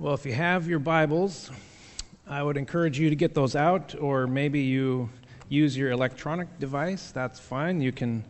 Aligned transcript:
Well, 0.00 0.14
if 0.14 0.24
you 0.24 0.32
have 0.32 0.68
your 0.68 0.78
Bibles, 0.78 1.50
I 2.24 2.40
would 2.40 2.56
encourage 2.56 3.00
you 3.00 3.10
to 3.10 3.16
get 3.16 3.34
those 3.34 3.56
out, 3.56 3.96
or 4.00 4.28
maybe 4.28 4.60
you 4.60 5.10
use 5.48 5.76
your 5.76 5.90
electronic 5.90 6.60
device. 6.60 7.10
That's 7.10 7.40
fine. 7.40 7.80
You 7.80 7.90
can 7.90 8.24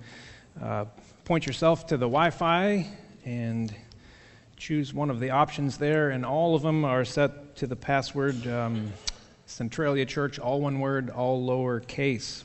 uh, 0.63 0.87
point 1.27 1.47
yourself 1.47 1.87
to 1.89 1.99
the 1.99 2.07
Wi 2.07 2.31
Fi 2.31 2.87
and 3.27 3.75
choose 4.57 4.95
one 4.95 5.11
of 5.11 5.21
the 5.21 5.29
options 5.29 5.77
there, 5.77 6.09
and 6.09 6.25
all 6.25 6.55
of 6.55 6.63
them 6.63 6.87
are 6.87 7.05
set 7.05 7.55
to 7.57 7.67
the 7.67 7.77
password 7.77 8.47
um, 8.47 8.91
Centralia 9.45 10.07
Church, 10.07 10.39
all 10.39 10.63
one 10.63 10.81
word, 10.81 11.11
all 11.11 11.47
lowercase. 11.47 12.45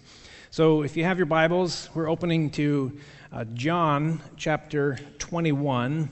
So 0.52 0.84
if 0.84 0.98
you 0.98 1.06
have 1.06 1.18
your 1.18 1.28
Bibles, 1.28 1.88
we're 1.94 2.10
opening 2.10 2.50
to 2.52 3.00
uh, 3.32 3.46
John 3.54 4.22
chapter 4.36 4.98
21. 5.20 6.10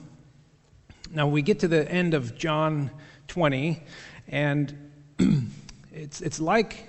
Now 1.14 1.26
we 1.26 1.42
get 1.42 1.58
to 1.58 1.68
the 1.68 1.86
end 1.92 2.14
of 2.14 2.38
John 2.38 2.90
20, 3.28 3.82
and 4.28 4.90
it's, 5.92 6.22
it's 6.22 6.40
like 6.40 6.88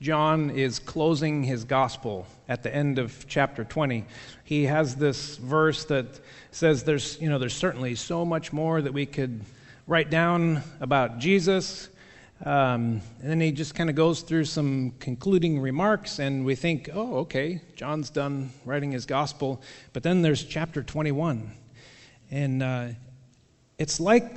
John 0.00 0.48
is 0.48 0.78
closing 0.78 1.42
his 1.42 1.64
gospel 1.64 2.26
at 2.48 2.62
the 2.62 2.74
end 2.74 2.98
of 2.98 3.26
chapter 3.28 3.62
20. 3.62 4.06
He 4.44 4.64
has 4.64 4.96
this 4.96 5.36
verse 5.36 5.84
that 5.84 6.06
says 6.50 6.84
there's, 6.84 7.20
you 7.20 7.28
know, 7.28 7.38
there's 7.38 7.54
certainly 7.54 7.94
so 7.94 8.24
much 8.24 8.54
more 8.54 8.80
that 8.80 8.94
we 8.94 9.04
could 9.04 9.42
write 9.86 10.08
down 10.08 10.62
about 10.80 11.18
Jesus. 11.18 11.90
Um, 12.46 13.02
and 13.20 13.30
then 13.30 13.40
he 13.42 13.52
just 13.52 13.74
kind 13.74 13.90
of 13.90 13.96
goes 13.96 14.22
through 14.22 14.46
some 14.46 14.94
concluding 14.98 15.60
remarks, 15.60 16.20
and 16.20 16.46
we 16.46 16.54
think, 16.54 16.88
oh, 16.94 17.16
okay, 17.18 17.60
John's 17.76 18.08
done 18.08 18.50
writing 18.64 18.92
his 18.92 19.04
gospel. 19.04 19.60
But 19.92 20.04
then 20.04 20.22
there's 20.22 20.42
chapter 20.42 20.82
21. 20.82 21.52
And 22.30 22.62
uh, 22.62 22.88
it's 23.82 23.98
like 23.98 24.36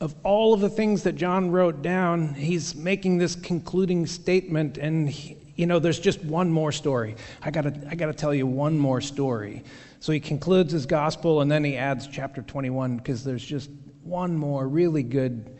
of 0.00 0.16
all 0.24 0.52
of 0.52 0.58
the 0.58 0.68
things 0.68 1.04
that 1.04 1.14
John 1.14 1.52
wrote 1.52 1.80
down, 1.80 2.34
he's 2.34 2.74
making 2.74 3.18
this 3.18 3.36
concluding 3.36 4.04
statement, 4.04 4.78
and 4.78 5.08
he, 5.08 5.36
you 5.54 5.64
know, 5.64 5.78
there's 5.78 6.00
just 6.00 6.24
one 6.24 6.50
more 6.50 6.72
story. 6.72 7.14
I 7.40 7.52
gotta, 7.52 7.72
I 7.88 7.94
gotta 7.94 8.12
tell 8.12 8.34
you 8.34 8.44
one 8.48 8.76
more 8.76 9.00
story. 9.00 9.62
So 10.00 10.10
he 10.10 10.18
concludes 10.18 10.72
his 10.72 10.86
gospel, 10.86 11.40
and 11.40 11.48
then 11.48 11.62
he 11.62 11.76
adds 11.76 12.08
chapter 12.08 12.42
21 12.42 12.96
because 12.96 13.22
there's 13.22 13.44
just 13.44 13.70
one 14.02 14.36
more 14.36 14.66
really 14.66 15.04
good 15.04 15.56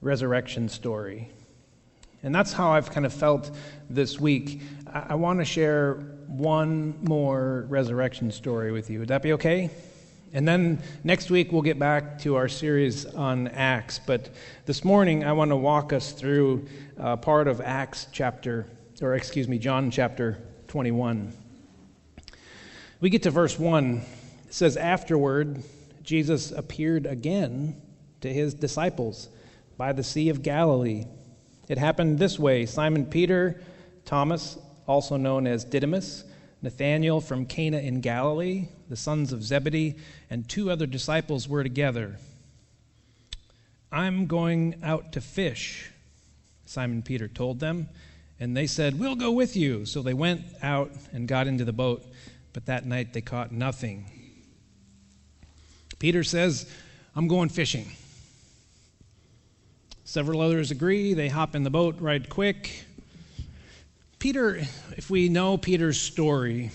resurrection 0.00 0.70
story. 0.70 1.28
And 2.22 2.34
that's 2.34 2.54
how 2.54 2.70
I've 2.70 2.90
kind 2.90 3.04
of 3.04 3.12
felt 3.12 3.54
this 3.90 4.18
week. 4.18 4.62
I, 4.90 5.08
I 5.10 5.14
want 5.16 5.40
to 5.40 5.44
share 5.44 5.96
one 6.28 6.98
more 7.02 7.66
resurrection 7.68 8.30
story 8.30 8.72
with 8.72 8.88
you. 8.88 9.00
Would 9.00 9.08
that 9.08 9.20
be 9.20 9.34
okay? 9.34 9.70
And 10.36 10.46
then 10.46 10.82
next 11.02 11.30
week 11.30 11.50
we'll 11.50 11.62
get 11.62 11.78
back 11.78 12.18
to 12.18 12.34
our 12.34 12.46
series 12.46 13.06
on 13.06 13.48
Acts. 13.48 13.98
But 13.98 14.28
this 14.66 14.84
morning 14.84 15.24
I 15.24 15.32
want 15.32 15.50
to 15.50 15.56
walk 15.56 15.94
us 15.94 16.12
through 16.12 16.66
uh, 17.00 17.16
part 17.16 17.48
of 17.48 17.62
Acts 17.62 18.06
chapter, 18.12 18.66
or 19.00 19.14
excuse 19.14 19.48
me, 19.48 19.58
John 19.58 19.90
chapter 19.90 20.36
21. 20.68 21.32
We 23.00 23.08
get 23.08 23.22
to 23.22 23.30
verse 23.30 23.58
1. 23.58 24.02
It 24.44 24.52
says, 24.52 24.76
Afterward, 24.76 25.62
Jesus 26.02 26.52
appeared 26.52 27.06
again 27.06 27.80
to 28.20 28.30
his 28.30 28.52
disciples 28.52 29.30
by 29.78 29.94
the 29.94 30.04
Sea 30.04 30.28
of 30.28 30.42
Galilee. 30.42 31.06
It 31.66 31.78
happened 31.78 32.18
this 32.18 32.38
way 32.38 32.66
Simon 32.66 33.06
Peter, 33.06 33.62
Thomas, 34.04 34.58
also 34.86 35.16
known 35.16 35.46
as 35.46 35.64
Didymus, 35.64 36.24
Nathanael 36.60 37.22
from 37.22 37.46
Cana 37.46 37.78
in 37.78 38.02
Galilee, 38.02 38.68
the 38.88 38.96
sons 38.96 39.32
of 39.32 39.42
Zebedee, 39.42 39.96
and 40.30 40.48
two 40.48 40.70
other 40.70 40.86
disciples 40.86 41.48
were 41.48 41.62
together. 41.62 42.16
I'm 43.90 44.26
going 44.26 44.76
out 44.82 45.12
to 45.12 45.20
fish, 45.20 45.90
Simon 46.64 47.02
Peter 47.02 47.28
told 47.28 47.60
them. 47.60 47.88
And 48.38 48.56
they 48.56 48.66
said, 48.66 48.98
We'll 48.98 49.16
go 49.16 49.32
with 49.32 49.56
you. 49.56 49.86
So 49.86 50.02
they 50.02 50.14
went 50.14 50.42
out 50.62 50.90
and 51.12 51.26
got 51.26 51.46
into 51.46 51.64
the 51.64 51.72
boat, 51.72 52.04
but 52.52 52.66
that 52.66 52.84
night 52.84 53.12
they 53.12 53.22
caught 53.22 53.52
nothing. 53.52 54.04
Peter 55.98 56.22
says, 56.22 56.70
I'm 57.14 57.28
going 57.28 57.48
fishing. 57.48 57.90
Several 60.04 60.40
others 60.40 60.70
agree. 60.70 61.14
They 61.14 61.28
hop 61.28 61.54
in 61.54 61.62
the 61.62 61.70
boat 61.70 61.96
right 62.00 62.28
quick. 62.28 62.84
Peter, 64.18 64.56
if 64.96 65.08
we 65.08 65.28
know 65.28 65.56
Peter's 65.56 66.00
story, 66.00 66.70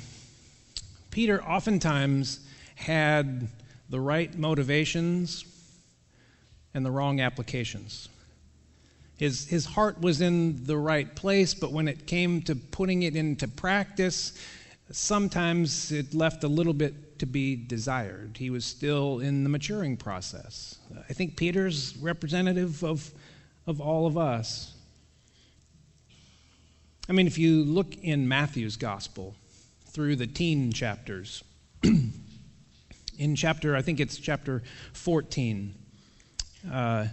Peter 1.11 1.43
oftentimes 1.43 2.39
had 2.75 3.47
the 3.89 3.99
right 3.99 4.35
motivations 4.37 5.45
and 6.73 6.85
the 6.85 6.91
wrong 6.91 7.19
applications. 7.19 8.07
His, 9.17 9.47
his 9.47 9.65
heart 9.65 10.01
was 10.01 10.21
in 10.21 10.63
the 10.63 10.77
right 10.77 11.13
place, 11.15 11.53
but 11.53 11.71
when 11.71 11.87
it 11.87 12.07
came 12.07 12.41
to 12.43 12.55
putting 12.55 13.03
it 13.03 13.15
into 13.15 13.47
practice, 13.47 14.33
sometimes 14.89 15.91
it 15.91 16.13
left 16.13 16.43
a 16.43 16.47
little 16.47 16.73
bit 16.73 17.19
to 17.19 17.25
be 17.27 17.55
desired. 17.55 18.37
He 18.37 18.49
was 18.49 18.65
still 18.65 19.19
in 19.19 19.43
the 19.43 19.49
maturing 19.49 19.97
process. 19.97 20.79
I 21.07 21.13
think 21.13 21.35
Peter's 21.35 21.95
representative 21.97 22.83
of, 22.83 23.11
of 23.67 23.79
all 23.79 24.07
of 24.07 24.17
us. 24.17 24.73
I 27.07 27.13
mean, 27.13 27.27
if 27.27 27.37
you 27.37 27.63
look 27.63 27.95
in 27.97 28.27
Matthew's 28.27 28.77
gospel 28.77 29.35
through 29.91 30.15
the 30.15 30.27
teen 30.27 30.71
chapters, 30.71 31.43
in 31.83 33.35
chapter, 33.35 33.75
I 33.75 33.81
think 33.81 33.99
it's 33.99 34.17
chapter 34.17 34.63
14, 34.93 35.75
uh, 36.71 37.07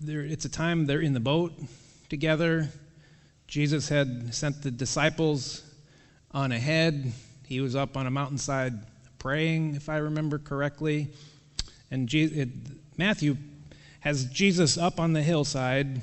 it's 0.00 0.44
a 0.44 0.48
time 0.48 0.86
they're 0.86 1.00
in 1.00 1.12
the 1.12 1.20
boat 1.20 1.52
together. 2.08 2.68
Jesus 3.48 3.88
had 3.88 4.32
sent 4.32 4.62
the 4.62 4.70
disciples 4.70 5.62
on 6.30 6.52
ahead. 6.52 7.12
He 7.46 7.60
was 7.60 7.74
up 7.74 7.96
on 7.96 8.06
a 8.06 8.10
mountainside 8.10 8.74
praying, 9.18 9.74
if 9.74 9.88
I 9.88 9.96
remember 9.96 10.38
correctly. 10.38 11.08
And 11.90 12.08
Je- 12.08 12.24
it, 12.24 12.48
Matthew 12.96 13.36
has 14.00 14.26
Jesus 14.26 14.78
up 14.78 15.00
on 15.00 15.14
the 15.14 15.22
hillside. 15.22 16.00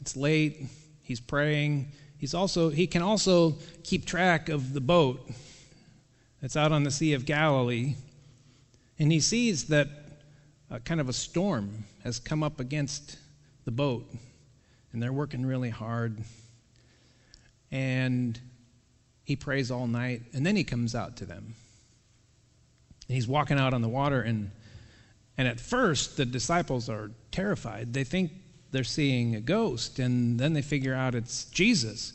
It's 0.00 0.16
late. 0.16 0.66
He's 1.02 1.20
praying. 1.20 1.92
He's 2.18 2.34
also, 2.34 2.70
he 2.70 2.88
can 2.88 3.00
also 3.00 3.54
keep 3.84 4.04
track 4.04 4.48
of 4.48 4.72
the 4.72 4.80
boat 4.80 5.30
that's 6.42 6.56
out 6.56 6.72
on 6.72 6.82
the 6.82 6.90
Sea 6.90 7.14
of 7.14 7.24
Galilee. 7.24 7.94
And 8.98 9.12
he 9.12 9.20
sees 9.20 9.66
that 9.66 9.88
kind 10.84 11.00
of 11.00 11.08
a 11.08 11.12
storm 11.12 11.84
has 12.02 12.18
come 12.18 12.42
up 12.42 12.58
against 12.58 13.18
the 13.64 13.70
boat. 13.70 14.04
And 14.92 15.00
they're 15.00 15.12
working 15.12 15.46
really 15.46 15.70
hard. 15.70 16.18
And 17.70 18.38
he 19.22 19.36
prays 19.36 19.70
all 19.70 19.86
night. 19.86 20.22
And 20.32 20.44
then 20.44 20.56
he 20.56 20.64
comes 20.64 20.96
out 20.96 21.16
to 21.18 21.24
them. 21.24 21.54
And 23.06 23.14
he's 23.14 23.28
walking 23.28 23.58
out 23.58 23.74
on 23.74 23.80
the 23.80 23.88
water. 23.88 24.20
And, 24.22 24.50
and 25.36 25.46
at 25.46 25.60
first, 25.60 26.16
the 26.16 26.26
disciples 26.26 26.88
are 26.88 27.12
terrified. 27.30 27.94
They 27.94 28.02
think 28.02 28.32
they're 28.70 28.84
seeing 28.84 29.34
a 29.34 29.40
ghost, 29.40 29.98
and 29.98 30.38
then 30.38 30.52
they 30.52 30.62
figure 30.62 30.94
out 30.94 31.14
it's 31.14 31.46
Jesus. 31.46 32.12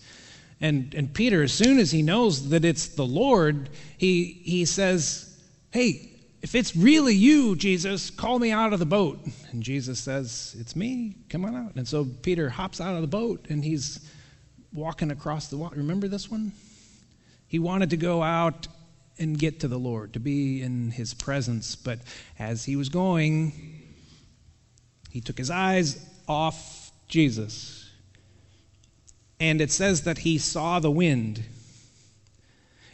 And, 0.61 0.93
and 0.93 1.13
Peter, 1.13 1.43
as 1.43 1.53
soon 1.53 1.79
as 1.79 1.91
he 1.91 2.01
knows 2.01 2.49
that 2.49 2.63
it's 2.63 2.87
the 2.87 3.05
Lord, 3.05 3.69
he, 3.97 4.41
he 4.43 4.65
says, 4.65 5.37
Hey, 5.71 6.11
if 6.41 6.55
it's 6.55 6.75
really 6.75 7.15
you, 7.15 7.55
Jesus, 7.55 8.09
call 8.09 8.37
me 8.39 8.51
out 8.51 8.73
of 8.73 8.79
the 8.79 8.85
boat. 8.85 9.19
And 9.51 9.63
Jesus 9.63 9.99
says, 9.99 10.55
It's 10.59 10.75
me, 10.75 11.15
come 11.29 11.43
on 11.45 11.55
out. 11.55 11.75
And 11.75 11.87
so 11.87 12.05
Peter 12.05 12.49
hops 12.49 12.79
out 12.79 12.95
of 12.95 13.01
the 13.01 13.07
boat 13.07 13.47
and 13.49 13.63
he's 13.63 14.07
walking 14.73 15.11
across 15.11 15.47
the 15.47 15.57
water. 15.57 15.75
Remember 15.77 16.07
this 16.07 16.29
one? 16.29 16.51
He 17.47 17.59
wanted 17.59 17.89
to 17.89 17.97
go 17.97 18.23
out 18.23 18.67
and 19.19 19.37
get 19.37 19.59
to 19.59 19.67
the 19.67 19.77
Lord, 19.77 20.13
to 20.13 20.19
be 20.19 20.61
in 20.61 20.91
his 20.91 21.13
presence. 21.13 21.75
But 21.75 21.99
as 22.39 22.65
he 22.65 22.75
was 22.75 22.89
going, 22.89 23.83
he 25.11 25.21
took 25.21 25.37
his 25.37 25.51
eyes 25.51 26.09
off 26.27 26.91
Jesus. 27.07 27.89
And 29.39 29.61
it 29.61 29.71
says 29.71 30.03
that 30.03 30.19
he 30.19 30.37
saw 30.37 30.79
the 30.79 30.91
wind 30.91 31.43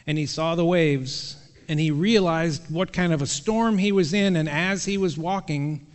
and 0.06 0.18
he 0.18 0.26
saw 0.26 0.54
the 0.54 0.64
waves 0.64 1.36
and 1.68 1.78
he 1.78 1.90
realized 1.90 2.70
what 2.70 2.92
kind 2.92 3.12
of 3.12 3.22
a 3.22 3.26
storm 3.26 3.78
he 3.78 3.92
was 3.92 4.12
in. 4.12 4.36
And 4.36 4.48
as 4.48 4.84
he 4.84 4.98
was 4.98 5.16
walking, 5.16 5.86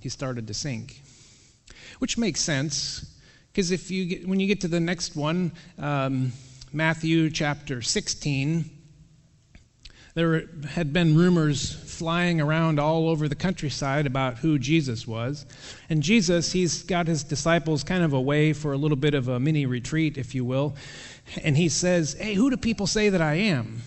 he 0.00 0.08
started 0.08 0.46
to 0.46 0.54
sink, 0.54 1.02
which 1.98 2.16
makes 2.16 2.40
sense 2.40 3.12
because 3.56 3.70
if 3.70 3.90
you 3.90 4.04
get, 4.04 4.28
when 4.28 4.38
you 4.38 4.46
get 4.46 4.60
to 4.60 4.68
the 4.68 4.80
next 4.80 5.16
one, 5.16 5.50
um, 5.78 6.30
Matthew 6.74 7.30
chapter 7.30 7.80
16, 7.80 8.68
there 10.16 10.48
had 10.66 10.94
been 10.94 11.14
rumors 11.14 11.74
flying 11.74 12.40
around 12.40 12.80
all 12.80 13.10
over 13.10 13.28
the 13.28 13.34
countryside 13.34 14.06
about 14.06 14.38
who 14.38 14.58
Jesus 14.58 15.06
was. 15.06 15.44
And 15.90 16.02
Jesus, 16.02 16.52
he's 16.52 16.84
got 16.84 17.06
his 17.06 17.22
disciples 17.22 17.84
kind 17.84 18.02
of 18.02 18.14
away 18.14 18.54
for 18.54 18.72
a 18.72 18.78
little 18.78 18.96
bit 18.96 19.12
of 19.12 19.28
a 19.28 19.38
mini 19.38 19.66
retreat, 19.66 20.16
if 20.16 20.34
you 20.34 20.42
will. 20.42 20.74
And 21.44 21.54
he 21.54 21.68
says, 21.68 22.14
Hey, 22.14 22.32
who 22.32 22.48
do 22.48 22.56
people 22.56 22.86
say 22.86 23.10
that 23.10 23.20
I 23.20 23.34
am? 23.34 23.82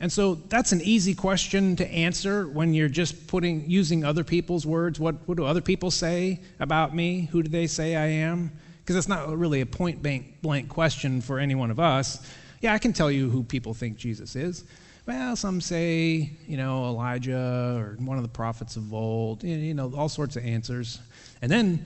And 0.00 0.10
so 0.10 0.34
that's 0.34 0.72
an 0.72 0.80
easy 0.80 1.14
question 1.14 1.76
to 1.76 1.86
answer 1.88 2.48
when 2.48 2.74
you're 2.74 2.88
just 2.88 3.28
putting 3.28 3.70
using 3.70 4.02
other 4.02 4.24
people's 4.24 4.66
words. 4.66 4.98
What, 4.98 5.28
what 5.28 5.36
do 5.36 5.44
other 5.44 5.60
people 5.60 5.92
say 5.92 6.40
about 6.58 6.92
me? 6.92 7.28
Who 7.30 7.44
do 7.44 7.48
they 7.48 7.68
say 7.68 7.94
I 7.94 8.06
am? 8.06 8.50
Because 8.80 8.96
it's 8.96 9.06
not 9.06 9.28
really 9.38 9.60
a 9.60 9.66
point 9.66 10.02
blank, 10.02 10.42
blank 10.42 10.68
question 10.68 11.20
for 11.20 11.38
any 11.38 11.54
one 11.54 11.70
of 11.70 11.78
us. 11.78 12.28
Yeah, 12.60 12.74
I 12.74 12.78
can 12.78 12.92
tell 12.92 13.12
you 13.12 13.30
who 13.30 13.44
people 13.44 13.74
think 13.74 13.96
Jesus 13.96 14.34
is. 14.34 14.64
Well, 15.10 15.34
some 15.34 15.60
say, 15.60 16.30
you 16.46 16.56
know, 16.56 16.84
Elijah 16.84 17.74
or 17.76 17.96
one 17.98 18.16
of 18.16 18.22
the 18.22 18.28
prophets 18.28 18.76
of 18.76 18.94
old, 18.94 19.42
you 19.42 19.74
know, 19.74 19.92
all 19.96 20.08
sorts 20.08 20.36
of 20.36 20.44
answers. 20.44 21.00
And 21.42 21.50
then 21.50 21.84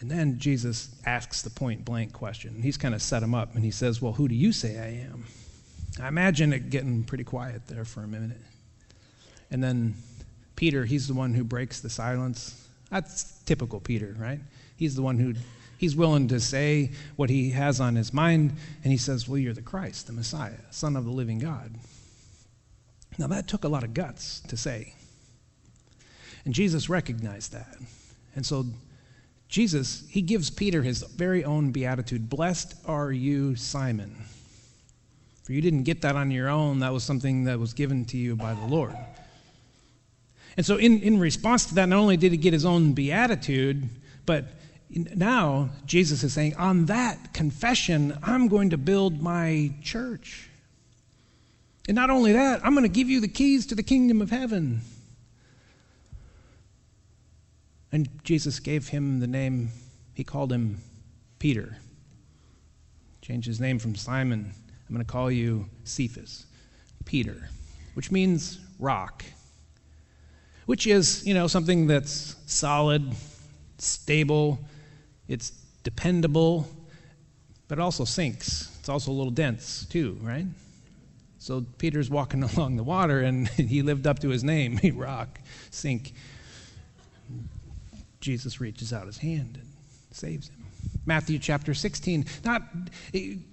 and 0.00 0.10
then 0.10 0.40
Jesus 0.40 0.88
asks 1.06 1.42
the 1.42 1.50
point 1.50 1.84
blank 1.84 2.12
question. 2.12 2.60
He's 2.60 2.76
kind 2.76 2.92
of 2.92 3.00
set 3.00 3.22
him 3.22 3.36
up 3.36 3.54
and 3.54 3.62
he 3.62 3.70
says, 3.70 4.02
Well, 4.02 4.14
who 4.14 4.26
do 4.26 4.34
you 4.34 4.50
say 4.50 4.80
I 4.80 5.06
am? 5.08 5.26
I 6.02 6.08
imagine 6.08 6.52
it 6.52 6.70
getting 6.70 7.04
pretty 7.04 7.22
quiet 7.22 7.68
there 7.68 7.84
for 7.84 8.02
a 8.02 8.08
minute. 8.08 8.40
And 9.52 9.62
then 9.62 9.94
Peter, 10.56 10.84
he's 10.84 11.06
the 11.06 11.14
one 11.14 11.34
who 11.34 11.44
breaks 11.44 11.78
the 11.78 11.88
silence. 11.88 12.66
That's 12.90 13.38
typical 13.44 13.78
Peter, 13.78 14.16
right? 14.18 14.40
He's 14.76 14.96
the 14.96 15.02
one 15.02 15.20
who 15.20 15.34
he's 15.78 15.94
willing 15.94 16.26
to 16.28 16.40
say 16.40 16.90
what 17.14 17.30
he 17.30 17.50
has 17.50 17.80
on 17.80 17.94
his 17.94 18.12
mind, 18.12 18.54
and 18.82 18.90
he 18.90 18.98
says, 18.98 19.28
Well, 19.28 19.38
you're 19.38 19.54
the 19.54 19.62
Christ, 19.62 20.08
the 20.08 20.12
Messiah, 20.12 20.58
Son 20.72 20.96
of 20.96 21.04
the 21.04 21.12
living 21.12 21.38
God. 21.38 21.70
Now, 23.18 23.26
that 23.28 23.46
took 23.46 23.64
a 23.64 23.68
lot 23.68 23.84
of 23.84 23.94
guts 23.94 24.40
to 24.48 24.56
say. 24.56 24.94
And 26.44 26.52
Jesus 26.52 26.88
recognized 26.88 27.52
that. 27.52 27.76
And 28.34 28.44
so, 28.44 28.66
Jesus, 29.48 30.04
he 30.08 30.20
gives 30.20 30.50
Peter 30.50 30.82
his 30.82 31.02
very 31.02 31.44
own 31.44 31.70
beatitude 31.70 32.28
Blessed 32.28 32.74
are 32.86 33.12
you, 33.12 33.54
Simon. 33.56 34.16
For 35.44 35.52
you 35.52 35.60
didn't 35.60 35.84
get 35.84 36.02
that 36.02 36.16
on 36.16 36.30
your 36.30 36.48
own, 36.48 36.80
that 36.80 36.92
was 36.92 37.04
something 37.04 37.44
that 37.44 37.58
was 37.58 37.74
given 37.74 38.04
to 38.06 38.16
you 38.16 38.34
by 38.34 38.54
the 38.54 38.66
Lord. 38.66 38.96
And 40.56 40.64
so, 40.64 40.76
in, 40.76 41.00
in 41.00 41.18
response 41.18 41.66
to 41.66 41.74
that, 41.76 41.88
not 41.88 41.98
only 41.98 42.16
did 42.16 42.32
he 42.32 42.38
get 42.38 42.52
his 42.52 42.64
own 42.64 42.92
beatitude, 42.92 43.88
but 44.24 44.46
now 44.90 45.70
Jesus 45.86 46.22
is 46.22 46.32
saying, 46.32 46.56
On 46.56 46.86
that 46.86 47.34
confession, 47.34 48.16
I'm 48.22 48.48
going 48.48 48.70
to 48.70 48.78
build 48.78 49.20
my 49.20 49.72
church. 49.82 50.48
And 51.88 51.94
not 51.94 52.10
only 52.10 52.32
that, 52.32 52.64
I'm 52.64 52.74
going 52.74 52.84
to 52.84 52.88
give 52.88 53.10
you 53.10 53.20
the 53.20 53.28
keys 53.28 53.66
to 53.66 53.74
the 53.74 53.82
kingdom 53.82 54.22
of 54.22 54.30
heaven. 54.30 54.80
And 57.92 58.08
Jesus 58.24 58.58
gave 58.58 58.88
him 58.88 59.20
the 59.20 59.26
name, 59.26 59.70
he 60.14 60.24
called 60.24 60.52
him 60.52 60.78
Peter. 61.38 61.76
Changed 63.22 63.46
his 63.46 63.60
name 63.60 63.78
from 63.78 63.94
Simon 63.94 64.52
I'm 64.88 64.94
going 64.94 65.04
to 65.04 65.10
call 65.10 65.30
you 65.30 65.66
Cephas, 65.84 66.46
Peter, 67.04 67.48
which 67.94 68.10
means 68.10 68.60
rock, 68.78 69.24
which 70.66 70.86
is, 70.86 71.26
you 71.26 71.34
know, 71.34 71.46
something 71.46 71.86
that's 71.86 72.36
solid, 72.46 73.14
stable, 73.78 74.58
it's 75.26 75.50
dependable, 75.84 76.68
but 77.66 77.78
it 77.78 77.80
also 77.80 78.04
sinks. 78.04 78.76
It's 78.78 78.88
also 78.88 79.10
a 79.10 79.14
little 79.14 79.30
dense, 79.30 79.86
too, 79.86 80.18
right? 80.20 80.46
So 81.44 81.62
Peter's 81.76 82.08
walking 82.08 82.42
along 82.56 82.76
the 82.76 82.82
water 82.82 83.20
and 83.20 83.46
he 83.48 83.82
lived 83.82 84.06
up 84.06 84.20
to 84.20 84.30
his 84.30 84.42
name, 84.42 84.78
He 84.78 84.90
rock, 84.90 85.38
sink. 85.70 86.14
Jesus 88.20 88.62
reaches 88.62 88.94
out 88.94 89.06
his 89.06 89.18
hand 89.18 89.58
and 89.60 89.68
saves 90.10 90.48
him. 90.48 90.64
Matthew 91.04 91.38
chapter 91.38 91.74
16. 91.74 92.24
Not 92.46 92.62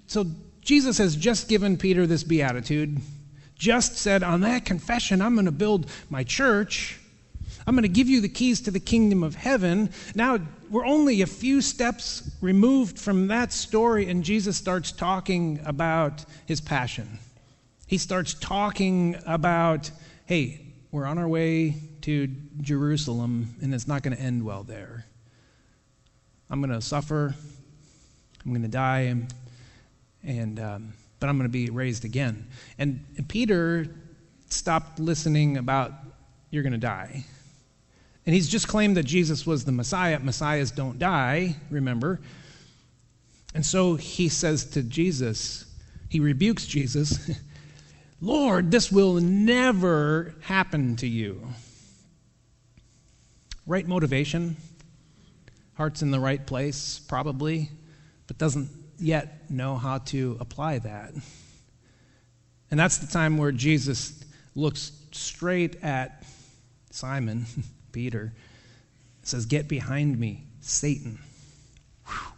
so 0.08 0.26
Jesus 0.62 1.00
has 1.00 1.18
just 1.18 1.50
given 1.50 1.76
Peter 1.76 2.08
this 2.08 2.24
beatitude, 2.24 3.02
just 3.56 3.98
said, 3.98 4.24
On 4.24 4.40
that 4.40 4.64
confession, 4.64 5.22
I'm 5.22 5.34
going 5.34 5.44
to 5.44 5.52
build 5.52 5.90
my 6.10 6.24
church. 6.24 6.98
I'm 7.68 7.76
going 7.76 7.84
to 7.84 7.90
give 7.90 8.08
you 8.08 8.22
the 8.22 8.30
keys 8.30 8.62
to 8.62 8.72
the 8.72 8.80
kingdom 8.80 9.22
of 9.22 9.36
heaven. 9.36 9.90
Now, 10.16 10.40
we're 10.70 10.86
only 10.86 11.22
a 11.22 11.28
few 11.28 11.60
steps 11.60 12.32
removed 12.40 12.98
from 12.98 13.28
that 13.28 13.52
story, 13.52 14.10
and 14.10 14.24
Jesus 14.24 14.56
starts 14.56 14.94
talking 14.94 15.60
about 15.66 16.24
his 16.46 16.62
passion. 16.62 17.20
He 17.92 17.98
starts 17.98 18.34
talking 18.34 19.18
about, 19.26 19.92
hey, 20.26 20.62
we're 20.94 21.06
on 21.06 21.18
our 21.18 21.28
way 21.28 21.76
to 22.04 22.30
Jerusalem, 22.62 23.54
and 23.62 23.74
it's 23.76 23.86
not 23.86 24.02
going 24.02 24.16
to 24.16 24.24
end 24.24 24.46
well 24.46 24.64
there. 24.64 25.06
I'm 26.50 26.62
going 26.62 26.72
to 26.72 26.82
suffer. 26.82 27.36
I'm 28.46 28.52
going 28.52 28.62
to 28.62 28.70
die 28.70 29.14
and 30.24 30.60
um, 30.62 30.94
but 31.20 31.28
I'm 31.28 31.38
going 31.38 31.50
to 31.50 31.52
be 31.52 31.70
raised 31.70 32.06
again. 32.06 32.48
And, 32.80 33.04
and 33.18 33.28
Peter 33.28 33.94
stopped 34.48 34.98
listening 34.98 35.58
about 35.58 35.92
you're 36.50 36.64
going 36.64 36.72
to 36.72 36.80
die. 36.80 37.26
And 38.26 38.34
he's 38.34 38.48
just 38.48 38.70
claimed 38.70 38.96
that 38.96 39.04
Jesus 39.04 39.46
was 39.46 39.66
the 39.66 39.74
Messiah. 39.74 40.18
Messiahs 40.18 40.72
don't 40.72 40.98
die, 40.98 41.58
remember. 41.70 42.22
And 43.54 43.66
so 43.66 43.96
he 43.96 44.30
says 44.30 44.64
to 44.68 44.82
Jesus, 44.82 45.66
he 46.08 46.22
rebukes 46.22 46.66
Jesus, 46.66 47.30
Lord, 48.24 48.70
this 48.70 48.92
will 48.92 49.16
never 49.16 50.36
happen 50.42 50.96
to 50.98 51.08
you. 51.08 51.42
Right 53.66 53.88
motivation, 53.88 54.58
heart's 55.74 56.04
in 56.04 56.12
the 56.12 56.20
right 56.20 56.46
place, 56.46 57.00
probably, 57.00 57.70
but 58.28 58.38
doesn't 58.38 58.70
yet 59.00 59.50
know 59.50 59.76
how 59.76 59.98
to 59.98 60.38
apply 60.40 60.80
that. 60.80 61.14
And 62.70 62.80
that's 62.80 63.00
the 63.00 63.08
time 63.08 63.38
where 63.38 63.52
Jesus 63.52 64.24
looks 64.54 64.92
straight 65.12 65.84
at 65.84 66.24
Simon, 66.92 67.48
Peter, 67.92 68.34
says, 69.24 69.48
Get 69.48 69.68
behind 69.68 70.20
me, 70.20 70.46
Satan. 70.60 71.18
Whew. 72.06 72.34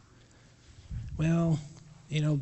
Well, 1.18 1.59
you 2.07 2.21
know, 2.21 2.39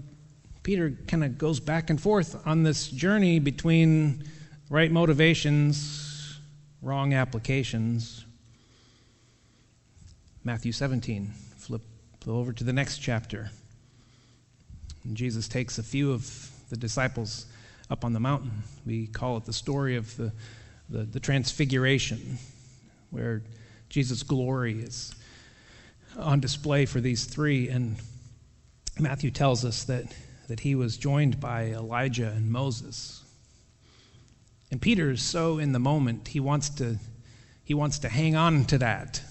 Peter 0.63 0.92
kind 1.08 1.24
of 1.24 1.38
goes 1.38 1.60
back 1.60 1.90
and 1.90 2.00
forth 2.00 2.46
on 2.46 2.63
this 2.63 2.88
journey 2.88 3.40
between 3.40 4.24
right 4.69 4.92
motivations, 4.92 6.40
wrong 6.81 7.13
applications. 7.13 8.25
Matthew 10.44 10.72
17. 10.72 11.31
Flip 11.58 11.81
over 12.28 12.54
to 12.54 12.63
the 12.63 12.74
next 12.74 13.00
chapter. 13.00 13.50
And 15.04 15.18
Jesus 15.18 15.48
takes 15.48 15.80
a 15.80 15.84
few 15.84 16.12
of 16.12 16.52
the 16.69 16.78
disciples 16.78 17.48
up 17.90 18.06
on 18.06 18.13
the 18.13 18.19
mountain. 18.19 18.52
We 18.86 19.08
call 19.08 19.38
it 19.38 19.46
the 19.46 19.54
story 19.54 19.96
of 19.96 20.16
the, 20.16 20.31
the, 20.90 21.04
the 21.04 21.19
transfiguration, 21.19 22.38
where 23.10 23.41
Jesus' 23.89 24.24
glory 24.24 24.80
is 24.80 25.13
on 26.18 26.39
display 26.39 26.86
for 26.86 27.01
these 27.01 27.25
three. 27.25 27.68
And 27.70 27.98
Matthew 29.00 29.32
tells 29.32 29.65
us 29.65 29.86
that, 29.86 30.06
that 30.51 30.60
he 30.60 30.75
was 30.75 30.98
joined 30.98 31.39
by 31.39 31.67
Elijah 31.67 32.27
and 32.27 32.51
Moses. 32.51 33.24
And 34.70 34.81
Peter 34.81 35.12
is 35.12 35.22
so 35.22 35.60
in 35.60 35.72
the 35.72 35.79
moment, 35.79 36.27
he 36.27 36.41
wants 36.41 36.67
to, 36.72 36.98
he 37.63 37.74
wants 37.74 38.00
to 38.00 38.10
hang 38.10 38.36
on 38.36 38.65
to 38.65 38.77
that. 38.79 39.22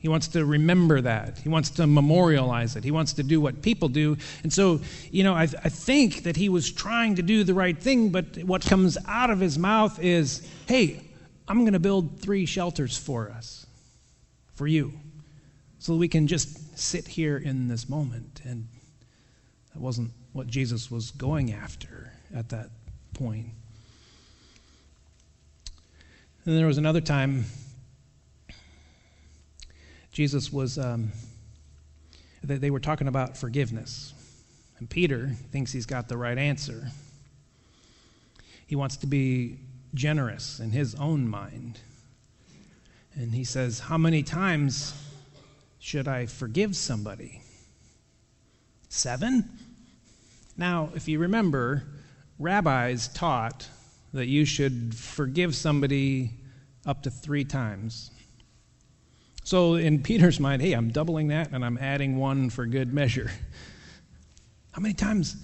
He 0.00 0.08
wants 0.08 0.28
to 0.28 0.44
remember 0.44 1.00
that. 1.00 1.38
He 1.38 1.48
wants 1.48 1.70
to 1.70 1.86
memorialize 1.86 2.76
it. 2.76 2.84
He 2.84 2.90
wants 2.90 3.14
to 3.14 3.22
do 3.22 3.40
what 3.40 3.62
people 3.62 3.88
do. 3.88 4.18
And 4.42 4.52
so, 4.52 4.82
you 5.10 5.24
know, 5.24 5.32
I, 5.32 5.44
I 5.44 5.70
think 5.70 6.24
that 6.24 6.36
he 6.36 6.50
was 6.50 6.70
trying 6.70 7.14
to 7.14 7.22
do 7.22 7.42
the 7.42 7.54
right 7.54 7.78
thing, 7.78 8.10
but 8.10 8.36
what 8.44 8.60
comes 8.60 8.98
out 9.08 9.30
of 9.30 9.40
his 9.40 9.58
mouth 9.58 9.98
is, 9.98 10.46
hey, 10.66 11.00
I'm 11.48 11.60
going 11.60 11.72
to 11.72 11.78
build 11.80 12.20
three 12.20 12.44
shelters 12.44 12.98
for 12.98 13.30
us, 13.30 13.66
for 14.52 14.66
you, 14.66 14.92
so 15.78 15.96
we 15.96 16.08
can 16.08 16.26
just 16.26 16.78
sit 16.78 17.08
here 17.08 17.38
in 17.38 17.68
this 17.68 17.88
moment. 17.88 18.42
And 18.44 18.68
that 19.72 19.80
wasn't 19.80 20.10
what 20.32 20.46
Jesus 20.46 20.90
was 20.90 21.10
going 21.10 21.52
after 21.52 22.12
at 22.34 22.48
that 22.50 22.70
point. 23.14 23.46
And 26.44 26.56
there 26.56 26.66
was 26.66 26.78
another 26.78 27.00
time 27.00 27.44
Jesus 30.12 30.52
was, 30.52 30.78
um, 30.78 31.12
they, 32.42 32.56
they 32.56 32.70
were 32.70 32.80
talking 32.80 33.08
about 33.08 33.36
forgiveness. 33.36 34.12
And 34.78 34.88
Peter 34.88 35.30
thinks 35.52 35.72
he's 35.72 35.86
got 35.86 36.08
the 36.08 36.16
right 36.16 36.36
answer. 36.36 36.88
He 38.66 38.76
wants 38.76 38.96
to 38.98 39.06
be 39.06 39.58
generous 39.94 40.60
in 40.60 40.70
his 40.70 40.94
own 40.94 41.28
mind. 41.28 41.80
And 43.14 43.34
he 43.34 43.44
says, 43.44 43.80
How 43.80 43.98
many 43.98 44.22
times 44.22 44.94
should 45.78 46.08
I 46.08 46.26
forgive 46.26 46.76
somebody? 46.76 47.42
Seven? 48.88 49.48
Now, 50.60 50.90
if 50.94 51.08
you 51.08 51.20
remember, 51.20 51.84
rabbis 52.38 53.08
taught 53.08 53.66
that 54.12 54.26
you 54.26 54.44
should 54.44 54.94
forgive 54.94 55.54
somebody 55.56 56.32
up 56.84 57.04
to 57.04 57.10
three 57.10 57.44
times. 57.46 58.10
So 59.42 59.76
in 59.76 60.02
Peter's 60.02 60.38
mind, 60.38 60.60
hey, 60.60 60.74
I'm 60.74 60.90
doubling 60.90 61.28
that 61.28 61.52
and 61.52 61.64
I'm 61.64 61.78
adding 61.78 62.18
one 62.18 62.50
for 62.50 62.66
good 62.66 62.92
measure. 62.92 63.30
How 64.72 64.82
many 64.82 64.92
times 64.92 65.34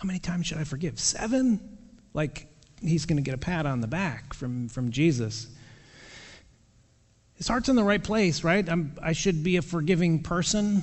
how 0.00 0.06
many 0.06 0.20
times 0.20 0.46
should 0.46 0.58
I 0.58 0.64
forgive? 0.64 1.00
7? 1.00 1.60
Like 2.14 2.46
he's 2.80 3.04
going 3.04 3.16
to 3.16 3.22
get 3.22 3.34
a 3.34 3.38
pat 3.38 3.66
on 3.66 3.80
the 3.80 3.88
back 3.88 4.32
from, 4.32 4.68
from 4.68 4.92
Jesus. 4.92 5.48
His 7.34 7.48
heart's 7.48 7.68
in 7.68 7.74
the 7.74 7.82
right 7.82 8.02
place, 8.02 8.44
right? 8.44 8.68
I'm, 8.68 8.96
I 9.02 9.10
should 9.10 9.42
be 9.42 9.56
a 9.56 9.62
forgiving 9.62 10.22
person 10.22 10.82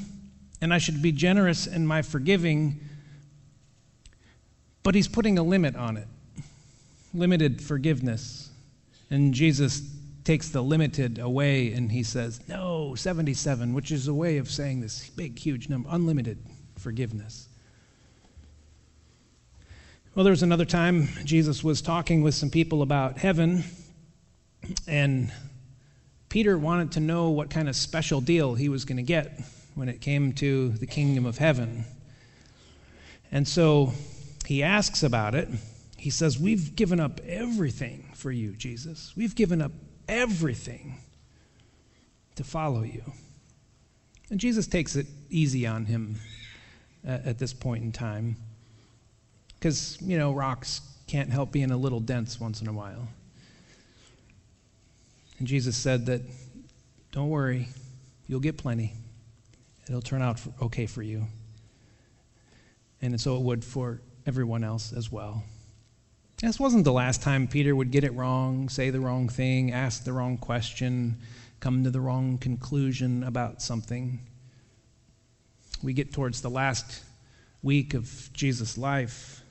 and 0.60 0.74
I 0.74 0.80
should 0.80 1.02
be 1.02 1.14
generous 1.14 1.66
in 1.66 1.88
my 1.88 2.02
forgiving, 2.02 2.82
but 4.90 4.96
he's 4.96 5.08
putting 5.08 5.38
a 5.38 5.44
limit 5.44 5.76
on 5.76 5.98
it 5.98 6.08
limited 7.14 7.62
forgiveness. 7.62 8.50
And 9.12 9.36
Jesus 9.36 9.84
takes 10.24 10.50
the 10.50 10.64
limited 10.64 11.20
away 11.20 11.74
and 11.74 11.92
he 11.92 12.02
says, 12.02 12.42
No, 12.48 12.96
77, 12.96 13.76
which 13.76 13.92
is 13.92 14.08
a 14.08 14.14
way 14.16 14.38
of 14.38 14.50
saying 14.50 14.82
this 14.82 15.08
big, 15.12 15.38
huge 15.38 15.70
number, 15.70 15.88
unlimited 15.92 16.40
forgiveness. 16.80 17.48
Well, 20.16 20.24
there 20.24 20.32
was 20.32 20.42
another 20.42 20.66
time 20.66 21.08
Jesus 21.24 21.64
was 21.64 21.84
talking 21.84 22.24
with 22.24 22.34
some 22.34 22.50
people 22.50 22.82
about 22.82 23.20
heaven, 23.20 23.66
and 24.88 25.32
Peter 26.30 26.58
wanted 26.58 26.94
to 26.94 27.00
know 27.00 27.30
what 27.30 27.52
kind 27.52 27.70
of 27.70 27.76
special 27.76 28.22
deal 28.22 28.56
he 28.56 28.70
was 28.70 28.86
going 28.86 28.98
to 28.98 29.04
get 29.04 29.40
when 29.76 29.88
it 29.88 30.02
came 30.02 30.34
to 30.34 30.70
the 30.70 30.88
kingdom 30.88 31.28
of 31.28 31.38
heaven. 31.38 31.86
And 33.32 33.48
so 33.48 33.94
he 34.50 34.64
asks 34.64 35.04
about 35.04 35.36
it. 35.36 35.48
He 35.96 36.10
says, 36.10 36.40
We've 36.40 36.76
given 36.76 37.00
up 37.00 37.22
everything 37.28 38.10
for 38.16 38.32
you, 38.32 38.54
Jesus. 38.54 39.14
We've 39.16 39.36
given 39.36 39.62
up 39.62 39.72
everything 40.08 40.98
to 42.36 42.44
follow 42.44 42.82
you. 42.82 43.04
And 44.32 44.40
Jesus 44.40 44.66
takes 44.66 44.96
it 44.96 45.06
easy 45.30 45.68
on 45.68 45.86
him 45.86 46.16
at, 47.06 47.26
at 47.28 47.38
this 47.38 47.54
point 47.54 47.84
in 47.84 47.92
time. 47.92 48.38
Because, 49.54 50.00
you 50.02 50.18
know, 50.18 50.34
rocks 50.34 50.82
can't 51.06 51.30
help 51.30 51.52
being 51.52 51.70
a 51.70 51.78
little 51.78 52.00
dense 52.00 52.40
once 52.40 52.60
in 52.60 52.68
a 52.68 52.74
while. 52.74 53.08
And 55.38 55.48
Jesus 55.48 55.78
said 55.78 56.08
that, 56.08 56.22
don't 57.12 57.30
worry, 57.30 57.68
you'll 58.28 58.40
get 58.40 58.58
plenty 58.58 58.94
it'll 59.90 60.02
turn 60.02 60.22
out 60.22 60.40
okay 60.62 60.86
for 60.86 61.02
you. 61.02 61.26
And 63.02 63.20
so 63.20 63.36
it 63.38 63.42
would 63.42 63.66
for 63.66 64.02
everyone 64.26 64.64
else 64.64 64.94
as 64.94 65.12
well. 65.12 65.44
This 66.42 66.60
wasn't 66.60 66.86
the 66.86 66.94
last 66.94 67.22
time 67.22 67.48
Peter 67.48 67.76
would 67.76 67.92
get 67.92 68.04
it 68.04 68.14
wrong, 68.14 68.70
say 68.70 68.90
the 68.90 69.00
wrong 69.02 69.28
thing, 69.28 69.74
ask 69.74 70.06
the 70.06 70.14
wrong 70.14 70.38
question, 70.38 71.18
come 71.60 71.84
to 71.84 71.90
the 71.90 72.00
wrong 72.00 72.38
conclusion 72.38 73.24
about 73.24 73.62
something. 73.62 74.20
We 75.84 75.94
get 75.94 76.14
towards 76.14 76.42
the 76.42 76.50
last 76.50 77.04
week 77.62 77.94
of 77.94 78.30
Jesus' 78.32 78.78
life. 78.78 79.42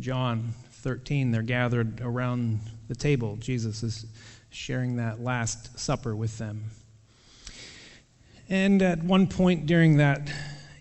John 0.00 0.54
13, 0.70 1.30
they're 1.30 1.42
gathered 1.42 2.00
around 2.00 2.60
the 2.88 2.94
table. 2.94 3.36
Jesus 3.36 3.82
is 3.82 4.06
sharing 4.50 4.96
that 4.96 5.20
Last 5.20 5.78
Supper 5.78 6.16
with 6.16 6.38
them. 6.38 6.64
And 8.48 8.82
at 8.82 9.04
one 9.04 9.28
point 9.28 9.66
during 9.66 9.98
that 9.98 10.32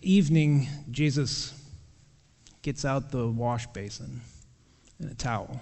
evening, 0.01 0.67
Jesus 0.89 1.53
gets 2.62 2.86
out 2.86 3.12
the 3.12 3.28
wash 3.28 3.68
basin 3.68 4.22
and 5.00 5.12
a 5.12 5.16
towel. 5.16 5.60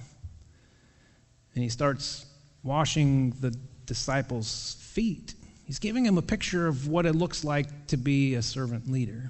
And 1.54 1.64
he 1.64 1.70
starts 1.70 2.26
washing 2.64 3.32
the 3.40 3.56
disciples' 3.86 4.78
feet. 4.80 5.34
He's 5.66 5.80
giving 5.80 6.04
them 6.04 6.18
a 6.18 6.22
picture 6.22 6.68
of 6.68 6.88
what 6.88 7.06
it 7.06 7.14
looks 7.14 7.44
like 7.44 7.88
to 7.88 7.98
be 7.98 8.36
a 8.36 8.42
servant 8.42 8.92
leader. 8.92 9.30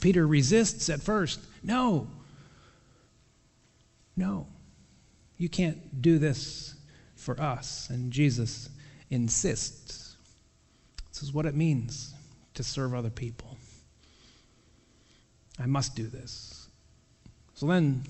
Peter 0.00 0.26
resists 0.26 0.88
at 0.88 1.00
first. 1.00 1.40
No. 1.62 2.08
No. 4.16 4.46
You 5.36 5.48
can't 5.48 6.00
do 6.00 6.18
this 6.18 6.74
for 7.16 7.40
us. 7.40 7.90
And 7.90 8.12
Jesus 8.12 8.70
insists. 9.10 10.16
This 11.08 11.22
is 11.22 11.32
what 11.32 11.46
it 11.46 11.54
means 11.54 12.14
to 12.54 12.62
serve 12.62 12.94
other 12.94 13.10
people. 13.10 13.49
I 15.60 15.66
must 15.66 15.94
do 15.94 16.06
this. 16.06 16.68
So 17.54 17.66
then, 17.66 18.04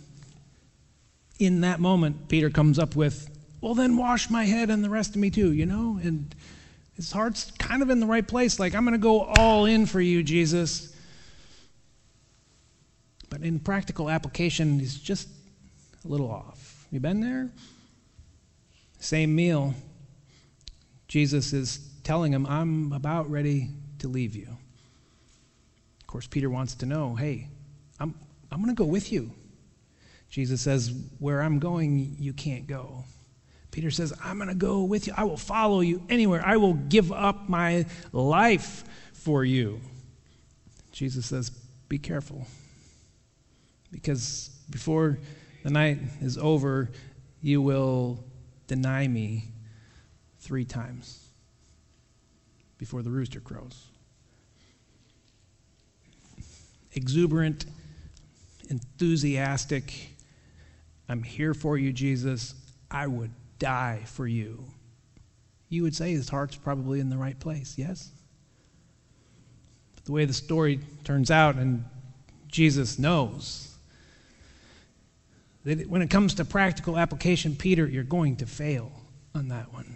in 1.38 1.62
that 1.62 1.80
moment, 1.80 2.28
Peter 2.28 2.50
comes 2.50 2.78
up 2.78 2.94
with, 2.94 3.28
Well, 3.60 3.74
then 3.74 3.96
wash 3.96 4.30
my 4.30 4.44
head 4.44 4.70
and 4.70 4.84
the 4.84 4.90
rest 4.90 5.10
of 5.10 5.16
me 5.16 5.30
too, 5.30 5.52
you 5.52 5.66
know? 5.66 5.98
And 6.02 6.34
his 6.94 7.10
heart's 7.10 7.50
kind 7.52 7.82
of 7.82 7.90
in 7.90 7.98
the 7.98 8.06
right 8.06 8.26
place. 8.26 8.60
Like, 8.60 8.74
I'm 8.74 8.84
going 8.84 8.92
to 8.92 8.98
go 8.98 9.22
all 9.22 9.64
in 9.64 9.86
for 9.86 10.00
you, 10.00 10.22
Jesus. 10.22 10.94
But 13.28 13.42
in 13.42 13.58
practical 13.58 14.10
application, 14.10 14.78
he's 14.78 14.96
just 14.98 15.28
a 16.04 16.08
little 16.08 16.30
off. 16.30 16.86
You 16.92 17.00
been 17.00 17.20
there? 17.20 17.50
Same 18.98 19.34
meal. 19.34 19.74
Jesus 21.08 21.52
is 21.52 21.88
telling 22.04 22.32
him, 22.32 22.46
I'm 22.46 22.92
about 22.92 23.30
ready 23.30 23.70
to 24.00 24.08
leave 24.08 24.36
you. 24.36 24.56
Of 26.10 26.12
course, 26.12 26.26
Peter 26.26 26.50
wants 26.50 26.74
to 26.74 26.86
know, 26.86 27.14
hey, 27.14 27.46
I'm, 28.00 28.16
I'm 28.50 28.60
going 28.60 28.74
to 28.74 28.76
go 28.76 28.84
with 28.84 29.12
you. 29.12 29.30
Jesus 30.28 30.60
says, 30.60 30.92
Where 31.20 31.40
I'm 31.40 31.60
going, 31.60 32.16
you 32.18 32.32
can't 32.32 32.66
go. 32.66 33.04
Peter 33.70 33.92
says, 33.92 34.12
I'm 34.20 34.38
going 34.38 34.48
to 34.48 34.56
go 34.56 34.82
with 34.82 35.06
you. 35.06 35.14
I 35.16 35.22
will 35.22 35.36
follow 35.36 35.82
you 35.82 36.04
anywhere. 36.08 36.42
I 36.44 36.56
will 36.56 36.74
give 36.74 37.12
up 37.12 37.48
my 37.48 37.86
life 38.12 38.82
for 39.12 39.44
you. 39.44 39.80
Jesus 40.90 41.26
says, 41.26 41.50
Be 41.88 42.00
careful. 42.00 42.44
Because 43.92 44.50
before 44.68 45.16
the 45.62 45.70
night 45.70 46.00
is 46.20 46.36
over, 46.36 46.90
you 47.40 47.62
will 47.62 48.24
deny 48.66 49.06
me 49.06 49.44
three 50.40 50.64
times 50.64 51.24
before 52.78 53.02
the 53.02 53.10
rooster 53.10 53.38
crows. 53.38 53.89
Exuberant, 56.92 57.66
enthusiastic, 58.68 60.10
I'm 61.08 61.22
here 61.22 61.54
for 61.54 61.76
you, 61.76 61.92
Jesus. 61.92 62.54
I 62.90 63.06
would 63.06 63.30
die 63.58 64.02
for 64.06 64.26
you. 64.26 64.64
You 65.68 65.82
would 65.84 65.94
say 65.94 66.12
his 66.12 66.28
heart's 66.28 66.56
probably 66.56 67.00
in 67.00 67.10
the 67.10 67.16
right 67.16 67.38
place, 67.38 67.76
yes? 67.76 68.10
But 69.94 70.04
the 70.04 70.12
way 70.12 70.24
the 70.24 70.32
story 70.32 70.80
turns 71.04 71.30
out, 71.30 71.56
and 71.56 71.84
Jesus 72.48 72.98
knows 72.98 73.76
that 75.64 75.88
when 75.88 76.02
it 76.02 76.10
comes 76.10 76.34
to 76.34 76.44
practical 76.44 76.96
application, 76.96 77.54
Peter, 77.54 77.86
you're 77.86 78.02
going 78.02 78.36
to 78.36 78.46
fail 78.46 78.90
on 79.34 79.48
that 79.48 79.72
one. 79.72 79.94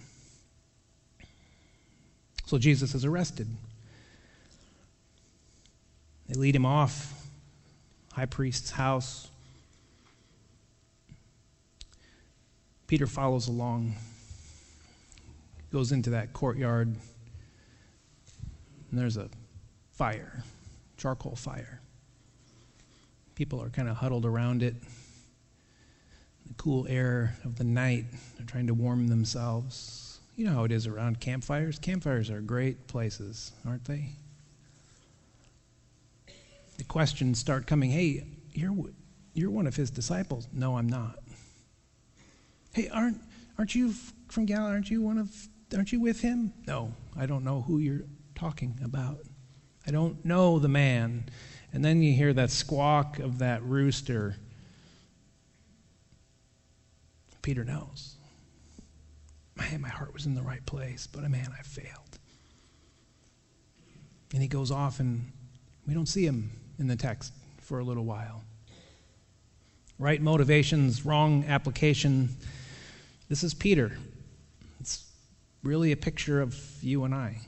So 2.47 2.59
Jesus 2.59 2.95
is 2.95 3.05
arrested. 3.05 3.49
They 6.29 6.35
lead 6.35 6.57
him 6.57 6.65
off, 6.65 7.29
high 8.13 8.27
priest's 8.27 8.71
house. 8.71 9.29
Peter 12.87 13.07
follows 13.07 13.49
along, 13.49 13.95
goes 15.73 15.93
into 15.93 16.11
that 16.11 16.33
courtyard, 16.33 16.89
and 18.91 18.99
there's 19.01 19.17
a 19.17 19.29
fire, 19.93 20.45
charcoal 20.97 21.37
fire. 21.37 21.81
People 23.35 23.61
are 23.61 23.71
kind 23.71 23.89
of 23.89 23.97
huddled 23.97 24.25
around 24.25 24.63
it. 24.63 24.75
The 26.47 26.55
cool 26.55 26.87
air 26.89 27.37
of 27.45 27.57
the 27.57 27.65
night, 27.65 28.05
they're 28.37 28.47
trying 28.47 28.67
to 28.69 28.75
warm 28.75 29.09
themselves. 29.09 30.21
You 30.37 30.47
know 30.47 30.53
how 30.53 30.65
it 30.65 30.73
is 30.73 30.87
around 30.87 31.21
campfires. 31.21 31.79
Campfires 31.79 32.31
are 32.31 32.41
great 32.41 32.87
places, 32.87 33.53
aren't 33.67 33.85
they? 33.85 34.11
The 36.77 36.85
questions 36.85 37.39
start 37.39 37.67
coming 37.67 37.91
hey, 37.91 38.25
you're, 38.53 38.75
you're 39.33 39.51
one 39.51 39.67
of 39.67 39.77
his 39.77 39.91
disciples. 39.91 40.49
No, 40.53 40.77
I'm 40.77 40.89
not. 40.89 41.19
Hey, 42.73 42.89
aren't, 42.89 43.21
aren't 43.59 43.75
you 43.75 43.95
from 44.29 44.47
Galilee? 44.47 44.73
Aren't 44.73 44.91
you 44.91 45.03
one 45.03 45.19
of, 45.19 45.31
aren't 45.75 45.93
you 45.93 46.01
with 46.01 46.21
him? 46.21 46.53
No, 46.67 46.93
I 47.17 47.27
don't 47.27 47.45
know 47.45 47.63
who 47.63 47.79
you're 47.79 48.05
talking 48.35 48.79
about. 48.83 49.19
I 49.87 49.91
don't 49.91 50.25
know 50.25 50.59
the 50.59 50.69
man. 50.69 51.27
And 51.73 51.85
then 51.85 52.03
you 52.03 52.15
hear 52.15 52.33
that 52.33 52.51
squawk 52.51 53.19
of 53.19 53.39
that 53.39 53.63
rooster. 53.63 54.37
Peter 57.43 57.65
knows 57.65 58.17
man, 59.57 59.81
my 59.81 59.89
heart 59.89 60.13
was 60.13 60.27
in 60.27 60.35
the 60.35 60.43
right 60.43 60.65
place, 60.67 61.07
but 61.07 61.29
man, 61.31 61.51
I 61.57 61.63
failed. 61.63 62.19
And 64.33 64.43
he 64.43 64.49
goes 64.49 64.71
off, 64.71 65.01
and 65.01 65.31
we 65.87 65.95
don't 65.95 66.07
see 66.07 66.27
him 66.27 66.51
in 66.79 66.87
the 66.87 66.97
text 66.97 67.33
for 67.61 67.79
a 67.79 67.85
little 67.85 68.05
while. 68.05 68.43
Right 69.99 70.21
motivations, 70.21 71.05
wrong 71.07 71.45
application. 71.47 72.31
This 73.29 73.43
is 73.45 73.55
Peter. 73.55 73.97
It's 74.81 75.05
really 75.63 75.93
a 75.93 75.97
picture 75.97 76.41
of 76.41 76.59
you 76.83 77.05
and 77.05 77.15
I. 77.15 77.39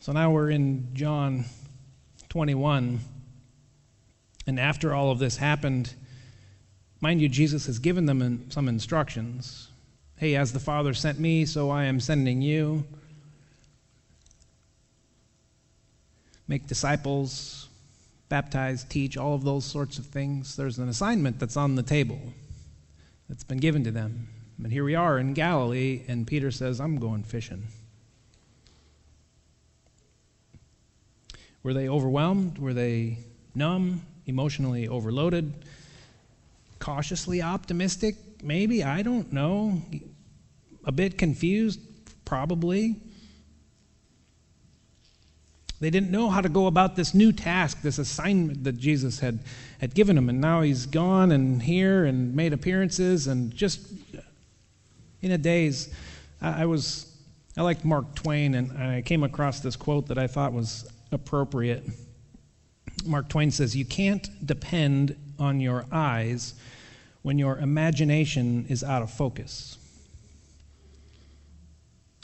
So 0.00 0.12
now 0.12 0.30
we're 0.30 0.50
in 0.50 0.94
John 0.94 1.44
21. 2.30 3.00
And 4.46 4.58
after 4.58 4.94
all 4.94 5.10
of 5.10 5.18
this 5.18 5.36
happened, 5.36 5.92
mind 7.00 7.20
you, 7.20 7.28
Jesus 7.28 7.66
has 7.66 7.78
given 7.78 8.06
them 8.06 8.50
some 8.50 8.66
instructions. 8.66 9.68
Hey, 10.16 10.36
as 10.36 10.52
the 10.52 10.58
Father 10.58 10.94
sent 10.94 11.18
me, 11.18 11.44
so 11.44 11.70
I 11.70 11.84
am 11.84 12.00
sending 12.00 12.40
you. 12.40 12.84
Make 16.50 16.66
disciples, 16.66 17.68
baptize, 18.28 18.82
teach, 18.82 19.16
all 19.16 19.36
of 19.36 19.44
those 19.44 19.64
sorts 19.64 19.98
of 20.00 20.06
things. 20.06 20.56
There's 20.56 20.78
an 20.78 20.88
assignment 20.88 21.38
that's 21.38 21.56
on 21.56 21.76
the 21.76 21.82
table 21.84 22.20
that's 23.28 23.44
been 23.44 23.58
given 23.58 23.84
to 23.84 23.92
them. 23.92 24.26
And 24.60 24.72
here 24.72 24.82
we 24.82 24.96
are 24.96 25.16
in 25.20 25.32
Galilee, 25.32 26.02
and 26.08 26.26
Peter 26.26 26.50
says, 26.50 26.80
I'm 26.80 26.98
going 26.98 27.22
fishing. 27.22 27.68
Were 31.62 31.72
they 31.72 31.88
overwhelmed? 31.88 32.58
Were 32.58 32.74
they 32.74 33.18
numb, 33.54 34.02
emotionally 34.26 34.88
overloaded, 34.88 35.54
cautiously 36.80 37.40
optimistic? 37.40 38.16
Maybe, 38.42 38.82
I 38.82 39.02
don't 39.02 39.32
know. 39.32 39.82
A 40.84 40.90
bit 40.90 41.16
confused? 41.16 41.78
Probably. 42.24 42.96
They 45.80 45.88
didn't 45.88 46.10
know 46.10 46.28
how 46.28 46.42
to 46.42 46.48
go 46.50 46.66
about 46.66 46.94
this 46.94 47.14
new 47.14 47.32
task, 47.32 47.80
this 47.80 47.98
assignment 47.98 48.64
that 48.64 48.76
Jesus 48.76 49.20
had, 49.20 49.40
had 49.80 49.94
given 49.94 50.14
them. 50.14 50.28
And 50.28 50.38
now 50.38 50.60
he's 50.60 50.84
gone 50.84 51.32
and 51.32 51.62
here 51.62 52.04
and 52.04 52.36
made 52.36 52.52
appearances 52.52 53.26
and 53.26 53.54
just 53.54 53.80
in 55.22 55.32
a 55.32 55.38
daze. 55.38 55.92
I, 56.42 56.62
I 56.62 56.66
was, 56.66 57.16
I 57.56 57.62
liked 57.62 57.84
Mark 57.84 58.14
Twain 58.14 58.54
and 58.54 58.76
I 58.76 59.00
came 59.00 59.22
across 59.22 59.60
this 59.60 59.74
quote 59.74 60.08
that 60.08 60.18
I 60.18 60.26
thought 60.26 60.52
was 60.52 60.86
appropriate. 61.12 61.84
Mark 63.06 63.30
Twain 63.30 63.50
says, 63.50 63.74
You 63.74 63.86
can't 63.86 64.46
depend 64.46 65.16
on 65.38 65.60
your 65.60 65.86
eyes 65.90 66.54
when 67.22 67.38
your 67.38 67.58
imagination 67.58 68.66
is 68.68 68.84
out 68.84 69.00
of 69.00 69.10
focus. 69.10 69.78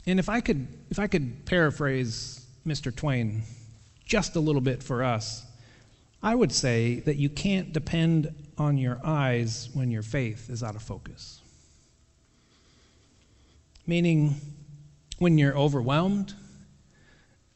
And 0.05 0.19
if 0.19 0.29
I 0.29 0.41
could, 0.41 0.67
if 0.91 0.99
I 0.99 1.07
could 1.07 1.45
paraphrase 1.45 2.46
Mr. 2.67 2.93
Twain 2.93 3.43
just 4.05 4.35
a 4.35 4.39
little 4.39 4.61
bit 4.61 4.83
for 4.83 5.03
us, 5.03 5.45
I 6.21 6.35
would 6.35 6.51
say 6.51 6.99
that 7.01 7.15
you 7.15 7.29
can't 7.29 7.71
depend 7.71 8.33
on 8.57 8.77
your 8.77 8.99
eyes 9.03 9.69
when 9.73 9.89
your 9.89 10.01
faith 10.01 10.49
is 10.49 10.63
out 10.63 10.75
of 10.75 10.81
focus. 10.81 11.41
Meaning, 13.85 14.35
when 15.19 15.37
you're 15.37 15.57
overwhelmed, 15.57 16.33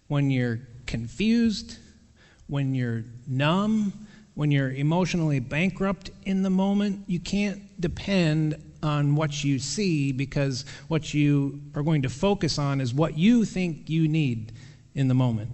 when 0.08 0.32
you're 0.32 0.60
confused, 0.86 1.78
when 2.48 2.74
you're 2.74 3.04
numb, 3.28 3.94
when 4.36 4.52
you're 4.52 4.72
emotionally 4.72 5.40
bankrupt 5.40 6.12
in 6.24 6.42
the 6.42 6.50
moment, 6.50 7.04
you 7.08 7.20
can't 7.20 7.62
depend 7.82 8.56
on 8.84 9.16
what 9.16 9.44
you 9.44 9.60
see 9.60 10.12
because 10.12 10.66
what 10.88 11.14
you 11.14 11.62
are 11.76 11.84
going 11.84 12.02
to 12.02 12.10
focus 12.10 12.58
on 12.58 12.80
is 12.80 12.94
what 12.94 13.18
you 13.18 13.44
think 13.46 13.90
you 13.90 14.08
need 14.08 14.54
in 14.94 15.08
the 15.08 15.14
moment. 15.14 15.50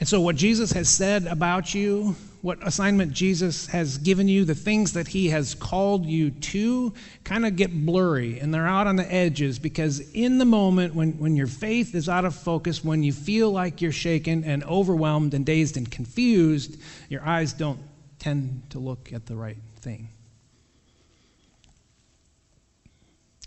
And 0.00 0.08
so, 0.08 0.18
what 0.22 0.34
Jesus 0.36 0.72
has 0.72 0.88
said 0.88 1.26
about 1.26 1.74
you, 1.74 2.16
what 2.40 2.66
assignment 2.66 3.12
Jesus 3.12 3.66
has 3.66 3.98
given 3.98 4.28
you, 4.28 4.46
the 4.46 4.54
things 4.54 4.94
that 4.94 5.08
he 5.08 5.28
has 5.28 5.54
called 5.54 6.06
you 6.06 6.30
to, 6.30 6.94
kind 7.22 7.44
of 7.44 7.54
get 7.54 7.84
blurry 7.84 8.40
and 8.40 8.52
they're 8.52 8.66
out 8.66 8.86
on 8.86 8.96
the 8.96 9.12
edges 9.12 9.58
because, 9.58 10.00
in 10.12 10.38
the 10.38 10.46
moment 10.46 10.94
when, 10.94 11.18
when 11.18 11.36
your 11.36 11.46
faith 11.46 11.94
is 11.94 12.08
out 12.08 12.24
of 12.24 12.34
focus, 12.34 12.82
when 12.82 13.02
you 13.02 13.12
feel 13.12 13.50
like 13.50 13.82
you're 13.82 13.92
shaken 13.92 14.42
and 14.42 14.64
overwhelmed 14.64 15.34
and 15.34 15.44
dazed 15.44 15.76
and 15.76 15.90
confused, 15.90 16.80
your 17.10 17.22
eyes 17.22 17.52
don't 17.52 17.80
tend 18.18 18.62
to 18.70 18.78
look 18.78 19.12
at 19.12 19.26
the 19.26 19.36
right 19.36 19.58
thing. 19.82 20.08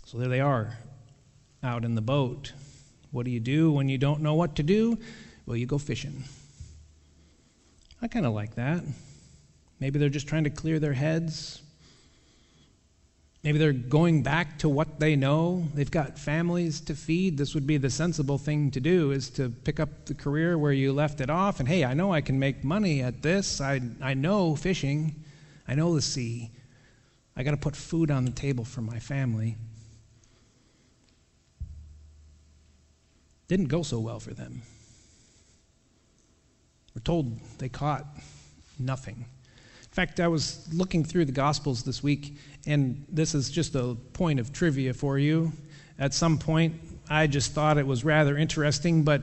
So, 0.04 0.18
there 0.18 0.28
they 0.28 0.40
are 0.40 0.78
out 1.64 1.84
in 1.84 1.94
the 1.94 2.02
boat. 2.02 2.52
What 3.10 3.24
do 3.24 3.30
you 3.30 3.40
do 3.40 3.72
when 3.72 3.88
you 3.88 3.98
don't 3.98 4.20
know 4.20 4.34
what 4.34 4.56
to 4.56 4.62
do? 4.62 4.98
Well, 5.46 5.56
you 5.56 5.66
go 5.66 5.78
fishing. 5.78 6.24
I 8.02 8.08
kind 8.08 8.26
of 8.26 8.34
like 8.34 8.54
that. 8.56 8.82
Maybe 9.80 9.98
they're 9.98 10.08
just 10.08 10.28
trying 10.28 10.44
to 10.44 10.50
clear 10.50 10.78
their 10.78 10.92
heads. 10.92 11.62
Maybe 13.42 13.58
they're 13.58 13.72
going 13.72 14.22
back 14.22 14.58
to 14.60 14.68
what 14.68 14.98
they 14.98 15.16
know. 15.16 15.68
They've 15.74 15.90
got 15.90 16.18
families 16.18 16.80
to 16.82 16.94
feed. 16.94 17.36
This 17.36 17.54
would 17.54 17.66
be 17.66 17.76
the 17.76 17.90
sensible 17.90 18.38
thing 18.38 18.70
to 18.70 18.80
do 18.80 19.10
is 19.10 19.28
to 19.30 19.50
pick 19.50 19.80
up 19.80 20.06
the 20.06 20.14
career 20.14 20.56
where 20.56 20.72
you 20.72 20.92
left 20.92 21.20
it 21.20 21.28
off 21.28 21.60
and 21.60 21.68
hey, 21.68 21.84
I 21.84 21.92
know 21.92 22.12
I 22.12 22.22
can 22.22 22.38
make 22.38 22.64
money 22.64 23.02
at 23.02 23.20
this. 23.20 23.60
I 23.60 23.82
I 24.00 24.14
know 24.14 24.56
fishing. 24.56 25.14
I 25.68 25.74
know 25.74 25.94
the 25.94 26.02
sea. 26.02 26.50
I 27.36 27.42
got 27.42 27.50
to 27.50 27.56
put 27.56 27.76
food 27.76 28.10
on 28.10 28.24
the 28.24 28.30
table 28.30 28.64
for 28.64 28.80
my 28.80 28.98
family. 28.98 29.56
Didn't 33.48 33.66
go 33.66 33.82
so 33.82 33.98
well 34.00 34.20
for 34.20 34.32
them. 34.32 34.62
We're 36.94 37.02
told 37.02 37.38
they 37.58 37.68
caught 37.68 38.06
nothing. 38.78 39.16
In 39.16 39.90
fact, 39.90 40.20
I 40.20 40.28
was 40.28 40.66
looking 40.72 41.04
through 41.04 41.24
the 41.26 41.32
Gospels 41.32 41.82
this 41.82 42.02
week, 42.02 42.36
and 42.66 43.04
this 43.08 43.34
is 43.34 43.50
just 43.50 43.74
a 43.74 43.96
point 44.12 44.40
of 44.40 44.52
trivia 44.52 44.94
for 44.94 45.18
you. 45.18 45.52
At 45.98 46.14
some 46.14 46.38
point, 46.38 46.74
I 47.08 47.26
just 47.26 47.52
thought 47.52 47.78
it 47.78 47.86
was 47.86 48.04
rather 48.04 48.36
interesting, 48.36 49.02
but 49.02 49.22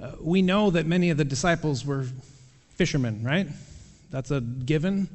uh, 0.00 0.12
we 0.20 0.42
know 0.42 0.70
that 0.70 0.86
many 0.86 1.10
of 1.10 1.18
the 1.18 1.24
disciples 1.24 1.84
were 1.84 2.06
fishermen, 2.70 3.22
right? 3.22 3.46
That's 4.10 4.30
a 4.30 4.40
given. 4.40 5.08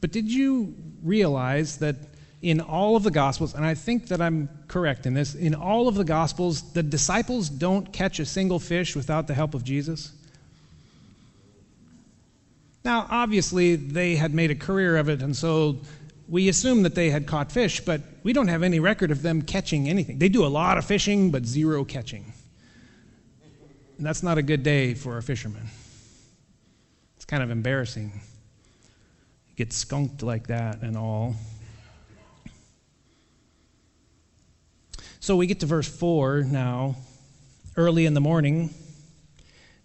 But 0.00 0.12
did 0.12 0.30
you 0.30 0.74
realize 1.02 1.78
that 1.78 1.96
in 2.42 2.60
all 2.60 2.96
of 2.96 3.02
the 3.02 3.10
Gospels, 3.10 3.54
and 3.54 3.64
I 3.64 3.74
think 3.74 4.08
that 4.08 4.20
I'm 4.20 4.48
correct 4.68 5.06
in 5.06 5.14
this, 5.14 5.34
in 5.34 5.54
all 5.54 5.88
of 5.88 5.94
the 5.94 6.04
Gospels, 6.04 6.72
the 6.72 6.82
disciples 6.82 7.48
don't 7.48 7.92
catch 7.92 8.20
a 8.20 8.26
single 8.26 8.58
fish 8.58 8.94
without 8.94 9.26
the 9.26 9.34
help 9.34 9.54
of 9.54 9.64
Jesus? 9.64 10.12
Now, 12.84 13.06
obviously, 13.10 13.74
they 13.74 14.14
had 14.16 14.32
made 14.32 14.50
a 14.50 14.54
career 14.54 14.96
of 14.96 15.08
it, 15.08 15.22
and 15.22 15.34
so 15.34 15.78
we 16.28 16.48
assume 16.48 16.82
that 16.82 16.94
they 16.94 17.10
had 17.10 17.26
caught 17.26 17.50
fish, 17.50 17.80
but 17.80 18.00
we 18.22 18.32
don't 18.32 18.48
have 18.48 18.62
any 18.62 18.80
record 18.80 19.10
of 19.10 19.22
them 19.22 19.42
catching 19.42 19.88
anything. 19.88 20.18
They 20.18 20.28
do 20.28 20.44
a 20.44 20.48
lot 20.48 20.78
of 20.78 20.84
fishing, 20.84 21.30
but 21.30 21.46
zero 21.46 21.84
catching. 21.84 22.32
And 23.96 24.06
that's 24.06 24.22
not 24.22 24.36
a 24.36 24.42
good 24.42 24.62
day 24.62 24.94
for 24.94 25.16
a 25.16 25.22
fisherman. 25.22 25.68
It's 27.16 27.24
kind 27.24 27.42
of 27.42 27.50
embarrassing. 27.50 28.12
You 29.48 29.56
Get 29.56 29.72
skunked 29.72 30.22
like 30.22 30.48
that 30.48 30.82
and 30.82 30.96
all. 30.96 31.34
So 35.20 35.36
we 35.36 35.46
get 35.46 35.60
to 35.60 35.66
verse 35.66 35.88
4 35.88 36.42
now. 36.42 36.96
Early 37.76 38.06
in 38.06 38.14
the 38.14 38.20
morning, 38.20 38.70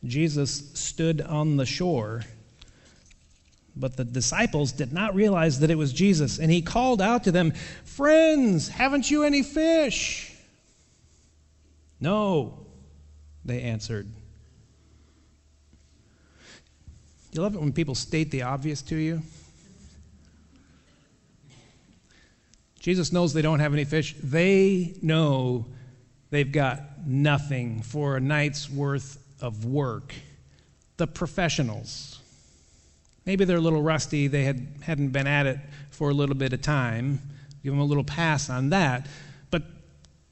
Jesus 0.04 0.72
stood 0.74 1.22
on 1.22 1.58
the 1.58 1.66
shore 1.66 2.24
but 3.76 3.96
the 3.96 4.04
disciples 4.04 4.72
did 4.72 4.92
not 4.92 5.16
realize 5.16 5.60
that 5.60 5.70
it 5.70 5.78
was 5.78 5.94
Jesus, 5.94 6.40
and 6.40 6.52
he 6.52 6.62
called 6.62 7.02
out 7.02 7.24
to 7.24 7.32
them, 7.32 7.52
Friends, 7.84 8.68
haven't 8.68 9.10
you 9.10 9.24
any 9.24 9.44
fish? 9.44 10.34
No, 12.00 12.66
they 13.46 13.62
answered. 13.62 14.08
You 17.32 17.42
love 17.42 17.56
it 17.56 17.62
when 17.62 17.72
people 17.72 17.96
state 17.96 18.30
the 18.32 18.42
obvious 18.42 18.82
to 18.84 18.96
you? 18.96 19.22
Jesus 22.82 23.14
knows 23.14 23.32
they 23.32 23.42
don't 23.42 23.62
have 23.62 23.74
any 23.74 23.86
fish. 23.86 24.14
They 24.22 24.96
know 25.02 25.68
they've 26.30 26.52
got 26.52 27.08
nothing 27.08 27.82
for 27.82 28.18
a 28.18 28.20
night's 28.20 28.70
worth 28.70 29.18
of 29.40 29.64
work. 29.64 30.14
The 30.98 31.08
professionals 31.08 32.22
Maybe 33.26 33.46
they're 33.46 33.58
a 33.58 33.62
little 33.62 33.82
rusty. 33.82 34.28
They 34.28 34.44
had, 34.44 34.68
hadn't 34.82 35.10
been 35.10 35.28
at 35.28 35.46
it 35.46 35.60
for 35.92 36.10
a 36.10 36.14
little 36.14 36.36
bit 36.36 36.54
of 36.54 36.62
time. 36.62 37.20
Give 37.64 37.72
them 37.72 37.80
a 37.80 37.86
little 37.86 38.04
pass 38.04 38.50
on 38.50 38.70
that. 38.70 39.08
But 39.52 39.64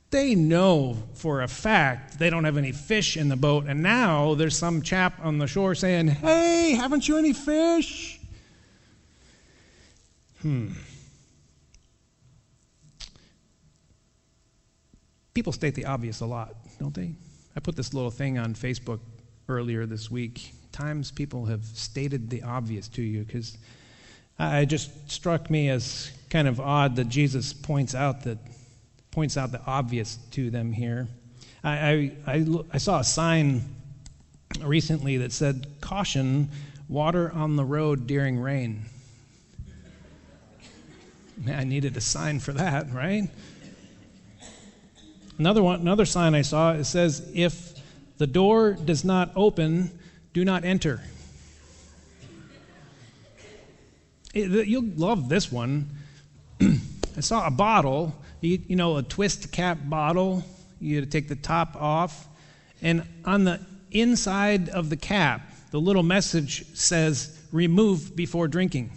they 0.10 0.34
know 0.34 0.98
for 1.14 1.42
a 1.42 1.48
fact 1.48 2.18
they 2.18 2.30
don't 2.30 2.46
have 2.46 2.58
any 2.58 2.72
fish 2.72 3.16
in 3.16 3.30
the 3.30 3.36
boat. 3.36 3.66
And 3.68 3.84
now 3.84 4.34
there's 4.34 4.58
some 4.58 4.82
chap 4.82 5.20
on 5.22 5.38
the 5.38 5.46
shore 5.46 5.76
saying, 5.76 6.08
Hey, 6.08 6.72
haven't 6.72 7.08
you 7.08 7.18
any 7.18 7.34
fish? 7.34 8.20
Hmm. 10.42 10.70
People 15.40 15.54
state 15.54 15.74
the 15.74 15.86
obvious 15.86 16.20
a 16.20 16.26
lot, 16.26 16.54
don't 16.82 16.94
they? 16.94 17.14
I 17.56 17.62
put 17.62 17.78
this 17.78 17.94
little 17.94 18.12
thing 18.12 18.38
on 18.38 18.54
Facebook 18.56 19.00
earlier 19.48 19.86
this 19.86 20.12
week 20.12 20.52
times 20.74 21.12
people 21.12 21.46
have 21.46 21.64
stated 21.64 22.30
the 22.30 22.44
obvious 22.44 22.90
to 22.90 23.02
you 23.02 23.24
because 23.24 23.58
it 24.38 24.66
just 24.66 25.10
struck 25.10 25.50
me 25.50 25.70
as 25.70 26.12
kind 26.30 26.46
of 26.46 26.60
odd 26.60 26.98
that 26.98 27.08
Jesus 27.08 27.54
points 27.54 27.96
out 27.96 28.24
that 28.24 28.38
points 29.12 29.38
out 29.38 29.54
the 29.54 29.62
obvious 29.66 30.18
to 30.32 30.50
them 30.50 30.74
here. 30.74 31.08
I, 31.64 31.72
I, 31.72 32.12
I, 32.28 32.46
I 32.74 32.78
saw 32.78 33.00
a 33.00 33.06
sign 33.06 33.64
recently 34.62 35.16
that 35.20 35.32
said, 35.32 35.68
Caution, 35.80 36.50
water 36.90 37.32
on 37.32 37.56
the 37.56 37.64
road 37.64 38.08
during 38.08 38.42
rain. 38.42 38.82
Man, 41.38 41.58
I 41.58 41.64
needed 41.64 41.96
a 41.96 42.02
sign 42.02 42.42
for 42.42 42.52
that, 42.52 42.92
right? 42.92 43.30
Another 45.40 45.64
one, 45.64 45.80
another 45.80 46.06
sign 46.06 46.36
I 46.36 46.42
saw 46.42 46.74
it 46.74 46.84
says, 46.84 47.32
"If 47.34 47.74
the 48.18 48.28
door 48.28 48.74
does 48.74 49.06
not 49.06 49.32
open, 49.38 49.98
do 50.34 50.44
not 50.44 50.66
enter." 50.66 51.02
It, 54.34 54.68
you'll 54.68 54.92
love 54.98 55.30
this 55.30 55.50
one. 55.50 55.90
I 56.62 57.22
saw 57.22 57.48
a 57.48 57.52
bottle, 57.52 58.14
you, 58.42 58.62
you 58.68 58.76
know, 58.76 58.98
a 58.98 59.04
twist 59.04 59.52
cap 59.54 59.78
bottle. 59.86 60.44
You 60.82 60.98
had 60.98 61.06
to 61.06 61.10
take 61.10 61.30
the 61.30 61.36
top 61.36 61.78
off, 61.78 62.28
and 62.82 63.04
on 63.24 63.46
the 63.46 63.62
inside 63.92 64.68
of 64.68 64.90
the 64.90 64.98
cap, 64.98 65.42
the 65.72 65.80
little 65.80 66.04
message 66.04 66.66
says, 66.76 67.40
"Remove 67.54 68.14
before 68.14 68.50
drinking." 68.50 68.92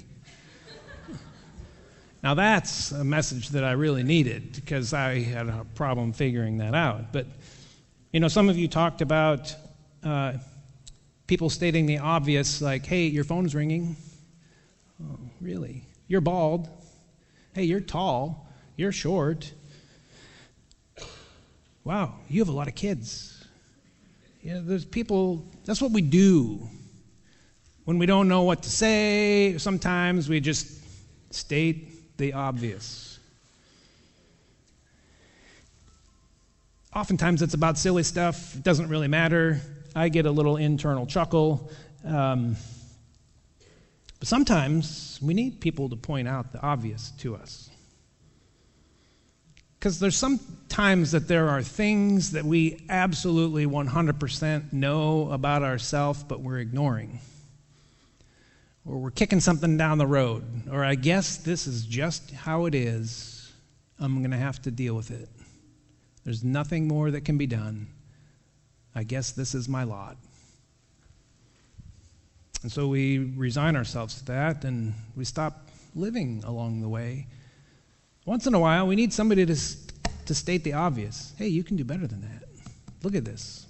Now, 2.23 2.35
that's 2.35 2.93
a 2.93 3.03
message 3.03 3.49
that 3.49 3.65
I 3.65 3.73
really 3.73 4.05
needed 4.05 4.53
because 4.55 4.95
I 4.95 5.21
had 5.21 5.49
a 5.49 5.67
problem 5.75 6.13
figuring 6.13 6.59
that 6.59 6.73
out. 6.73 7.13
But, 7.13 7.27
you 8.13 8.21
know, 8.21 8.29
some 8.29 8.49
of 8.49 8.57
you 8.57 8.69
talked 8.69 9.01
about 9.01 9.53
uh, 10.05 10.35
people 11.27 11.51
stating 11.51 11.87
the 11.87 11.99
obvious, 11.99 12.63
like, 12.63 12.87
hey, 12.87 13.07
your 13.07 13.25
phone's 13.25 13.57
ringing. 13.57 13.97
Oh, 15.03 15.19
really? 15.41 15.83
You're 16.07 16.21
bald. 16.21 16.69
Hey, 17.55 17.65
you're 17.65 17.81
tall. 17.81 18.47
You're 18.77 18.93
short. 18.93 19.53
Wow, 21.83 22.15
you 22.29 22.41
have 22.41 22.49
a 22.49 22.53
lot 22.53 22.69
of 22.69 22.77
kids. 22.77 23.45
You 24.43 24.55
know, 24.55 24.63
there's 24.63 24.85
people, 24.85 25.45
that's 25.65 25.83
what 25.83 25.91
we 25.91 26.03
do. 26.03 26.69
When 27.85 27.99
we 27.99 28.07
don't 28.07 28.29
know 28.29 28.43
what 28.43 28.63
to 28.63 28.71
say, 28.71 29.59
sometimes 29.59 30.29
we 30.29 30.39
just 30.39 30.81
state 31.35 31.92
the 32.23 32.35
obvious. 32.35 33.19
Oftentimes 36.95 37.43
it's 37.43 37.55
about 37.55 37.79
silly 37.79 38.05
stuff, 38.05 38.55
it 38.55 38.63
doesn't 38.63 38.89
really 38.89 39.09
matter. 39.09 39.61
I 39.97 40.09
get 40.09 40.25
a 40.25 40.31
little 40.31 40.57
internal 40.57 41.05
chuckle. 41.05 41.69
Um, 42.05 42.57
but 44.21 44.29
sometimes 44.29 45.19
we 45.21 45.35
need 45.35 45.61
people 45.61 45.89
to 45.89 45.97
point 45.97 46.29
out 46.29 46.53
the 46.53 46.63
obvious 46.63 47.11
to 47.19 47.35
us. 47.35 47.69
Because 49.81 49.99
there's 49.99 50.17
some 50.17 50.39
times 50.69 51.11
that 51.11 51.27
there 51.27 51.49
are 51.49 51.61
things 51.61 52.31
that 52.33 52.45
we 52.45 52.87
absolutely 52.89 53.67
100% 53.67 54.73
know 54.73 55.29
about 55.33 55.65
ourselves, 55.65 56.23
but 56.23 56.41
we're 56.41 56.61
ignoring 56.61 57.19
or 58.85 58.99
we're 58.99 59.11
kicking 59.11 59.41
something 59.41 59.77
down 59.77 59.99
the 59.99 60.07
road, 60.07 60.45
or 60.71 60.85
I 60.85 60.95
guess 60.95 61.37
this 61.37 61.67
is 61.67 61.87
just 61.87 62.33
how 62.33 62.67
it 62.67 62.75
is. 62.75 63.53
I'm 64.01 64.19
going 64.19 64.33
to 64.33 64.37
have 64.37 64.61
to 64.63 64.71
deal 64.71 64.95
with 64.95 65.11
it. 65.11 65.29
There's 66.25 66.43
nothing 66.43 66.89
more 66.89 67.11
that 67.11 67.25
can 67.25 67.39
be 67.39 67.47
done. 67.47 67.87
I 68.95 69.05
guess 69.05 69.31
this 69.31 69.55
is 69.55 69.69
my 69.69 69.85
lot. 69.85 70.17
And 72.63 72.71
so 72.71 72.89
we 72.89 73.19
resign 73.19 73.77
ourselves 73.77 74.19
to 74.19 74.25
that 74.27 74.65
and 74.65 74.95
we 75.17 75.25
stop 75.25 75.69
living 75.95 76.43
along 76.45 76.81
the 76.81 76.89
way. 76.89 77.27
Once 78.25 78.47
in 78.47 78.55
a 78.55 78.61
while, 78.61 78.87
we 78.87 78.95
need 78.95 79.13
somebody 79.13 79.45
to, 79.47 79.57
to 80.27 80.35
state 80.35 80.63
the 80.63 80.73
obvious 80.73 81.33
hey, 81.39 81.49
you 81.49 81.65
can 81.65 81.77
do 81.77 81.85
better 81.85 82.07
than 82.07 82.21
that. 82.21 82.49
Look 83.03 83.15
at 83.15 83.25
this. 83.25 83.67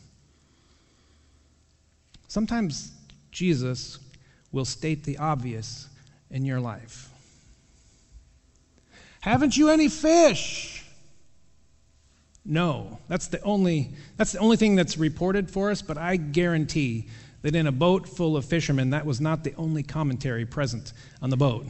Sometimes 2.28 2.92
Jesus 3.30 3.98
will 4.52 4.64
state 4.64 5.04
the 5.04 5.18
obvious 5.18 5.88
in 6.30 6.44
your 6.44 6.60
life. 6.60 7.10
Haven't 9.20 9.56
you 9.56 9.70
any 9.70 9.88
fish? 9.88 10.84
No. 12.44 12.98
That's 13.08 13.28
the 13.28 13.40
only 13.42 13.90
that's 14.16 14.32
the 14.32 14.38
only 14.38 14.56
thing 14.56 14.74
that's 14.76 14.98
reported 14.98 15.50
for 15.50 15.70
us, 15.70 15.80
but 15.80 15.96
I 15.96 16.16
guarantee 16.16 17.08
that 17.42 17.54
in 17.54 17.66
a 17.66 17.72
boat 17.72 18.08
full 18.08 18.36
of 18.36 18.44
fishermen, 18.44 18.90
that 18.90 19.06
was 19.06 19.20
not 19.20 19.44
the 19.44 19.54
only 19.56 19.82
commentary 19.82 20.46
present 20.46 20.92
on 21.20 21.30
the 21.30 21.36
boat. 21.36 21.66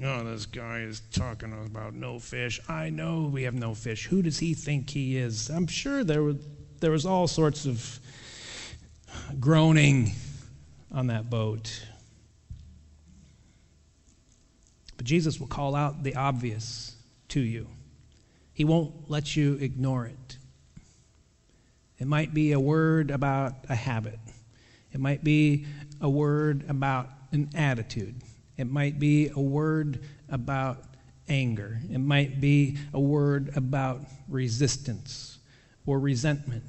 No, 0.00 0.20
oh, 0.20 0.24
this 0.24 0.46
guy 0.46 0.78
is 0.78 1.00
talking 1.12 1.52
about 1.66 1.92
no 1.92 2.18
fish. 2.18 2.58
I 2.70 2.88
know 2.88 3.30
we 3.30 3.42
have 3.42 3.52
no 3.52 3.74
fish. 3.74 4.06
Who 4.06 4.22
does 4.22 4.38
he 4.38 4.54
think 4.54 4.88
he 4.88 5.18
is? 5.18 5.50
I'm 5.50 5.66
sure 5.66 6.04
there, 6.04 6.22
were, 6.22 6.36
there 6.80 6.90
was 6.90 7.04
all 7.04 7.28
sorts 7.28 7.66
of 7.66 8.00
groaning 9.38 10.12
on 10.90 11.08
that 11.08 11.28
boat. 11.28 11.84
But 15.00 15.06
Jesus 15.06 15.40
will 15.40 15.46
call 15.46 15.74
out 15.74 16.02
the 16.02 16.14
obvious 16.14 16.94
to 17.28 17.40
you, 17.40 17.68
He 18.52 18.66
won't 18.66 19.08
let 19.08 19.34
you 19.34 19.54
ignore 19.54 20.04
it. 20.04 20.36
It 21.98 22.06
might 22.06 22.34
be 22.34 22.52
a 22.52 22.60
word 22.60 23.10
about 23.10 23.54
a 23.70 23.74
habit, 23.74 24.18
it 24.92 25.00
might 25.00 25.24
be 25.24 25.64
a 26.02 26.10
word 26.10 26.66
about 26.68 27.08
an 27.32 27.48
attitude, 27.54 28.14
it 28.58 28.70
might 28.70 28.98
be 28.98 29.30
a 29.34 29.40
word 29.40 30.04
about 30.28 30.84
anger, 31.30 31.80
it 31.90 31.96
might 31.96 32.38
be 32.38 32.76
a 32.92 33.00
word 33.00 33.56
about 33.56 34.02
resistance 34.28 35.38
or 35.86 35.98
resentment 35.98 36.64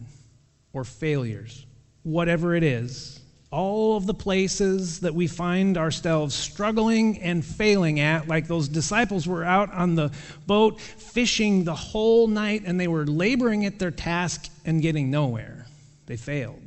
or 0.72 0.86
failures. 0.86 1.66
Whatever 2.04 2.56
it 2.56 2.64
is, 2.64 3.20
all 3.52 3.98
of 3.98 4.06
the 4.06 4.14
places 4.14 5.02
that 5.02 5.14
we 5.14 5.28
find 5.28 5.78
ourselves 5.78 6.34
struggling 6.34 7.20
and 7.20 7.44
failing 7.44 8.00
at, 8.00 8.28
like 8.28 8.48
those 8.48 8.70
disciples 8.70 9.28
were 9.28 9.44
out 9.44 9.72
on 9.74 9.96
the 9.96 10.10
boat 10.48 10.80
fishing 10.80 11.66
the 11.66 11.76
whole 11.76 12.28
night 12.28 12.64
and 12.66 12.80
they 12.80 12.88
were 12.88 13.06
laboring 13.06 13.66
at 13.66 13.78
their 13.78 13.92
task 13.92 14.50
and 14.66 14.82
getting 14.82 15.12
nowhere. 15.12 15.68
They 16.06 16.16
failed. 16.16 16.62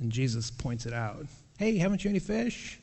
And 0.00 0.10
Jesus 0.10 0.50
points 0.50 0.86
it 0.86 0.92
out. 0.92 1.26
Hey, 1.56 1.78
haven't 1.78 2.02
you 2.02 2.10
any 2.10 2.18
fish? 2.18 2.80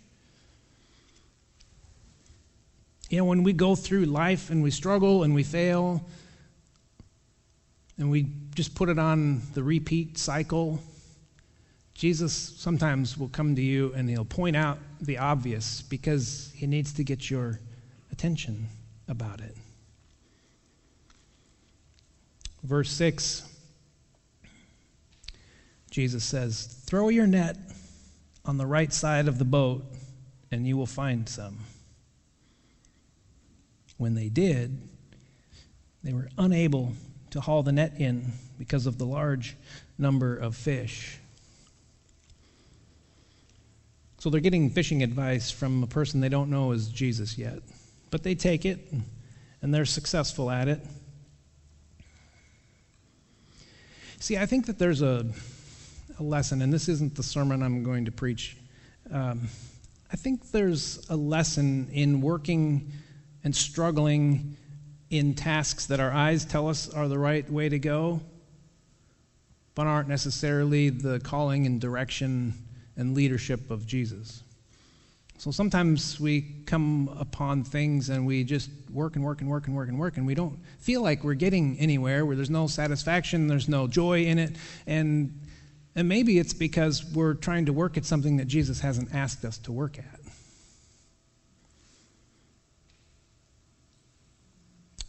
You 3.09 3.17
know, 3.17 3.25
when 3.25 3.43
we 3.43 3.51
go 3.51 3.75
through 3.75 4.05
life 4.05 4.49
and 4.49 4.63
we 4.63 4.71
struggle 4.71 5.23
and 5.23 5.35
we 5.35 5.43
fail, 5.43 6.01
and 7.97 8.09
we 8.09 8.27
just 8.55 8.73
put 8.73 8.87
it 8.87 8.97
on 8.97 9.41
the 9.53 9.61
repeat 9.61 10.17
cycle, 10.17 10.79
Jesus 12.01 12.33
sometimes 12.33 13.15
will 13.15 13.29
come 13.29 13.55
to 13.55 13.61
you 13.61 13.93
and 13.95 14.09
he'll 14.09 14.25
point 14.25 14.55
out 14.55 14.79
the 15.01 15.19
obvious 15.19 15.83
because 15.83 16.51
he 16.55 16.65
needs 16.65 16.93
to 16.93 17.03
get 17.03 17.29
your 17.29 17.59
attention 18.11 18.67
about 19.07 19.39
it. 19.39 19.55
Verse 22.63 22.89
6, 22.89 23.47
Jesus 25.91 26.23
says, 26.23 26.65
Throw 26.87 27.09
your 27.09 27.27
net 27.27 27.55
on 28.45 28.57
the 28.57 28.65
right 28.65 28.91
side 28.91 29.27
of 29.27 29.37
the 29.37 29.45
boat 29.45 29.85
and 30.49 30.65
you 30.65 30.77
will 30.77 30.87
find 30.87 31.29
some. 31.29 31.59
When 33.97 34.15
they 34.15 34.29
did, 34.29 34.75
they 36.03 36.13
were 36.13 36.29
unable 36.35 36.93
to 37.29 37.41
haul 37.41 37.61
the 37.61 37.71
net 37.71 37.93
in 37.99 38.31
because 38.57 38.87
of 38.87 38.97
the 38.97 39.05
large 39.05 39.55
number 39.99 40.35
of 40.35 40.55
fish. 40.55 41.19
So 44.21 44.29
they're 44.29 44.39
getting 44.39 44.69
fishing 44.69 45.01
advice 45.01 45.49
from 45.49 45.81
a 45.81 45.87
person 45.87 46.21
they 46.21 46.29
don't 46.29 46.51
know 46.51 46.73
is 46.73 46.89
Jesus 46.89 47.39
yet. 47.39 47.57
But 48.11 48.21
they 48.21 48.35
take 48.35 48.67
it 48.67 48.93
and 49.63 49.73
they're 49.73 49.83
successful 49.83 50.51
at 50.51 50.67
it. 50.67 50.79
See, 54.19 54.37
I 54.37 54.45
think 54.45 54.67
that 54.67 54.77
there's 54.77 55.01
a, 55.01 55.25
a 56.19 56.21
lesson, 56.21 56.61
and 56.61 56.71
this 56.71 56.87
isn't 56.87 57.15
the 57.15 57.23
sermon 57.23 57.63
I'm 57.63 57.81
going 57.81 58.05
to 58.05 58.11
preach. 58.11 58.57
Um, 59.11 59.47
I 60.13 60.17
think 60.17 60.51
there's 60.51 61.03
a 61.09 61.15
lesson 61.15 61.89
in 61.91 62.21
working 62.21 62.91
and 63.43 63.55
struggling 63.55 64.55
in 65.09 65.33
tasks 65.33 65.87
that 65.87 65.99
our 65.99 66.11
eyes 66.11 66.45
tell 66.45 66.69
us 66.69 66.93
are 66.93 67.07
the 67.07 67.17
right 67.17 67.51
way 67.51 67.69
to 67.69 67.79
go, 67.79 68.21
but 69.73 69.87
aren't 69.87 70.09
necessarily 70.09 70.89
the 70.89 71.19
calling 71.21 71.65
and 71.65 71.81
direction 71.81 72.53
and 72.97 73.15
leadership 73.15 73.71
of 73.71 73.85
Jesus. 73.85 74.43
So 75.41 75.49
sometimes 75.49 76.19
we 76.19 76.41
come 76.67 77.09
upon 77.19 77.63
things 77.63 78.09
and 78.09 78.27
we 78.27 78.43
just 78.43 78.69
work 78.91 79.15
and 79.15 79.25
work 79.25 79.41
and 79.41 79.49
work 79.49 79.65
and 79.65 79.75
work 79.75 79.89
and 79.89 79.97
work, 79.97 80.17
and 80.17 80.27
we 80.27 80.35
don't 80.35 80.59
feel 80.77 81.01
like 81.01 81.23
we're 81.23 81.33
getting 81.33 81.79
anywhere, 81.79 82.27
where 82.27 82.35
there's 82.35 82.51
no 82.51 82.67
satisfaction, 82.67 83.47
there's 83.47 83.67
no 83.67 83.87
joy 83.87 84.25
in 84.25 84.37
it. 84.37 84.55
And, 84.85 85.39
and 85.95 86.07
maybe 86.07 86.37
it's 86.37 86.53
because 86.53 87.03
we're 87.03 87.33
trying 87.33 87.65
to 87.65 87.73
work 87.73 87.97
at 87.97 88.05
something 88.05 88.37
that 88.37 88.45
Jesus 88.45 88.81
hasn't 88.81 89.15
asked 89.15 89.43
us 89.43 89.57
to 89.59 89.71
work 89.71 89.97
at. 89.97 90.19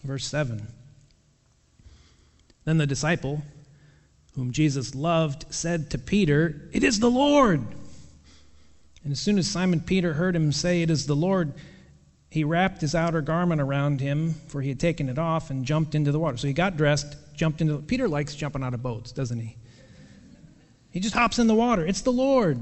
Verse 0.02 0.26
7 0.26 0.66
Then 2.64 2.78
the 2.78 2.86
disciple 2.86 3.42
whom 4.34 4.52
Jesus 4.52 4.94
loved, 4.94 5.44
said 5.50 5.90
to 5.90 5.98
Peter, 5.98 6.68
It 6.72 6.84
is 6.84 7.00
the 7.00 7.10
Lord. 7.10 7.60
And 9.04 9.12
as 9.12 9.20
soon 9.20 9.38
as 9.38 9.48
Simon 9.48 9.80
Peter 9.80 10.14
heard 10.14 10.34
him 10.34 10.52
say, 10.52 10.82
It 10.82 10.90
is 10.90 11.06
the 11.06 11.16
Lord, 11.16 11.52
he 12.30 12.44
wrapped 12.44 12.80
his 12.80 12.94
outer 12.94 13.20
garment 13.20 13.60
around 13.60 14.00
him, 14.00 14.34
for 14.48 14.62
he 14.62 14.70
had 14.70 14.80
taken 14.80 15.08
it 15.08 15.18
off, 15.18 15.50
and 15.50 15.64
jumped 15.66 15.94
into 15.94 16.12
the 16.12 16.18
water. 16.18 16.38
So 16.38 16.46
he 16.46 16.54
got 16.54 16.76
dressed, 16.76 17.16
jumped 17.34 17.60
into 17.60 17.78
Peter 17.78 18.08
likes 18.08 18.34
jumping 18.34 18.62
out 18.62 18.72
of 18.72 18.82
boats, 18.82 19.12
doesn't 19.12 19.38
he? 19.38 19.56
He 20.92 21.00
just 21.00 21.14
hops 21.14 21.38
in 21.38 21.46
the 21.46 21.54
water. 21.54 21.84
It's 21.86 22.02
the 22.02 22.12
Lord. 22.12 22.58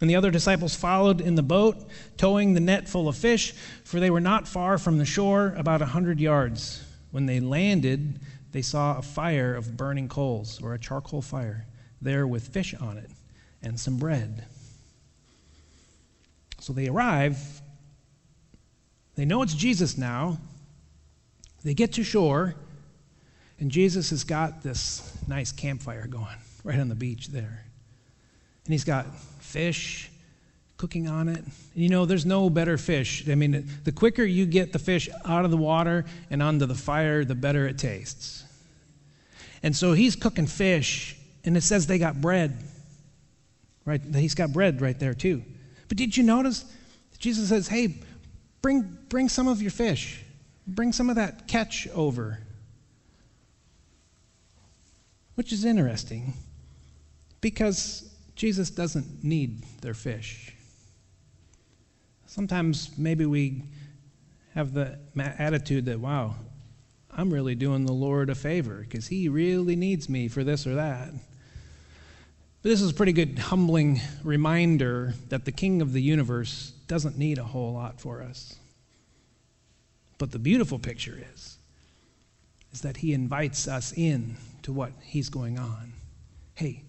And 0.00 0.08
the 0.08 0.16
other 0.16 0.30
disciples 0.30 0.74
followed 0.74 1.20
in 1.20 1.34
the 1.34 1.42
boat, 1.42 1.76
towing 2.16 2.54
the 2.54 2.60
net 2.60 2.88
full 2.88 3.08
of 3.08 3.16
fish, 3.16 3.52
for 3.84 4.00
they 4.00 4.10
were 4.10 4.20
not 4.20 4.48
far 4.48 4.78
from 4.78 4.98
the 4.98 5.04
shore, 5.04 5.54
about 5.56 5.82
a 5.82 5.86
hundred 5.86 6.20
yards. 6.20 6.84
When 7.10 7.26
they 7.26 7.40
landed, 7.40 8.20
they 8.52 8.62
saw 8.62 8.98
a 8.98 9.02
fire 9.02 9.54
of 9.54 9.76
burning 9.76 10.08
coals, 10.08 10.60
or 10.62 10.74
a 10.74 10.78
charcoal 10.78 11.22
fire, 11.22 11.66
there 12.00 12.26
with 12.26 12.48
fish 12.48 12.74
on 12.74 12.98
it, 12.98 13.10
and 13.62 13.78
some 13.78 13.96
bread. 13.96 14.44
So 16.58 16.72
they 16.72 16.88
arrive. 16.88 17.62
They 19.14 19.24
know 19.24 19.42
it's 19.42 19.54
Jesus 19.54 19.96
now. 19.96 20.38
They 21.62 21.74
get 21.74 21.92
to 21.94 22.04
shore, 22.04 22.54
and 23.58 23.70
Jesus 23.70 24.10
has 24.10 24.24
got 24.24 24.62
this 24.62 25.16
nice 25.28 25.52
campfire 25.52 26.06
going 26.06 26.36
right 26.64 26.78
on 26.78 26.88
the 26.88 26.94
beach 26.94 27.28
there. 27.28 27.64
And 28.64 28.72
he's 28.72 28.84
got 28.84 29.14
fish 29.40 30.09
cooking 30.80 31.06
on 31.06 31.28
it. 31.28 31.44
You 31.74 31.90
know, 31.90 32.06
there's 32.06 32.24
no 32.24 32.48
better 32.48 32.78
fish. 32.78 33.28
I 33.28 33.34
mean, 33.34 33.68
the 33.84 33.92
quicker 33.92 34.24
you 34.24 34.46
get 34.46 34.72
the 34.72 34.78
fish 34.78 35.10
out 35.26 35.44
of 35.44 35.50
the 35.50 35.58
water 35.58 36.06
and 36.30 36.42
onto 36.42 36.64
the 36.64 36.74
fire, 36.74 37.22
the 37.22 37.34
better 37.34 37.68
it 37.68 37.76
tastes. 37.76 38.44
And 39.62 39.76
so 39.76 39.92
he's 39.92 40.16
cooking 40.16 40.46
fish, 40.46 41.18
and 41.44 41.54
it 41.54 41.60
says 41.64 41.86
they 41.86 41.98
got 41.98 42.22
bread. 42.22 42.56
Right? 43.84 44.00
He's 44.14 44.34
got 44.34 44.54
bread 44.54 44.80
right 44.80 44.98
there 44.98 45.12
too. 45.12 45.42
But 45.88 45.98
did 45.98 46.16
you 46.16 46.22
notice? 46.22 46.64
Jesus 47.18 47.50
says, 47.50 47.68
"Hey, 47.68 47.96
bring 48.62 48.96
bring 49.10 49.28
some 49.28 49.48
of 49.48 49.60
your 49.60 49.72
fish. 49.72 50.22
Bring 50.66 50.94
some 50.94 51.10
of 51.10 51.16
that 51.16 51.46
catch 51.46 51.88
over." 51.88 52.38
Which 55.34 55.52
is 55.52 55.66
interesting 55.66 56.32
because 57.42 58.10
Jesus 58.34 58.70
doesn't 58.70 59.22
need 59.22 59.62
their 59.82 59.94
fish. 59.94 60.54
Sometimes 62.30 62.96
maybe 62.96 63.26
we 63.26 63.64
have 64.54 64.72
the 64.72 65.00
attitude 65.18 65.86
that, 65.86 65.98
wow, 65.98 66.36
I'm 67.10 67.34
really 67.34 67.56
doing 67.56 67.86
the 67.86 67.92
Lord 67.92 68.30
a 68.30 68.36
favor 68.36 68.86
because 68.88 69.08
he 69.08 69.28
really 69.28 69.74
needs 69.74 70.08
me 70.08 70.28
for 70.28 70.44
this 70.44 70.64
or 70.64 70.76
that. 70.76 71.10
But 72.62 72.68
this 72.68 72.80
is 72.82 72.92
a 72.92 72.94
pretty 72.94 73.12
good 73.12 73.36
humbling 73.36 74.00
reminder 74.22 75.14
that 75.30 75.44
the 75.44 75.50
King 75.50 75.82
of 75.82 75.92
the 75.92 76.00
universe 76.00 76.72
doesn't 76.86 77.18
need 77.18 77.38
a 77.38 77.42
whole 77.42 77.72
lot 77.72 78.00
for 78.00 78.22
us. 78.22 78.54
But 80.16 80.30
the 80.30 80.38
beautiful 80.38 80.78
picture 80.78 81.20
is 81.34 81.58
is 82.72 82.82
that 82.82 82.98
he 82.98 83.12
invites 83.12 83.66
us 83.66 83.92
in 83.96 84.36
to 84.62 84.72
what 84.72 84.92
he's 85.02 85.30
going 85.30 85.58
on. 85.58 85.94
Hey, 86.54 86.84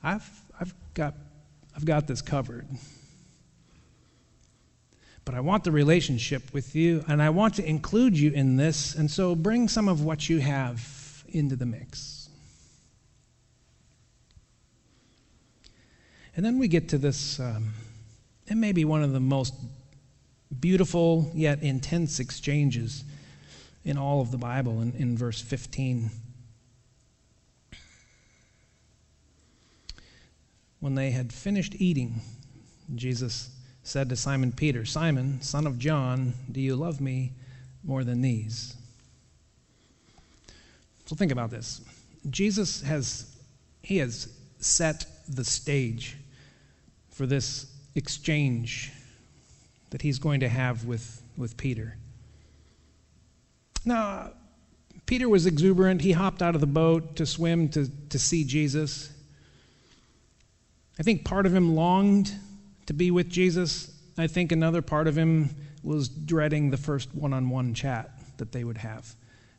I've 0.00 0.30
I've 0.60 0.74
got 0.94 1.14
I've 1.74 1.84
got 1.84 2.06
this 2.06 2.22
covered. 2.22 2.68
But 5.24 5.34
I 5.34 5.40
want 5.40 5.64
the 5.64 5.72
relationship 5.72 6.52
with 6.52 6.74
you 6.74 7.04
and 7.06 7.22
I 7.22 7.30
want 7.30 7.54
to 7.54 7.68
include 7.68 8.18
you 8.18 8.32
in 8.32 8.56
this 8.56 8.94
and 8.94 9.10
so 9.10 9.34
bring 9.34 9.68
some 9.68 9.88
of 9.88 10.02
what 10.02 10.28
you 10.28 10.40
have 10.40 11.24
into 11.28 11.56
the 11.56 11.66
mix. 11.66 12.28
And 16.36 16.44
then 16.44 16.58
we 16.58 16.68
get 16.68 16.88
to 16.90 16.98
this, 16.98 17.38
um, 17.38 17.74
it 18.46 18.56
may 18.56 18.72
be 18.72 18.84
one 18.84 19.02
of 19.02 19.12
the 19.12 19.20
most 19.20 19.54
beautiful 20.58 21.30
yet 21.34 21.62
intense 21.62 22.18
exchanges 22.18 23.04
in 23.84 23.98
all 23.98 24.20
of 24.20 24.30
the 24.30 24.38
Bible 24.38 24.80
in, 24.80 24.92
in 24.92 25.16
verse 25.16 25.40
15. 25.40 26.10
When 30.80 30.94
they 30.94 31.10
had 31.10 31.32
finished 31.32 31.74
eating, 31.78 32.22
Jesus 32.94 33.50
said 33.82 34.08
to 34.08 34.16
Simon 34.16 34.52
Peter, 34.52 34.84
Simon, 34.84 35.40
son 35.42 35.66
of 35.66 35.78
John, 35.78 36.34
do 36.50 36.60
you 36.60 36.76
love 36.76 37.00
me 37.00 37.32
more 37.82 38.04
than 38.04 38.22
these? 38.22 38.76
So 41.06 41.16
think 41.16 41.32
about 41.32 41.50
this. 41.50 41.80
Jesus 42.28 42.82
has 42.82 43.36
he 43.82 43.98
has 43.98 44.32
set 44.58 45.06
the 45.28 45.44
stage 45.44 46.16
for 47.10 47.26
this 47.26 47.66
exchange 47.94 48.92
that 49.90 50.02
he's 50.02 50.18
going 50.18 50.40
to 50.40 50.48
have 50.48 50.84
with, 50.84 51.22
with 51.36 51.56
Peter. 51.56 51.96
Now, 53.84 54.32
Peter 55.06 55.28
was 55.28 55.46
exuberant. 55.46 56.02
He 56.02 56.12
hopped 56.12 56.42
out 56.42 56.54
of 56.54 56.60
the 56.60 56.66
boat 56.66 57.16
to 57.16 57.26
swim 57.26 57.68
to, 57.70 57.90
to 58.10 58.18
see 58.18 58.44
Jesus. 58.44 59.10
I 60.98 61.02
think 61.02 61.24
part 61.24 61.46
of 61.46 61.54
him 61.54 61.74
longed 61.74 62.32
to 62.90 62.94
be 62.94 63.12
with 63.12 63.28
Jesus. 63.28 63.96
I 64.18 64.26
think 64.26 64.50
another 64.50 64.82
part 64.82 65.06
of 65.06 65.16
him 65.16 65.50
was 65.84 66.08
dreading 66.08 66.70
the 66.70 66.76
first 66.76 67.14
one 67.14 67.32
on 67.32 67.48
one 67.48 67.72
chat 67.72 68.10
that 68.38 68.50
they 68.50 68.64
would 68.64 68.78
have. 68.78 69.14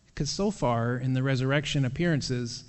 Because 0.08 0.30
so 0.30 0.52
far 0.52 0.98
in 0.98 1.13
the 1.13 1.24
resurrection 1.24 1.86
appearances, 1.86 2.65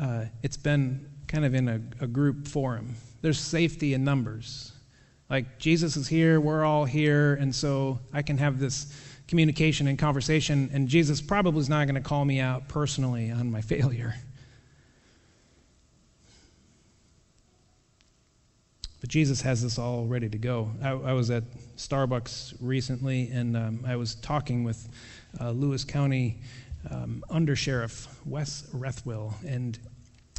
uh, 0.00 0.24
it's 0.42 0.56
been 0.56 1.06
kind 1.28 1.44
of 1.44 1.54
in 1.54 1.68
a, 1.68 1.74
a 2.00 2.06
group 2.06 2.48
forum. 2.48 2.94
There's 3.20 3.38
safety 3.38 3.92
in 3.92 4.02
numbers. 4.02 4.72
Like, 5.28 5.58
Jesus 5.58 5.98
is 5.98 6.08
here, 6.08 6.40
we're 6.40 6.64
all 6.64 6.86
here, 6.86 7.34
and 7.34 7.54
so 7.54 8.00
I 8.14 8.22
can 8.22 8.38
have 8.38 8.58
this 8.58 8.98
communication 9.28 9.88
and 9.88 9.98
conversation, 9.98 10.70
and 10.72 10.88
Jesus 10.88 11.20
probably 11.20 11.60
is 11.60 11.68
not 11.68 11.86
going 11.86 12.02
to 12.02 12.08
call 12.08 12.24
me 12.24 12.40
out 12.40 12.66
personally 12.66 13.30
on 13.30 13.50
my 13.50 13.60
failure. 13.72 14.14
But 19.02 19.10
Jesus 19.10 19.42
has 19.42 19.60
this 19.64 19.80
all 19.80 20.06
ready 20.06 20.28
to 20.28 20.38
go. 20.38 20.70
I, 20.80 20.90
I 20.90 21.12
was 21.12 21.28
at 21.32 21.42
Starbucks 21.76 22.54
recently, 22.60 23.30
and 23.32 23.56
um, 23.56 23.84
I 23.84 23.96
was 23.96 24.14
talking 24.14 24.62
with 24.62 24.88
uh, 25.40 25.50
Lewis 25.50 25.82
County 25.82 26.38
um, 26.88 27.24
Under 27.28 27.56
Sheriff 27.56 28.06
Wes 28.24 28.62
Rethwill, 28.72 29.34
and 29.44 29.76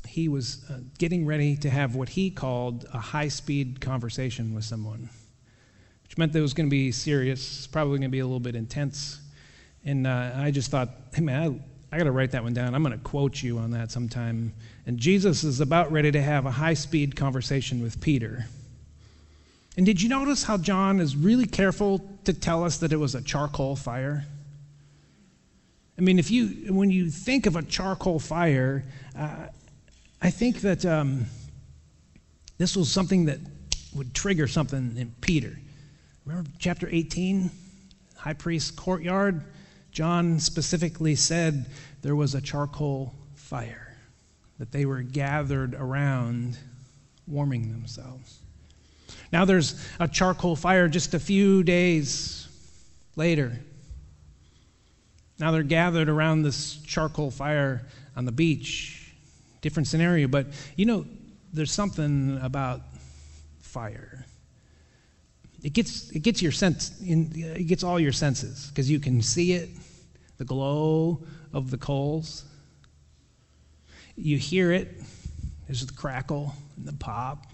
he 0.08 0.30
was 0.30 0.63
uh, 0.69 0.78
getting 0.97 1.26
ready 1.26 1.58
to 1.58 1.69
have 1.69 1.95
what 1.95 2.08
he 2.08 2.32
called 2.32 2.86
a 2.93 2.99
high 2.99 3.28
speed 3.28 3.82
conversation 3.82 4.56
with 4.56 4.63
someone, 4.63 5.10
which 6.04 6.17
meant 6.17 6.32
that 6.32 6.39
it 6.39 6.43
was 6.43 6.54
going 6.54 6.67
to 6.67 6.71
be 6.73 6.89
serious, 6.93 7.67
probably 7.67 7.97
going 7.97 8.10
to 8.10 8.15
be 8.15 8.19
a 8.19 8.26
little 8.26 8.39
bit 8.39 8.56
intense. 8.56 9.19
And 9.84 10.08
uh, 10.08 10.32
I 10.38 10.52
just 10.52 10.71
thought, 10.71 10.89
hey, 11.13 11.21
man, 11.21 11.62
I, 11.94 11.98
got 11.98 12.06
to 12.06 12.12
write 12.12 12.32
that 12.32 12.44
one 12.44 12.56
down. 12.56 12.74
I'm 12.74 12.82
going 12.82 12.98
to 12.98 13.04
quote 13.04 13.44
you 13.44 13.60
on 13.60 13.70
that 13.72 13.92
sometime. 13.92 14.52
And 14.88 14.98
Jesus 14.98 15.44
is 15.44 15.60
about 15.60 15.92
ready 15.92 16.12
to 16.12 16.22
have 16.22 16.48
a 16.48 16.52
high 16.52 16.74
speed 16.74 17.16
conversation 17.16 17.84
with 17.84 18.02
Peter. 18.02 18.48
And 19.78 19.86
did 19.86 20.02
you 20.02 20.10
notice 20.10 20.44
how 20.44 20.58
John 20.58 21.00
is 21.00 21.16
really 21.16 21.46
careful 21.46 22.04
to 22.24 22.34
tell 22.34 22.64
us 22.64 22.78
that 22.78 22.92
it 22.92 22.98
was 22.98 23.14
a 23.14 23.22
charcoal 23.22 23.76
fire? 23.76 24.26
I 25.96 26.02
mean, 26.02 26.18
if 26.18 26.32
you, 26.32 26.74
when 26.74 26.90
you 26.90 27.12
think 27.12 27.46
of 27.46 27.56
a 27.56 27.62
charcoal 27.62 28.18
fire, 28.18 28.84
uh, 29.16 29.48
I 30.20 30.32
think 30.32 30.62
that 30.62 30.84
um, 30.88 31.28
this 32.58 32.76
was 32.76 32.92
something 32.92 33.26
that 33.26 33.38
would 33.94 34.16
trigger 34.16 34.48
something 34.48 34.98
in 34.98 35.14
Peter. 35.22 35.60
Remember 36.26 36.50
chapter 36.58 36.90
18, 36.90 37.52
high 38.18 38.34
priest's 38.34 38.72
courtyard? 38.72 39.44
John 39.94 40.40
specifically 40.40 41.16
said 41.16 41.68
there 42.02 42.16
was 42.16 42.36
a 42.36 42.42
charcoal 42.42 43.14
fire, 43.36 43.96
that 44.58 44.72
they 44.72 44.86
were 44.86 45.02
gathered 45.02 45.76
around 45.76 46.58
warming 47.28 47.72
themselves. 47.72 48.40
Now 49.32 49.46
there's 49.46 49.82
a 50.00 50.08
charcoal 50.08 50.56
fire 50.56 50.88
just 50.88 51.14
a 51.14 51.20
few 51.20 51.64
days 51.64 52.48
later. 53.16 53.58
Now 55.40 55.52
they're 55.52 55.64
gathered 55.64 56.10
around 56.10 56.44
this 56.44 56.78
charcoal 56.86 57.32
fire 57.32 57.86
on 58.16 58.26
the 58.26 58.32
beach 58.32 59.04
different 59.64 59.88
scenario. 59.88 60.28
But 60.28 60.48
you 60.76 60.86
know, 60.86 61.06
there's 61.52 61.72
something 61.72 62.38
about 62.44 62.82
fire. 63.62 64.12
It 65.63 65.71
gets 65.71 66.12
it 66.12 66.19
gets 66.19 66.41
your 66.41 66.52
sense 66.52 66.99
in, 67.02 67.32
it 67.36 67.67
gets 67.67 67.84
all 67.84 67.99
your 67.99 68.12
senses 68.12 68.67
because 68.67 68.91
you 68.91 68.99
can 68.99 69.21
see 69.21 69.54
it, 69.54 69.69
the 70.38 70.45
glow 70.45 71.23
of 71.54 71.71
the 71.71 71.78
coals. 71.78 72.43
You 74.15 74.38
hear 74.38 74.73
it. 74.73 75.02
There's 75.65 75.86
the 75.86 75.93
crackle 75.93 76.54
and 76.76 76.86
the 76.86 76.93
pop. 76.93 77.47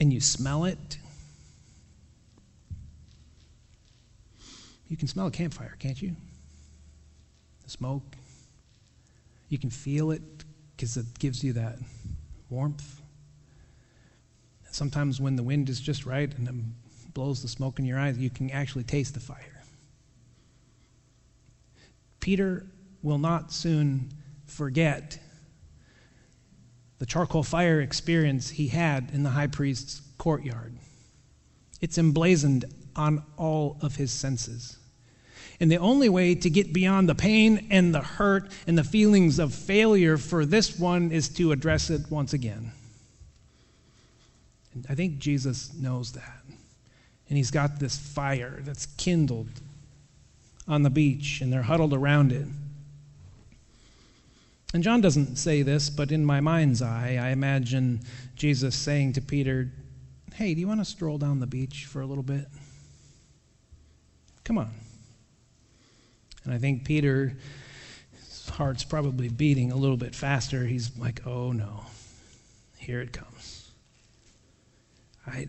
And 0.00 0.12
you 0.12 0.20
smell 0.20 0.64
it. 0.64 0.98
You 4.88 4.96
can 4.96 5.06
smell 5.06 5.26
a 5.26 5.30
campfire, 5.30 5.76
can't 5.78 6.00
you? 6.00 6.16
The 7.62 7.70
smoke. 7.70 8.16
You 9.48 9.58
can 9.58 9.70
feel 9.70 10.10
it 10.10 10.22
because 10.76 10.96
it 10.96 11.06
gives 11.18 11.44
you 11.44 11.52
that 11.54 11.78
warmth. 12.48 13.00
Sometimes 14.74 15.20
when 15.20 15.36
the 15.36 15.42
wind 15.44 15.68
is 15.68 15.78
just 15.78 16.04
right 16.04 16.36
and 16.36 16.48
it 16.48 17.14
blows 17.14 17.42
the 17.42 17.46
smoke 17.46 17.78
in 17.78 17.84
your 17.84 17.96
eyes, 17.96 18.18
you 18.18 18.28
can 18.28 18.50
actually 18.50 18.82
taste 18.82 19.14
the 19.14 19.20
fire. 19.20 19.62
Peter 22.18 22.66
will 23.00 23.18
not 23.18 23.52
soon 23.52 24.10
forget 24.46 25.16
the 26.98 27.06
charcoal 27.06 27.44
fire 27.44 27.80
experience 27.80 28.50
he 28.50 28.66
had 28.66 29.10
in 29.12 29.22
the 29.22 29.30
high 29.30 29.46
priest's 29.46 30.02
courtyard. 30.18 30.76
It's 31.80 31.96
emblazoned 31.96 32.64
on 32.96 33.22
all 33.36 33.78
of 33.80 33.94
his 33.94 34.10
senses. 34.10 34.76
And 35.60 35.70
the 35.70 35.76
only 35.76 36.08
way 36.08 36.34
to 36.34 36.50
get 36.50 36.72
beyond 36.72 37.08
the 37.08 37.14
pain 37.14 37.68
and 37.70 37.94
the 37.94 38.02
hurt 38.02 38.50
and 38.66 38.76
the 38.76 38.82
feelings 38.82 39.38
of 39.38 39.54
failure 39.54 40.16
for 40.16 40.44
this 40.44 40.80
one 40.80 41.12
is 41.12 41.28
to 41.28 41.52
address 41.52 41.90
it 41.90 42.10
once 42.10 42.32
again. 42.32 42.72
And 44.74 44.86
I 44.88 44.94
think 44.94 45.18
Jesus 45.18 45.72
knows 45.74 46.12
that. 46.12 46.42
And 47.28 47.38
he's 47.38 47.50
got 47.50 47.78
this 47.78 47.96
fire 47.96 48.60
that's 48.62 48.86
kindled 48.86 49.48
on 50.66 50.82
the 50.82 50.90
beach, 50.90 51.40
and 51.40 51.52
they're 51.52 51.62
huddled 51.62 51.94
around 51.94 52.32
it. 52.32 52.46
And 54.72 54.82
John 54.82 55.00
doesn't 55.00 55.36
say 55.36 55.62
this, 55.62 55.88
but 55.88 56.10
in 56.10 56.24
my 56.24 56.40
mind's 56.40 56.82
eye, 56.82 57.18
I 57.20 57.28
imagine 57.28 58.00
Jesus 58.34 58.74
saying 58.74 59.12
to 59.14 59.20
Peter, 59.20 59.70
Hey, 60.34 60.52
do 60.52 60.60
you 60.60 60.66
want 60.66 60.80
to 60.80 60.84
stroll 60.84 61.16
down 61.16 61.38
the 61.38 61.46
beach 61.46 61.86
for 61.86 62.00
a 62.00 62.06
little 62.06 62.24
bit? 62.24 62.48
Come 64.42 64.58
on. 64.58 64.72
And 66.44 66.52
I 66.52 66.58
think 66.58 66.84
Peter's 66.84 67.32
heart's 68.50 68.82
probably 68.84 69.28
beating 69.28 69.70
a 69.70 69.76
little 69.76 69.96
bit 69.96 70.14
faster. 70.14 70.64
He's 70.64 70.96
like, 70.98 71.24
Oh 71.24 71.52
no, 71.52 71.84
here 72.78 73.00
it 73.00 73.12
comes. 73.12 73.33
I, 75.26 75.46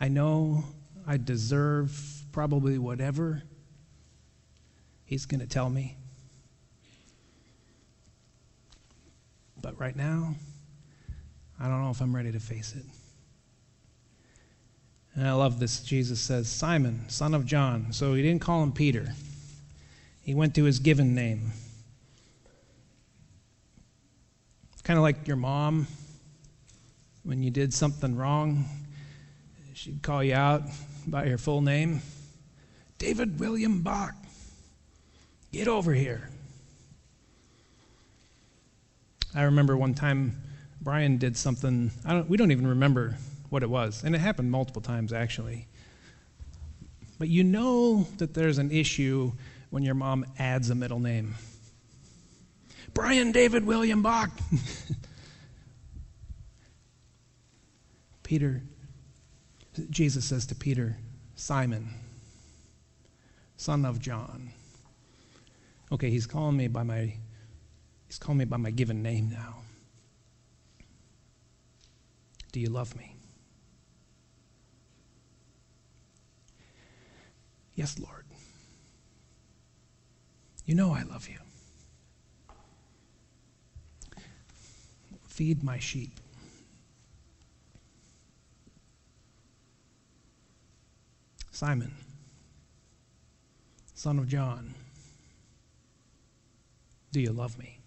I 0.00 0.08
know 0.08 0.64
I 1.06 1.16
deserve 1.16 2.24
probably 2.32 2.78
whatever 2.78 3.42
he's 5.04 5.26
going 5.26 5.40
to 5.40 5.46
tell 5.46 5.70
me. 5.70 5.96
But 9.60 9.78
right 9.78 9.96
now, 9.96 10.34
I 11.60 11.68
don't 11.68 11.82
know 11.82 11.90
if 11.90 12.00
I'm 12.00 12.14
ready 12.14 12.32
to 12.32 12.40
face 12.40 12.74
it. 12.76 12.84
And 15.14 15.28
I 15.28 15.32
love 15.32 15.60
this. 15.60 15.80
Jesus 15.80 16.20
says, 16.20 16.48
Simon, 16.48 17.08
son 17.08 17.34
of 17.34 17.46
John. 17.46 17.92
So 17.92 18.14
he 18.14 18.22
didn't 18.22 18.42
call 18.42 18.62
him 18.62 18.72
Peter, 18.72 19.14
he 20.22 20.34
went 20.34 20.54
to 20.56 20.64
his 20.64 20.78
given 20.78 21.14
name. 21.14 21.52
Kind 24.82 24.98
of 24.98 25.02
like 25.02 25.26
your 25.26 25.36
mom 25.36 25.86
when 27.24 27.42
you 27.42 27.50
did 27.50 27.72
something 27.72 28.16
wrong. 28.16 28.66
She'd 29.72 30.02
call 30.02 30.22
you 30.22 30.34
out 30.34 30.62
by 31.06 31.24
your 31.24 31.38
full 31.38 31.60
name 31.60 32.00
David 32.98 33.40
William 33.40 33.82
Bach. 33.82 34.14
Get 35.52 35.68
over 35.68 35.92
here. 35.92 36.30
I 39.34 39.42
remember 39.42 39.76
one 39.76 39.94
time 39.94 40.40
Brian 40.80 41.18
did 41.18 41.36
something, 41.36 41.90
don't, 42.06 42.28
we 42.28 42.36
don't 42.36 42.52
even 42.52 42.66
remember 42.66 43.16
what 43.50 43.62
it 43.62 43.70
was, 43.70 44.04
and 44.04 44.14
it 44.14 44.18
happened 44.18 44.50
multiple 44.50 44.82
times 44.82 45.12
actually. 45.12 45.66
But 47.18 47.28
you 47.28 47.42
know 47.42 48.06
that 48.18 48.34
there's 48.34 48.58
an 48.58 48.70
issue 48.70 49.32
when 49.70 49.82
your 49.82 49.94
mom 49.94 50.26
adds 50.38 50.70
a 50.70 50.74
middle 50.74 51.00
name. 51.00 51.34
Brian 52.92 53.32
David 53.32 53.66
William 53.66 54.02
Bach. 54.02 54.30
Peter, 58.24 58.62
Jesus 59.90 60.24
says 60.24 60.46
to 60.46 60.56
Peter, 60.56 60.96
Simon, 61.36 61.94
son 63.56 63.84
of 63.84 64.00
John. 64.00 64.50
Okay, 65.92 66.10
he's 66.10 66.26
calling 66.26 66.56
me 66.56 66.66
by 66.66 66.82
my 66.82 67.14
He's 68.06 68.18
calling 68.20 68.38
me 68.38 68.44
by 68.44 68.58
my 68.58 68.70
given 68.70 69.02
name 69.02 69.28
now. 69.28 69.56
Do 72.52 72.60
you 72.60 72.68
love 72.68 72.94
me? 72.96 73.16
Yes, 77.74 77.98
Lord. 77.98 78.24
You 80.64 80.76
know 80.76 80.92
I 80.92 81.02
love 81.02 81.28
you. 81.28 81.38
Feed 85.26 85.64
my 85.64 85.80
sheep. 85.80 86.20
Simon, 91.54 91.94
son 93.94 94.18
of 94.18 94.26
John, 94.26 94.74
do 97.12 97.20
you 97.20 97.30
love 97.30 97.56
me? 97.56 97.78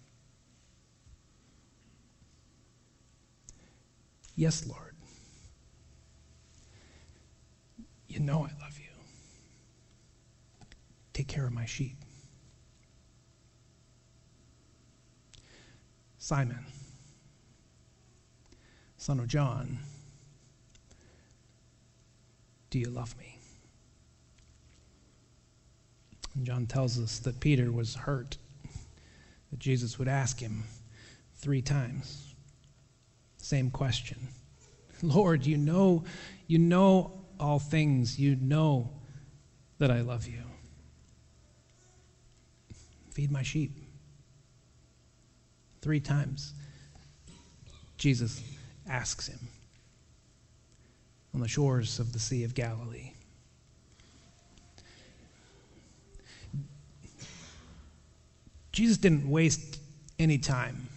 Yes, 4.36 4.66
Lord. 4.66 4.94
You 8.08 8.20
know 8.20 8.38
I 8.38 8.58
love 8.64 8.78
you. 8.78 8.86
Take 11.12 11.28
care 11.28 11.44
of 11.44 11.52
my 11.52 11.66
sheep. 11.66 11.98
Simon, 16.16 16.64
son 18.96 19.20
of 19.20 19.28
John, 19.28 19.80
do 22.70 22.78
you 22.78 22.88
love 22.88 23.14
me? 23.18 23.37
John 26.44 26.66
tells 26.66 26.98
us 26.98 27.18
that 27.20 27.40
Peter 27.40 27.70
was 27.70 27.94
hurt, 27.94 28.36
that 29.50 29.58
Jesus 29.58 29.98
would 29.98 30.08
ask 30.08 30.40
him 30.40 30.64
three 31.36 31.62
times. 31.62 32.34
Same 33.38 33.70
question. 33.70 34.28
Lord, 35.02 35.46
you 35.46 35.56
know, 35.56 36.04
you 36.46 36.58
know 36.58 37.24
all 37.38 37.58
things. 37.58 38.18
You 38.18 38.36
know 38.36 38.90
that 39.78 39.90
I 39.90 40.00
love 40.00 40.26
you. 40.26 40.42
Feed 43.12 43.30
my 43.30 43.42
sheep. 43.42 43.72
Three 45.80 46.00
times, 46.00 46.54
Jesus 47.96 48.42
asks 48.88 49.28
him 49.28 49.38
on 51.34 51.40
the 51.40 51.48
shores 51.48 52.00
of 52.00 52.12
the 52.12 52.18
Sea 52.18 52.44
of 52.44 52.54
Galilee. 52.54 53.12
Jesus 58.78 58.96
didn't 58.96 59.28
waste 59.28 59.80
any 60.20 60.38
time 60.38 60.88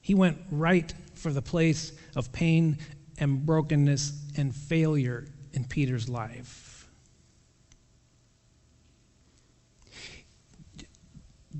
he 0.00 0.14
went 0.14 0.36
right 0.50 0.92
for 1.14 1.30
the 1.30 1.40
place 1.40 1.92
of 2.16 2.32
pain 2.32 2.76
and 3.18 3.46
brokenness 3.46 4.12
and 4.36 4.52
failure 4.52 5.26
in 5.52 5.64
Peter's 5.64 6.08
life. 6.08 6.88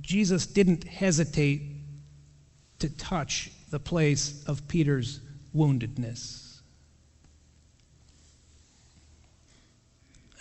Jesus 0.01 0.45
didn't 0.45 0.83
hesitate 0.83 1.63
to 2.81 2.91
touch 2.97 3.53
the 3.71 3.79
place 3.79 4.45
of 4.49 4.67
Peter's 4.67 5.21
woundedness. 5.57 6.59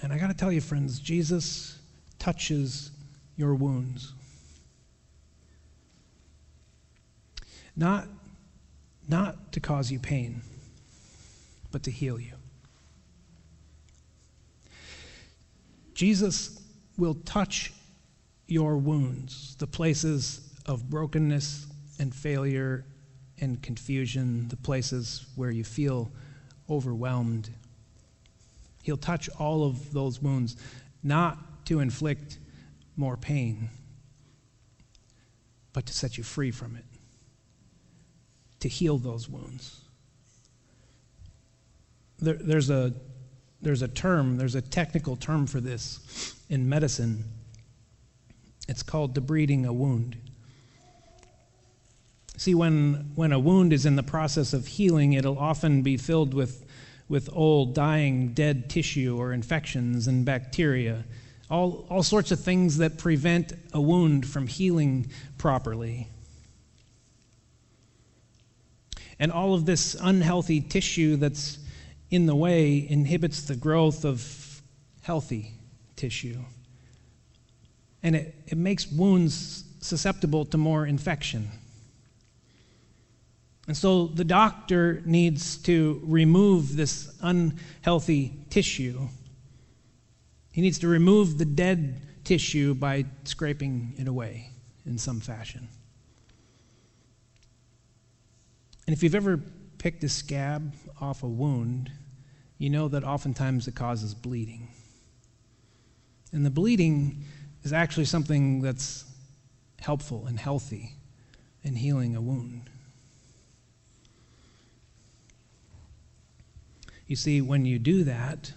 And 0.01 0.11
I 0.11 0.17
got 0.17 0.27
to 0.27 0.33
tell 0.33 0.51
you, 0.51 0.59
friends, 0.59 0.99
Jesus 0.99 1.77
touches 2.17 2.91
your 3.35 3.55
wounds. 3.55 4.13
Not, 7.75 8.07
not 9.07 9.51
to 9.53 9.59
cause 9.59 9.91
you 9.91 9.99
pain, 9.99 10.41
but 11.71 11.83
to 11.83 11.91
heal 11.91 12.19
you. 12.19 12.33
Jesus 15.93 16.61
will 16.97 17.15
touch 17.25 17.73
your 18.47 18.77
wounds, 18.77 19.55
the 19.55 19.67
places 19.67 20.53
of 20.65 20.89
brokenness 20.89 21.65
and 21.99 22.13
failure 22.13 22.85
and 23.39 23.61
confusion, 23.61 24.47
the 24.49 24.55
places 24.55 25.25
where 25.35 25.51
you 25.51 25.63
feel 25.63 26.11
overwhelmed. 26.69 27.49
He'll 28.83 28.97
touch 28.97 29.29
all 29.39 29.63
of 29.63 29.91
those 29.93 30.21
wounds, 30.21 30.57
not 31.03 31.65
to 31.65 31.79
inflict 31.79 32.37
more 32.95 33.17
pain, 33.17 33.69
but 35.71 35.85
to 35.85 35.93
set 35.93 36.17
you 36.17 36.23
free 36.23 36.51
from 36.51 36.75
it 36.75 36.85
to 38.63 38.69
heal 38.69 38.97
those 38.97 39.27
wounds. 39.27 39.81
There, 42.19 42.35
there's, 42.35 42.69
a, 42.69 42.93
there's 43.61 43.81
a 43.81 43.89
term, 43.89 44.37
there's 44.37 44.55
a 44.55 44.61
technical 44.61 45.17
term 45.17 45.47
for 45.47 45.59
this 45.59 46.33
in 46.49 46.69
medicine. 46.69 47.25
It's 48.69 48.81
called 48.81 49.13
debriding 49.15 49.65
a 49.65 49.73
wound. 49.73 50.15
See, 52.37 52.55
when, 52.55 53.11
when 53.15 53.33
a 53.33 53.39
wound 53.39 53.73
is 53.73 53.85
in 53.85 53.97
the 53.97 54.03
process 54.03 54.53
of 54.53 54.65
healing, 54.65 55.11
it'll 55.11 55.37
often 55.37 55.81
be 55.81 55.97
filled 55.97 56.33
with, 56.33 56.65
with 57.09 57.29
old, 57.33 57.75
dying, 57.75 58.29
dead 58.29 58.69
tissue 58.69 59.17
or 59.19 59.33
infections 59.33 60.07
and 60.07 60.23
bacteria, 60.23 61.03
all, 61.49 61.85
all 61.89 62.03
sorts 62.03 62.31
of 62.31 62.39
things 62.39 62.77
that 62.77 62.97
prevent 62.97 63.53
a 63.73 63.81
wound 63.81 64.27
from 64.27 64.47
healing 64.47 65.09
properly. 65.37 66.07
And 69.19 69.31
all 69.31 69.53
of 69.53 69.65
this 69.65 69.95
unhealthy 69.99 70.61
tissue 70.61 71.17
that's 71.17 71.59
in 72.09 72.25
the 72.25 72.35
way 72.35 72.87
inhibits 72.89 73.43
the 73.43 73.55
growth 73.55 74.05
of 74.05 74.61
healthy 75.01 75.53
tissue. 75.95 76.39
And 78.01 78.15
it, 78.15 78.35
it 78.47 78.57
makes 78.57 78.91
wounds 78.91 79.63
susceptible 79.79 80.45
to 80.45 80.57
more 80.57 80.85
infection. 80.85 81.49
And 83.67 83.77
so 83.77 84.07
the 84.07 84.25
doctor 84.25 85.01
needs 85.05 85.57
to 85.63 86.01
remove 86.03 86.75
this 86.75 87.15
unhealthy 87.21 88.33
tissue. 88.49 89.07
He 90.53 90.61
needs 90.61 90.77
to 90.79 90.87
remove 90.87 91.39
the 91.39 91.45
dead 91.45 91.99
tissue 92.23 92.75
by 92.75 93.05
scraping 93.23 93.95
it 93.97 94.07
away 94.07 94.51
in 94.85 94.99
some 94.99 95.19
fashion. 95.19 95.67
And 98.85 98.95
if 98.95 99.01
you've 99.01 99.15
ever 99.15 99.41
picked 99.79 100.03
a 100.03 100.09
scab 100.09 100.75
off 101.01 101.23
a 101.23 101.27
wound, 101.27 101.91
you 102.59 102.69
know 102.69 102.87
that 102.87 103.03
oftentimes 103.03 103.67
it 103.67 103.73
causes 103.73 104.13
bleeding. 104.13 104.67
And 106.31 106.45
the 106.45 106.51
bleeding 106.51 107.25
is 107.63 107.73
actually 107.73 108.05
something 108.05 108.61
that's 108.61 109.05
helpful 109.79 110.27
and 110.27 110.39
healthy 110.39 110.97
in 111.63 111.75
healing 111.75 112.15
a 112.15 112.21
wound. 112.21 112.69
You 117.07 117.15
see, 117.15 117.41
when 117.41 117.65
you 117.65 117.79
do 117.79 118.03
that, 118.03 118.53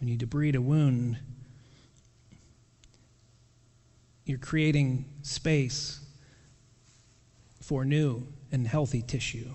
when 0.00 0.08
you 0.08 0.16
debride 0.16 0.56
a 0.56 0.60
wound, 0.60 1.18
you're 4.24 4.38
creating 4.38 5.04
space 5.22 6.00
for 7.60 7.84
new 7.84 8.26
and 8.50 8.66
healthy 8.66 9.02
tissue, 9.02 9.50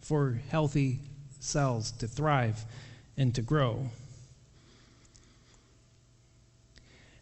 for 0.00 0.40
healthy 0.50 1.00
cells 1.40 1.90
to 1.92 2.06
thrive 2.06 2.64
and 3.16 3.34
to 3.34 3.42
grow. 3.42 3.90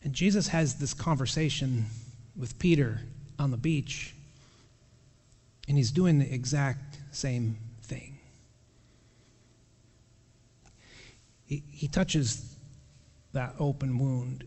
And 0.04 0.12
Jesus 0.12 0.48
has 0.48 0.74
this 0.74 0.94
conversation 0.94 1.86
with 2.36 2.58
Peter 2.58 3.00
on 3.38 3.50
the 3.50 3.56
beach, 3.56 4.14
and 5.66 5.76
he's 5.76 5.90
doing 5.90 6.18
the 6.18 6.32
exact 6.32 6.98
same 7.10 7.56
thing. 7.82 8.18
He, 11.46 11.62
he 11.70 11.88
touches 11.88 12.55
that 13.36 13.54
open 13.58 13.98
wound. 13.98 14.44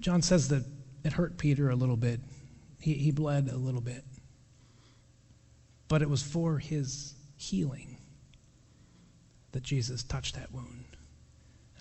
John 0.00 0.22
says 0.22 0.48
that 0.48 0.64
it 1.02 1.12
hurt 1.12 1.36
Peter 1.36 1.68
a 1.70 1.74
little 1.74 1.96
bit. 1.96 2.20
He, 2.80 2.94
he 2.94 3.10
bled 3.10 3.48
a 3.52 3.56
little 3.56 3.80
bit. 3.80 4.04
But 5.88 6.00
it 6.00 6.08
was 6.08 6.22
for 6.22 6.58
his 6.58 7.14
healing 7.36 7.96
that 9.50 9.64
Jesus 9.64 10.04
touched 10.04 10.36
that 10.36 10.52
wound. 10.52 10.84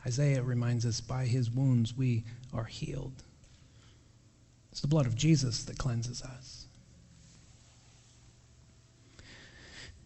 Isaiah 0.07 0.41
reminds 0.41 0.87
us 0.87 0.99
by 0.99 1.25
his 1.25 1.51
wounds 1.51 1.95
we 1.95 2.23
are 2.51 2.65
healed. 2.65 3.23
It's 4.71 4.81
the 4.81 4.87
blood 4.87 5.05
of 5.05 5.15
Jesus 5.15 5.65
that 5.65 5.77
cleanses 5.77 6.23
us. 6.23 6.65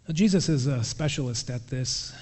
Now, 0.07 0.13
Jesus 0.13 0.49
is 0.49 0.67
a 0.67 0.83
specialist 0.83 1.49
at 1.49 1.67
this. 1.67 2.13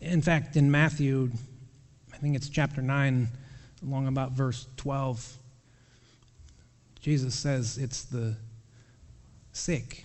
In 0.00 0.22
fact, 0.22 0.56
in 0.56 0.70
Matthew, 0.70 1.30
I 2.12 2.16
think 2.16 2.34
it's 2.34 2.48
chapter 2.48 2.80
9, 2.80 3.28
along 3.82 4.06
about 4.06 4.32
verse 4.32 4.66
12, 4.76 5.36
Jesus 7.00 7.34
says 7.34 7.76
it's 7.78 8.04
the 8.04 8.36
sick 9.52 10.04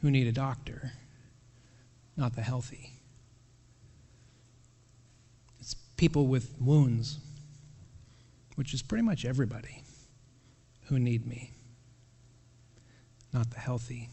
who 0.00 0.10
need 0.10 0.26
a 0.26 0.32
doctor, 0.32 0.92
not 2.16 2.34
the 2.34 2.42
healthy. 2.42 2.92
It's 5.60 5.74
people 5.96 6.26
with 6.26 6.54
wounds, 6.60 7.18
which 8.54 8.72
is 8.72 8.82
pretty 8.82 9.02
much 9.02 9.24
everybody 9.24 9.82
who 10.86 10.98
need 10.98 11.26
me, 11.26 11.52
not 13.32 13.50
the 13.50 13.60
healthy. 13.60 14.08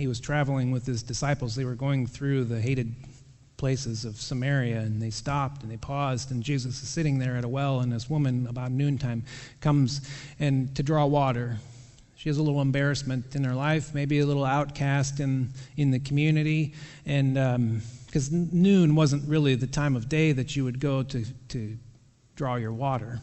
He 0.00 0.06
was 0.06 0.18
traveling 0.18 0.70
with 0.70 0.86
his 0.86 1.02
disciples. 1.02 1.54
They 1.54 1.66
were 1.66 1.74
going 1.74 2.06
through 2.06 2.44
the 2.44 2.58
hated 2.58 2.94
places 3.58 4.06
of 4.06 4.16
Samaria, 4.16 4.80
and 4.80 5.00
they 5.00 5.10
stopped 5.10 5.62
and 5.62 5.70
they 5.70 5.76
paused, 5.76 6.30
and 6.30 6.42
Jesus 6.42 6.82
is 6.82 6.88
sitting 6.88 7.18
there 7.18 7.36
at 7.36 7.44
a 7.44 7.48
well, 7.48 7.80
and 7.80 7.92
this 7.92 8.08
woman, 8.08 8.46
about 8.46 8.70
noontime, 8.70 9.22
comes 9.60 10.00
and 10.38 10.74
to 10.74 10.82
draw 10.82 11.04
water. 11.04 11.58
She 12.16 12.30
has 12.30 12.38
a 12.38 12.42
little 12.42 12.62
embarrassment 12.62 13.36
in 13.36 13.44
her 13.44 13.52
life, 13.52 13.92
maybe 13.92 14.20
a 14.20 14.26
little 14.26 14.46
outcast 14.46 15.20
in, 15.20 15.50
in 15.76 15.90
the 15.90 16.00
community, 16.00 16.72
and 17.04 17.34
because 18.06 18.32
um, 18.32 18.48
noon 18.52 18.94
wasn't 18.94 19.28
really 19.28 19.54
the 19.54 19.66
time 19.66 19.96
of 19.96 20.08
day 20.08 20.32
that 20.32 20.56
you 20.56 20.64
would 20.64 20.80
go 20.80 21.02
to, 21.02 21.26
to 21.48 21.76
draw 22.36 22.54
your 22.54 22.72
water. 22.72 23.20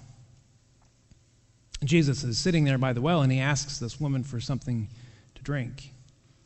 Jesus 1.84 2.24
is 2.24 2.38
sitting 2.38 2.66
there 2.66 2.78
by 2.78 2.94
the 2.94 3.02
well, 3.02 3.24
and 3.24 3.32
he 3.32 3.40
asks 3.40 3.80
this 3.80 4.00
woman 4.00 4.24
for 4.24 4.40
something 4.40 4.88
to 5.34 5.42
drink. 5.42 5.94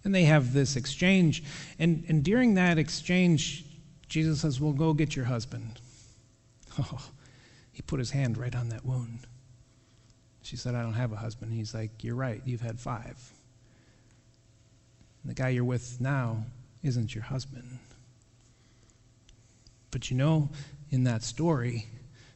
And 0.04 0.16
they 0.16 0.24
have 0.24 0.54
this 0.54 0.76
exchange. 0.76 1.43
And, 1.78 2.04
and 2.08 2.24
during 2.24 2.56
that 2.56 2.78
exchange, 2.78 3.66
Jesus 4.08 4.41
says, 4.41 4.60
Well, 4.60 4.74
go 4.74 4.93
get 4.93 5.16
your 5.16 5.26
husband. 5.26 5.80
Oh, 6.80 7.02
he 7.74 7.82
put 7.82 7.99
his 7.99 8.12
hand 8.12 8.38
right 8.38 8.56
on 8.56 8.70
that 8.70 8.86
wound. 8.86 9.28
She 10.41 10.56
said, 10.56 10.74
I 10.74 10.82
don't 10.82 10.93
have 10.93 11.12
a 11.12 11.18
husband. 11.18 11.52
He's 11.52 11.74
like, 11.74 12.02
You're 12.02 12.16
right, 12.16 12.41
you've 12.45 12.62
had 12.62 12.80
five. 12.80 13.32
And 15.22 15.30
the 15.30 15.34
guy 15.34 15.49
you're 15.49 15.66
with 15.66 15.99
now 15.99 16.45
isn't 16.82 17.14
your 17.14 17.26
husband. 17.26 17.80
But 19.91 20.10
you 20.10 20.18
know, 20.18 20.49
in 20.89 21.04
that 21.04 21.24
story, 21.24 21.88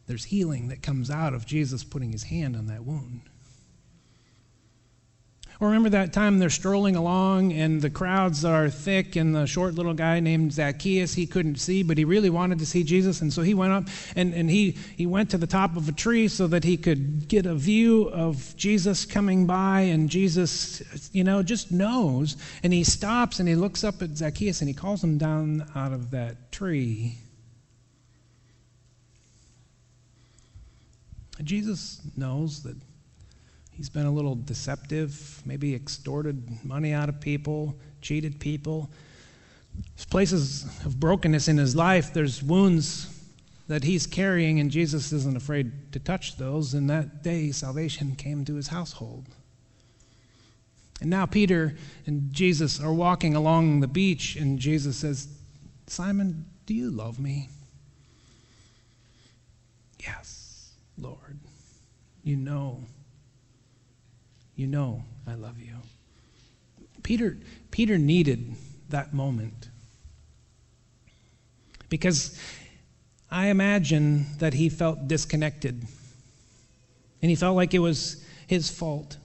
there's 0.08 0.26
healing 0.26 0.68
that 0.68 0.82
comes 0.82 1.10
out 1.10 1.34
of 1.34 1.46
Jesus 1.46 1.84
putting 1.84 2.12
his 2.12 2.24
hand 2.24 2.56
on 2.56 2.68
that 2.68 2.84
wound. 2.84 3.22
Or 5.60 5.68
remember 5.68 5.90
that 5.90 6.12
time 6.12 6.40
they're 6.40 6.50
strolling 6.50 6.96
along 6.96 7.54
and 7.54 7.82
the 7.82 7.90
crowds 7.90 8.44
are 8.44 8.70
thick, 8.70 9.16
and 9.16 9.34
the 9.34 9.46
short 9.46 9.76
little 9.76 9.94
guy 9.94 10.20
named 10.20 10.54
Zacchaeus, 10.54 11.14
he 11.14 11.26
couldn't 11.26 11.58
see, 11.58 11.84
but 11.84 11.98
he 11.98 12.06
really 12.06 12.30
wanted 12.30 12.60
to 12.60 12.66
see 12.66 12.84
Jesus. 12.84 13.22
And 13.22 13.32
so 13.32 13.42
he 13.42 13.54
went 13.54 13.72
up 13.72 13.86
and, 14.16 14.34
and 14.34 14.50
he, 14.50 14.72
he 14.72 15.06
went 15.06 15.30
to 15.32 15.38
the 15.38 15.48
top 15.48 15.78
of 15.78 15.88
a 15.88 15.92
tree 15.92 16.28
so 16.28 16.48
that 16.48 16.64
he 16.64 16.78
could 16.78 17.28
get 17.28 17.46
a 17.46 17.56
view 17.56 18.10
of 18.10 18.56
Jesus 18.58 19.06
coming 19.06 19.46
by. 19.46 19.82
And 19.82 20.10
Jesus, 20.10 20.84
you 21.14 21.24
know, 21.24 21.42
just 21.42 21.72
knows. 21.72 22.36
And 22.62 22.74
he 22.74 22.84
stops 22.84 23.40
and 23.40 23.48
he 23.48 23.56
looks 23.56 23.84
up 23.84 24.02
at 24.02 24.18
Zacchaeus 24.18 24.62
and 24.62 24.68
he 24.68 24.74
calls 24.74 25.04
him 25.04 25.18
down 25.18 25.70
out 25.76 25.94
of 25.94 26.12
that 26.12 26.52
tree. 26.52 27.20
Jesus 31.44 32.02
knows 32.16 32.64
that 32.64 32.76
He's 33.76 33.90
been 33.90 34.06
a 34.06 34.12
little 34.12 34.36
deceptive, 34.36 35.42
maybe 35.46 35.76
extorted 35.76 36.64
money 36.64 36.94
out 36.94 37.10
of 37.10 37.20
people, 37.20 37.76
cheated 38.02 38.40
people. 38.40 38.90
There's 39.96 40.06
places 40.06 40.64
of 40.86 41.00
brokenness 41.00 41.50
in 41.50 41.58
his 41.58 41.76
life. 41.76 42.14
There's 42.14 42.42
wounds 42.42 43.12
that 43.68 43.84
he's 43.84 44.08
carrying, 44.08 44.60
and 44.60 44.72
Jesus 44.72 45.12
isn't 45.12 45.36
afraid 45.36 45.92
to 45.92 46.00
touch 46.00 46.38
those. 46.38 46.74
And 46.74 46.90
that 46.90 47.22
day, 47.22 47.52
salvation 47.52 48.16
came 48.16 48.46
to 48.46 48.56
his 48.56 48.70
household. 48.70 49.26
And 51.02 51.10
now 51.10 51.26
Peter 51.26 51.76
and 52.06 52.32
Jesus 52.32 52.80
are 52.80 52.94
walking 52.94 53.36
along 53.36 53.82
the 53.82 53.88
beach, 53.88 54.38
and 54.38 54.58
Jesus 54.58 54.96
says, 54.96 55.28
Simon, 55.88 56.46
do 56.66 56.74
you 56.74 56.90
love 56.90 57.20
me? 57.20 57.50
Yes, 60.00 60.72
Lord. 60.98 61.40
You 62.24 62.38
know 62.38 62.86
you 64.56 64.68
know 64.68 65.04
I 65.28 65.34
love 65.34 65.60
you. 65.60 65.74
Peter, 67.04 67.38
Peter 67.72 67.98
needed 67.98 68.56
that 68.90 69.14
moment. 69.14 69.70
Because 71.90 72.40
I 73.30 73.48
imagine 73.48 74.26
that 74.40 74.54
he 74.54 74.70
felt 74.70 75.08
disconnected. 75.08 75.86
And 77.22 77.30
he 77.30 77.36
felt 77.36 77.56
like 77.56 77.74
it 77.74 77.80
was 77.80 78.24
his 78.48 78.70
fault. 78.70 79.18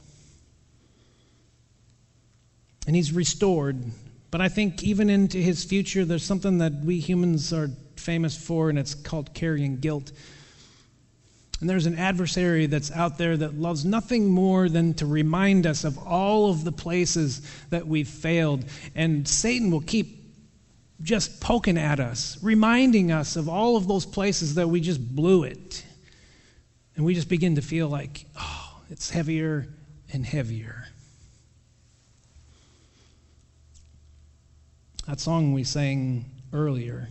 And 2.87 2.97
he's 2.97 3.13
restored. 3.13 3.85
But 4.31 4.41
I 4.41 4.49
think 4.49 4.83
even 4.83 5.11
into 5.11 5.39
his 5.39 5.65
future, 5.65 6.05
there's 6.05 6.25
something 6.25 6.59
that 6.59 6.73
we 6.85 6.99
humans 6.99 7.53
are 7.53 7.71
famous 7.97 8.37
for, 8.37 8.71
and 8.71 8.79
it's 8.79 8.95
called 8.95 9.35
carrying 9.35 9.79
guilt. 9.79 10.13
And 11.61 11.69
there's 11.69 11.85
an 11.87 11.99
adversary 11.99 12.67
that's 12.67 12.91
out 12.91 13.19
there 13.19 13.37
that 13.37 13.55
loves 13.55 13.85
nothing 13.85 14.29
more 14.29 14.69
than 14.71 14.95
to 14.95 15.07
remind 15.07 15.67
us 15.67 15.85
of 15.85 15.99
all 15.99 16.51
of 16.51 16.65
the 16.65 16.73
places 16.73 17.43
that 17.69 17.87
we've 17.87 18.09
failed. 18.09 18.65
And 18.95 19.29
Satan 19.29 19.71
will 19.71 19.83
keep 19.83 20.21
just 21.03 21.41
poking 21.41 21.77
at 21.77 22.01
us, 22.01 22.39
reminding 22.43 23.13
us 23.13 23.37
of 23.37 23.49
all 23.49 23.77
of 23.77 23.87
those 23.89 24.07
places 24.07 24.55
that 24.55 24.69
we 24.69 24.81
just 24.81 25.15
blew 25.15 25.45
it. 25.45 25.85
And 26.97 27.05
we 27.05 27.15
just 27.15 27.29
begin 27.29 27.57
to 27.57 27.63
feel 27.63 27.89
like, 27.89 28.25
oh, 28.39 28.81
it's 28.89 29.11
heavier 29.11 29.69
and 30.13 30.25
heavier. 30.25 30.87
That 35.07 35.21
song 35.21 35.53
we 35.53 35.65
sang 35.65 36.25
earlier, 36.53 37.09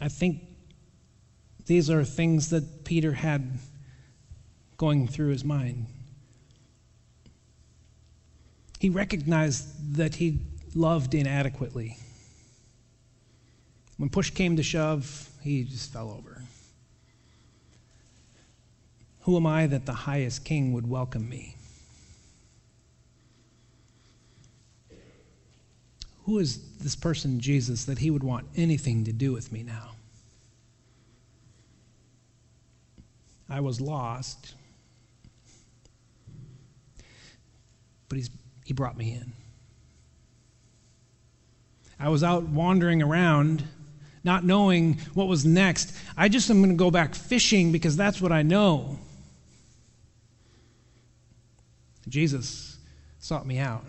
I 0.00 0.08
think 0.08 0.49
these 1.66 1.90
are 1.90 2.04
things 2.04 2.50
that 2.50 2.84
Peter 2.84 3.12
had 3.12 3.58
going 4.76 5.06
through 5.06 5.28
his 5.30 5.44
mind. 5.44 5.86
He 8.78 8.88
recognized 8.88 9.96
that 9.96 10.14
he 10.14 10.40
loved 10.74 11.14
inadequately. 11.14 11.98
When 13.98 14.08
push 14.08 14.30
came 14.30 14.56
to 14.56 14.62
shove, 14.62 15.28
he 15.42 15.64
just 15.64 15.92
fell 15.92 16.10
over. 16.10 16.42
Who 19.22 19.36
am 19.36 19.46
I 19.46 19.66
that 19.66 19.84
the 19.84 19.92
highest 19.92 20.44
king 20.44 20.72
would 20.72 20.88
welcome 20.88 21.28
me? 21.28 21.56
Who 26.24 26.38
is 26.38 26.78
this 26.78 26.96
person, 26.96 27.40
Jesus, 27.40 27.84
that 27.84 27.98
he 27.98 28.10
would 28.10 28.22
want 28.22 28.46
anything 28.56 29.04
to 29.04 29.12
do 29.12 29.32
with 29.32 29.52
me 29.52 29.62
now? 29.62 29.90
I 33.50 33.60
was 33.60 33.80
lost, 33.80 34.54
but 38.08 38.16
he's, 38.16 38.30
he 38.64 38.72
brought 38.72 38.96
me 38.96 39.12
in. 39.12 39.32
I 41.98 42.08
was 42.08 42.22
out 42.22 42.44
wandering 42.44 43.02
around, 43.02 43.64
not 44.24 44.44
knowing 44.44 44.98
what 45.14 45.28
was 45.28 45.44
next. 45.44 45.94
I 46.16 46.28
just 46.28 46.48
am 46.48 46.58
going 46.58 46.70
to 46.70 46.76
go 46.76 46.90
back 46.90 47.14
fishing 47.14 47.72
because 47.72 47.96
that's 47.96 48.20
what 48.20 48.32
I 48.32 48.42
know. 48.42 48.98
Jesus 52.08 52.78
sought 53.18 53.46
me 53.46 53.58
out. 53.58 53.84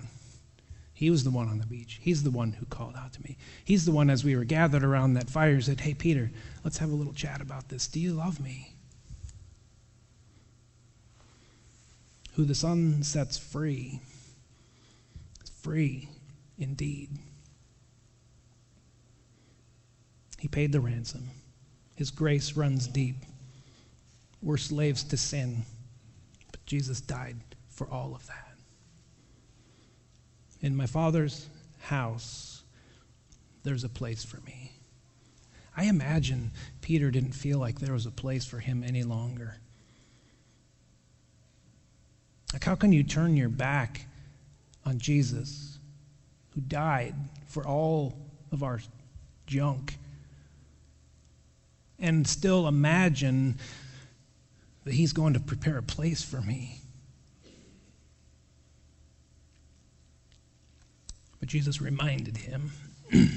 He 0.94 1.10
was 1.10 1.24
the 1.24 1.32
one 1.32 1.48
on 1.48 1.58
the 1.58 1.66
beach. 1.66 2.00
He's 2.02 2.22
the 2.22 2.30
one 2.30 2.54
who 2.54 2.66
called 2.66 2.96
out 2.96 3.14
to 3.14 3.22
me. 3.24 3.38
He's 3.64 3.86
the 3.86 3.92
one, 3.92 4.10
as 4.10 4.24
we 4.24 4.36
were 4.36 4.44
gathered 4.44 4.84
around 4.84 5.14
that 5.14 5.30
fire, 5.30 5.60
said, 5.62 5.80
Hey, 5.80 5.94
Peter, 5.94 6.32
let's 6.64 6.78
have 6.78 6.92
a 6.92 6.96
little 6.96 7.14
chat 7.14 7.42
about 7.42 7.70
this. 7.70 7.88
Do 7.88 8.00
you 8.00 8.14
love 8.14 8.40
me? 8.40 8.76
Who 12.42 12.48
the 12.48 12.56
Son 12.56 13.04
sets 13.04 13.38
free, 13.38 14.00
free 15.62 16.10
indeed. 16.58 17.12
He 20.40 20.48
paid 20.48 20.72
the 20.72 20.80
ransom. 20.80 21.30
His 21.94 22.10
grace 22.10 22.58
runs 22.58 22.88
deep. 22.88 23.18
We're 24.42 24.58
slaves 24.58 25.04
to 25.04 25.18
sin, 25.18 25.66
but 26.52 26.66
Jesus 26.66 27.00
died 27.00 27.36
for 27.70 27.88
all 27.92 28.16
of 28.16 28.26
that. 28.26 28.56
In 30.62 30.76
my 30.76 30.88
Father's 30.88 31.48
house, 31.82 32.64
there's 33.62 33.84
a 33.84 33.90
place 33.90 34.24
for 34.24 34.42
me. 34.48 34.72
I 35.78 35.84
imagine 35.84 36.50
Peter 36.82 37.12
didn't 37.12 37.34
feel 37.34 37.60
like 37.60 37.80
there 37.80 37.94
was 37.94 38.08
a 38.08 38.12
place 38.12 38.46
for 38.46 38.58
him 38.58 38.84
any 38.84 39.04
longer. 39.04 39.61
Like, 42.54 42.64
how 42.64 42.76
can 42.76 42.92
you 42.92 43.04
turn 43.04 43.38
your 43.38 43.50
back 43.50 44.06
on 44.86 45.00
Jesus, 45.00 45.80
who 46.54 46.62
died 46.62 47.16
for 47.48 47.66
all 47.66 48.18
of 48.52 48.64
our 48.64 48.80
junk 49.46 49.98
and 52.00 52.28
still 52.28 52.68
imagine 52.68 53.58
that 54.84 54.94
He's 54.94 55.14
going 55.14 55.34
to 55.34 55.40
prepare 55.40 55.78
a 55.78 55.84
place 55.84 56.24
for 56.24 56.42
me. 56.42 56.80
But 61.40 61.50
Jesus 61.50 61.82
reminded 61.82 62.38
him, 62.38 62.72
I 63.14 63.30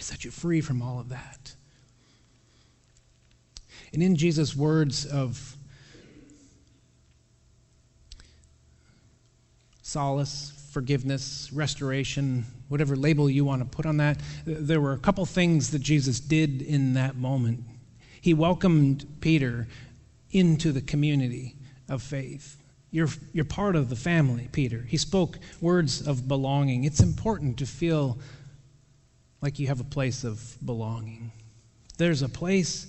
set 0.00 0.24
you 0.24 0.30
free 0.30 0.60
from 0.60 0.82
all 0.82 0.98
of 0.98 1.08
that. 1.10 1.54
And 3.92 4.02
in 4.02 4.16
Jesus' 4.16 4.56
words 4.56 5.06
of 5.06 5.56
solace, 9.92 10.52
forgiveness, 10.70 11.50
restoration, 11.52 12.46
whatever 12.68 12.96
label 12.96 13.28
you 13.28 13.44
want 13.44 13.60
to 13.60 13.76
put 13.76 13.84
on 13.84 13.98
that. 13.98 14.18
There 14.46 14.80
were 14.80 14.94
a 14.94 14.98
couple 14.98 15.26
things 15.26 15.70
that 15.72 15.80
Jesus 15.80 16.18
did 16.18 16.62
in 16.62 16.94
that 16.94 17.16
moment. 17.16 17.62
He 18.22 18.32
welcomed 18.32 19.06
Peter 19.20 19.68
into 20.30 20.72
the 20.72 20.80
community 20.80 21.56
of 21.90 22.02
faith. 22.02 22.56
You're, 22.90 23.10
you're 23.34 23.44
part 23.44 23.76
of 23.76 23.90
the 23.90 23.96
family, 23.96 24.48
Peter. 24.50 24.80
He 24.80 24.96
spoke 24.96 25.38
words 25.60 26.06
of 26.06 26.26
belonging. 26.26 26.84
It's 26.84 27.00
important 27.00 27.58
to 27.58 27.66
feel 27.66 28.18
like 29.42 29.58
you 29.58 29.66
have 29.66 29.80
a 29.80 29.84
place 29.84 30.24
of 30.24 30.56
belonging. 30.64 31.32
There's 31.98 32.22
a 32.22 32.30
place 32.30 32.86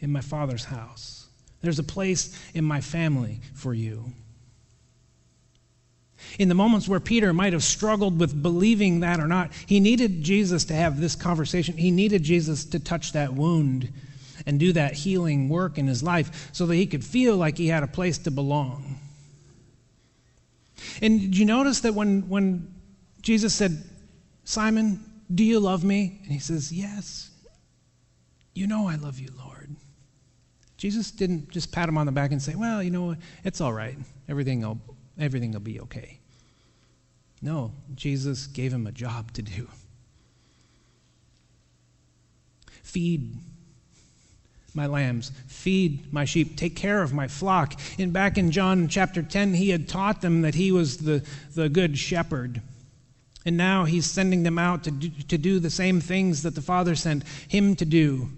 in 0.00 0.12
my 0.12 0.20
Father's 0.20 0.64
house, 0.64 1.28
there's 1.62 1.78
a 1.78 1.84
place 1.84 2.38
in 2.52 2.64
my 2.64 2.82
family 2.82 3.40
for 3.54 3.72
you. 3.72 4.12
In 6.38 6.48
the 6.48 6.54
moments 6.54 6.88
where 6.88 7.00
Peter 7.00 7.32
might 7.32 7.52
have 7.52 7.64
struggled 7.64 8.18
with 8.18 8.42
believing 8.42 9.00
that 9.00 9.20
or 9.20 9.26
not, 9.26 9.50
he 9.66 9.80
needed 9.80 10.22
Jesus 10.22 10.64
to 10.66 10.74
have 10.74 11.00
this 11.00 11.14
conversation. 11.14 11.76
He 11.76 11.90
needed 11.90 12.22
Jesus 12.22 12.64
to 12.66 12.78
touch 12.78 13.12
that 13.12 13.34
wound 13.34 13.92
and 14.46 14.58
do 14.58 14.72
that 14.72 14.94
healing 14.94 15.48
work 15.48 15.78
in 15.78 15.86
his 15.86 16.02
life 16.02 16.50
so 16.52 16.66
that 16.66 16.74
he 16.74 16.86
could 16.86 17.04
feel 17.04 17.36
like 17.36 17.58
he 17.58 17.68
had 17.68 17.82
a 17.82 17.88
place 17.88 18.18
to 18.18 18.30
belong. 18.30 18.98
And 21.00 21.20
did 21.20 21.36
you 21.36 21.44
notice 21.44 21.80
that 21.80 21.94
when, 21.94 22.28
when 22.28 22.74
Jesus 23.20 23.54
said, 23.54 23.82
Simon, 24.44 25.04
do 25.32 25.44
you 25.44 25.60
love 25.60 25.84
me? 25.84 26.20
And 26.24 26.32
he 26.32 26.38
says, 26.38 26.72
Yes. 26.72 27.30
You 28.54 28.66
know 28.66 28.86
I 28.86 28.96
love 28.96 29.18
you, 29.18 29.28
Lord. 29.38 29.74
Jesus 30.76 31.10
didn't 31.10 31.48
just 31.50 31.72
pat 31.72 31.88
him 31.88 31.96
on 31.96 32.06
the 32.06 32.12
back 32.12 32.32
and 32.32 32.42
say, 32.42 32.54
Well, 32.54 32.82
you 32.82 32.90
know, 32.90 33.16
it's 33.44 33.60
all 33.60 33.72
right. 33.72 33.96
Everything 34.28 34.60
will, 34.60 34.78
everything 35.22 35.52
will 35.52 35.60
be 35.60 35.80
okay. 35.80 36.18
No, 37.40 37.72
Jesus 37.94 38.46
gave 38.46 38.72
him 38.72 38.86
a 38.86 38.92
job 38.92 39.32
to 39.32 39.42
do. 39.42 39.68
Feed 42.82 43.34
my 44.74 44.86
lambs, 44.86 45.32
feed 45.46 46.12
my 46.12 46.24
sheep, 46.24 46.56
take 46.56 46.76
care 46.76 47.02
of 47.02 47.12
my 47.12 47.28
flock. 47.28 47.78
And 47.98 48.12
back 48.12 48.38
in 48.38 48.50
John 48.50 48.88
chapter 48.88 49.22
10, 49.22 49.54
he 49.54 49.70
had 49.70 49.88
taught 49.88 50.22
them 50.22 50.42
that 50.42 50.54
he 50.54 50.72
was 50.72 50.98
the, 50.98 51.24
the 51.54 51.68
good 51.68 51.98
shepherd. 51.98 52.62
And 53.44 53.56
now 53.56 53.84
he's 53.84 54.10
sending 54.10 54.44
them 54.44 54.58
out 54.58 54.84
to 54.84 54.90
do, 54.90 55.10
to 55.28 55.36
do 55.36 55.58
the 55.58 55.70
same 55.70 56.00
things 56.00 56.42
that 56.42 56.54
the 56.54 56.62
Father 56.62 56.94
sent 56.94 57.24
him 57.48 57.76
to 57.76 57.84
do. 57.84 58.30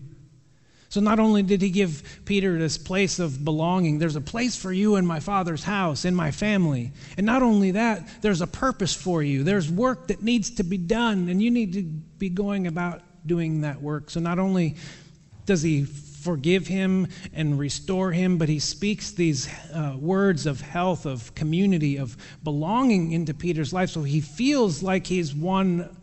So 0.95 1.01
not 1.01 1.18
only 1.18 1.42
did 1.42 1.61
he 1.61 1.70
give 1.70 2.20
Peter 2.24 2.57
this 2.57 2.78
place 2.78 3.18
of 3.18 3.45
belonging, 3.45 3.99
there's 3.99 4.14
a 4.14 4.20
place 4.20 4.55
for 4.55 4.72
you 4.72 4.95
in 4.95 5.05
my 5.05 5.18
Father's 5.18 5.64
house, 5.64 6.05
in 6.05 6.14
my 6.14 6.30
family. 6.30 6.92
And 7.16 7.26
not 7.26 7.42
only 7.42 7.72
that, 7.72 8.22
there's 8.22 8.40
a 8.40 8.47
purpose 8.47 8.95
for 8.95 9.20
you. 9.20 9.42
There's 9.42 9.68
work 9.68 10.07
that 10.07 10.22
needs 10.22 10.51
to 10.51 10.62
be 10.62 10.78
done, 10.78 11.28
and 11.28 11.42
you 11.42 11.51
need 11.51 11.72
to 11.72 11.82
be 11.82 12.28
going 12.28 12.68
about 12.68 13.03
doing 13.26 13.62
that 13.62 13.82
work. 13.82 14.09
So 14.09 14.20
not 14.20 14.38
only 14.38 14.76
does 15.47 15.62
he 15.62 15.82
forgive 15.84 16.68
him 16.68 17.09
and 17.32 17.59
restore 17.59 18.12
him, 18.12 18.38
but 18.38 18.49
he 18.49 18.61
speaks 18.61 19.11
these 19.11 19.49
uh, 19.72 19.97
words 19.99 20.47
of 20.47 20.61
health, 20.61 21.07
of 21.07 21.34
community, 21.34 21.97
of 21.97 22.16
belonging 22.45 23.11
into 23.11 23.34
Peter's 23.34 23.72
life 23.72 23.90
so 23.90 24.05
he 24.05 24.20
feels 24.20 24.80
like 24.80 25.09
he's 25.09 25.34
one 25.34 25.97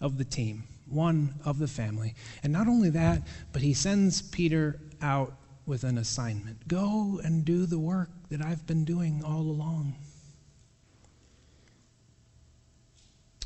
of 0.00 0.18
the 0.18 0.24
team 0.24 0.64
one 0.92 1.34
of 1.44 1.58
the 1.58 1.68
family. 1.68 2.14
And 2.42 2.52
not 2.52 2.68
only 2.68 2.90
that, 2.90 3.22
but 3.52 3.62
he 3.62 3.74
sends 3.74 4.22
Peter 4.22 4.78
out 5.00 5.34
with 5.64 5.84
an 5.84 5.96
assignment 5.96 6.66
go 6.66 7.20
and 7.22 7.44
do 7.44 7.66
the 7.66 7.78
work 7.78 8.10
that 8.30 8.42
I've 8.42 8.66
been 8.66 8.84
doing 8.84 9.22
all 9.24 9.42
along. 9.42 9.94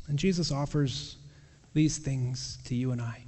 And 0.07 0.17
Jesus 0.17 0.51
offers 0.51 1.17
these 1.73 1.97
things 1.97 2.57
to 2.65 2.75
you 2.75 2.91
and 2.91 3.01
I. 3.01 3.23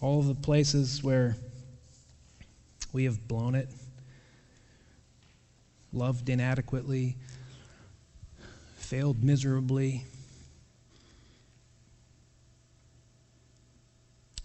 All 0.00 0.20
of 0.20 0.26
the 0.26 0.34
places 0.34 1.02
where 1.02 1.36
we 2.92 3.04
have 3.04 3.26
blown 3.26 3.54
it, 3.54 3.68
loved 5.92 6.28
inadequately, 6.28 7.16
failed 8.76 9.24
miserably, 9.24 10.04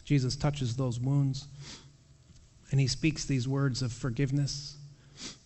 Jesus 0.03 0.35
touches 0.35 0.75
those 0.75 0.99
wounds 0.99 1.47
and 2.71 2.79
he 2.79 2.87
speaks 2.87 3.25
these 3.25 3.47
words 3.47 3.81
of 3.81 3.91
forgiveness. 3.91 4.77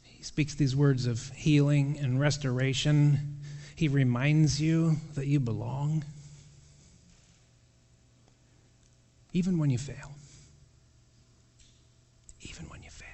He 0.03 0.23
speaks 0.23 0.53
these 0.53 0.75
words 0.75 1.07
of 1.07 1.29
healing 1.31 1.97
and 1.99 2.19
restoration. 2.19 3.39
He 3.75 3.87
reminds 3.87 4.61
you 4.61 4.97
that 5.15 5.25
you 5.25 5.39
belong, 5.39 6.05
even 9.33 9.57
when 9.57 9.71
you 9.71 9.79
fail. 9.79 10.11
Even 12.41 12.69
when 12.69 12.83
you 12.83 12.91
fail. 12.91 13.07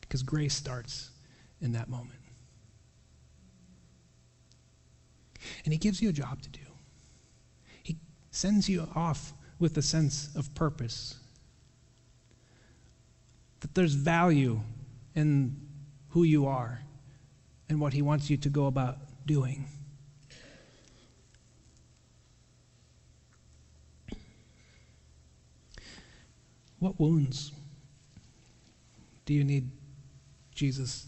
Because 0.00 0.22
grace 0.24 0.54
starts 0.54 1.10
in 1.60 1.72
that 1.72 1.88
moment. 1.88 2.18
And 5.64 5.72
He 5.72 5.78
gives 5.78 6.02
you 6.02 6.08
a 6.08 6.12
job 6.12 6.42
to 6.42 6.50
do. 6.50 6.60
He 7.84 7.96
sends 8.32 8.68
you 8.68 8.88
off 8.96 9.32
with 9.62 9.78
a 9.78 9.82
sense 9.82 10.28
of 10.34 10.52
purpose. 10.56 11.14
That 13.60 13.76
there's 13.76 13.94
value 13.94 14.60
in 15.14 15.56
who 16.08 16.24
you 16.24 16.46
are 16.46 16.82
and 17.68 17.80
what 17.80 17.92
He 17.92 18.02
wants 18.02 18.28
you 18.28 18.36
to 18.38 18.48
go 18.48 18.66
about 18.66 18.98
doing. 19.24 19.66
What 26.80 26.98
wounds 26.98 27.52
do 29.24 29.32
you 29.32 29.44
need 29.44 29.70
Jesus 30.52 31.06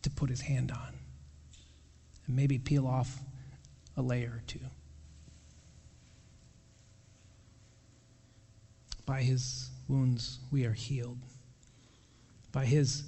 to 0.00 0.08
put 0.08 0.30
his 0.30 0.40
hand 0.40 0.72
on 0.72 0.94
and 2.26 2.34
maybe 2.34 2.58
peel 2.58 2.86
off 2.86 3.20
a 3.98 4.00
layer 4.00 4.30
or 4.36 4.42
two? 4.46 4.60
By 9.12 9.20
his 9.20 9.68
wounds, 9.88 10.38
we 10.50 10.64
are 10.64 10.72
healed. 10.72 11.18
By 12.50 12.64
his 12.64 13.04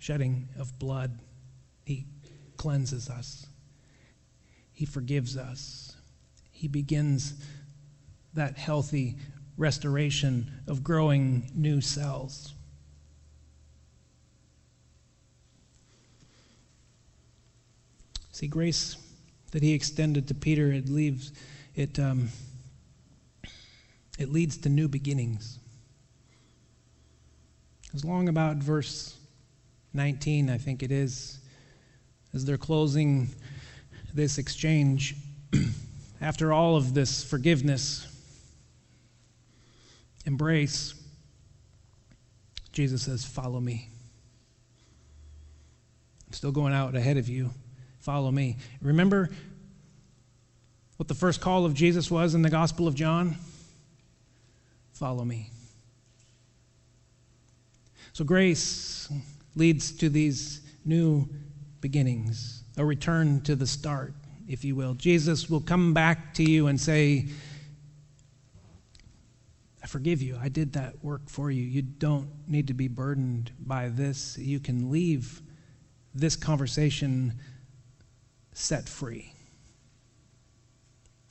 shedding 0.00 0.48
of 0.58 0.76
blood, 0.80 1.20
he 1.84 2.06
cleanses 2.56 3.08
us. 3.08 3.46
He 4.72 4.84
forgives 4.84 5.36
us. 5.36 5.94
He 6.50 6.66
begins 6.66 7.34
that 8.32 8.58
healthy 8.58 9.16
restoration 9.56 10.50
of 10.66 10.82
growing 10.82 11.48
new 11.54 11.80
cells. 11.80 12.52
See, 18.32 18.48
grace 18.48 18.96
that 19.52 19.62
he 19.62 19.72
extended 19.72 20.26
to 20.26 20.34
Peter, 20.34 20.72
it 20.72 20.88
leaves, 20.88 21.30
it, 21.76 22.00
um, 22.00 22.30
it 24.18 24.32
leads 24.32 24.56
to 24.58 24.68
new 24.68 24.88
beginnings. 24.88 25.58
As 27.94 28.04
long 28.04 28.28
about 28.28 28.56
verse 28.56 29.16
19, 29.92 30.50
I 30.50 30.58
think 30.58 30.82
it 30.82 30.90
is, 30.90 31.38
as 32.32 32.44
they're 32.44 32.58
closing 32.58 33.28
this 34.12 34.38
exchange, 34.38 35.14
after 36.20 36.52
all 36.52 36.76
of 36.76 36.94
this 36.94 37.22
forgiveness, 37.22 38.06
embrace, 40.26 40.94
Jesus 42.72 43.02
says, 43.02 43.24
Follow 43.24 43.60
me. 43.60 43.88
I'm 46.26 46.32
still 46.32 46.52
going 46.52 46.72
out 46.72 46.96
ahead 46.96 47.16
of 47.16 47.28
you. 47.28 47.50
Follow 48.00 48.30
me. 48.30 48.56
Remember 48.82 49.30
what 50.96 51.08
the 51.08 51.14
first 51.14 51.40
call 51.40 51.64
of 51.64 51.74
Jesus 51.74 52.10
was 52.10 52.34
in 52.34 52.42
the 52.42 52.50
Gospel 52.50 52.88
of 52.88 52.94
John? 52.94 53.36
Follow 54.94 55.24
me. 55.24 55.50
So 58.12 58.24
grace 58.24 59.10
leads 59.56 59.90
to 59.92 60.08
these 60.08 60.60
new 60.84 61.28
beginnings, 61.80 62.62
a 62.76 62.84
return 62.84 63.40
to 63.42 63.56
the 63.56 63.66
start, 63.66 64.14
if 64.48 64.64
you 64.64 64.76
will. 64.76 64.94
Jesus 64.94 65.50
will 65.50 65.60
come 65.60 65.92
back 65.92 66.32
to 66.34 66.44
you 66.44 66.68
and 66.68 66.80
say, 66.80 67.26
I 69.82 69.86
forgive 69.86 70.22
you. 70.22 70.38
I 70.40 70.48
did 70.48 70.72
that 70.74 71.04
work 71.04 71.28
for 71.28 71.50
you. 71.50 71.62
You 71.62 71.82
don't 71.82 72.28
need 72.46 72.68
to 72.68 72.74
be 72.74 72.86
burdened 72.86 73.50
by 73.58 73.88
this. 73.88 74.38
You 74.38 74.60
can 74.60 74.90
leave 74.90 75.42
this 76.14 76.36
conversation 76.36 77.34
set 78.52 78.88
free. 78.88 79.32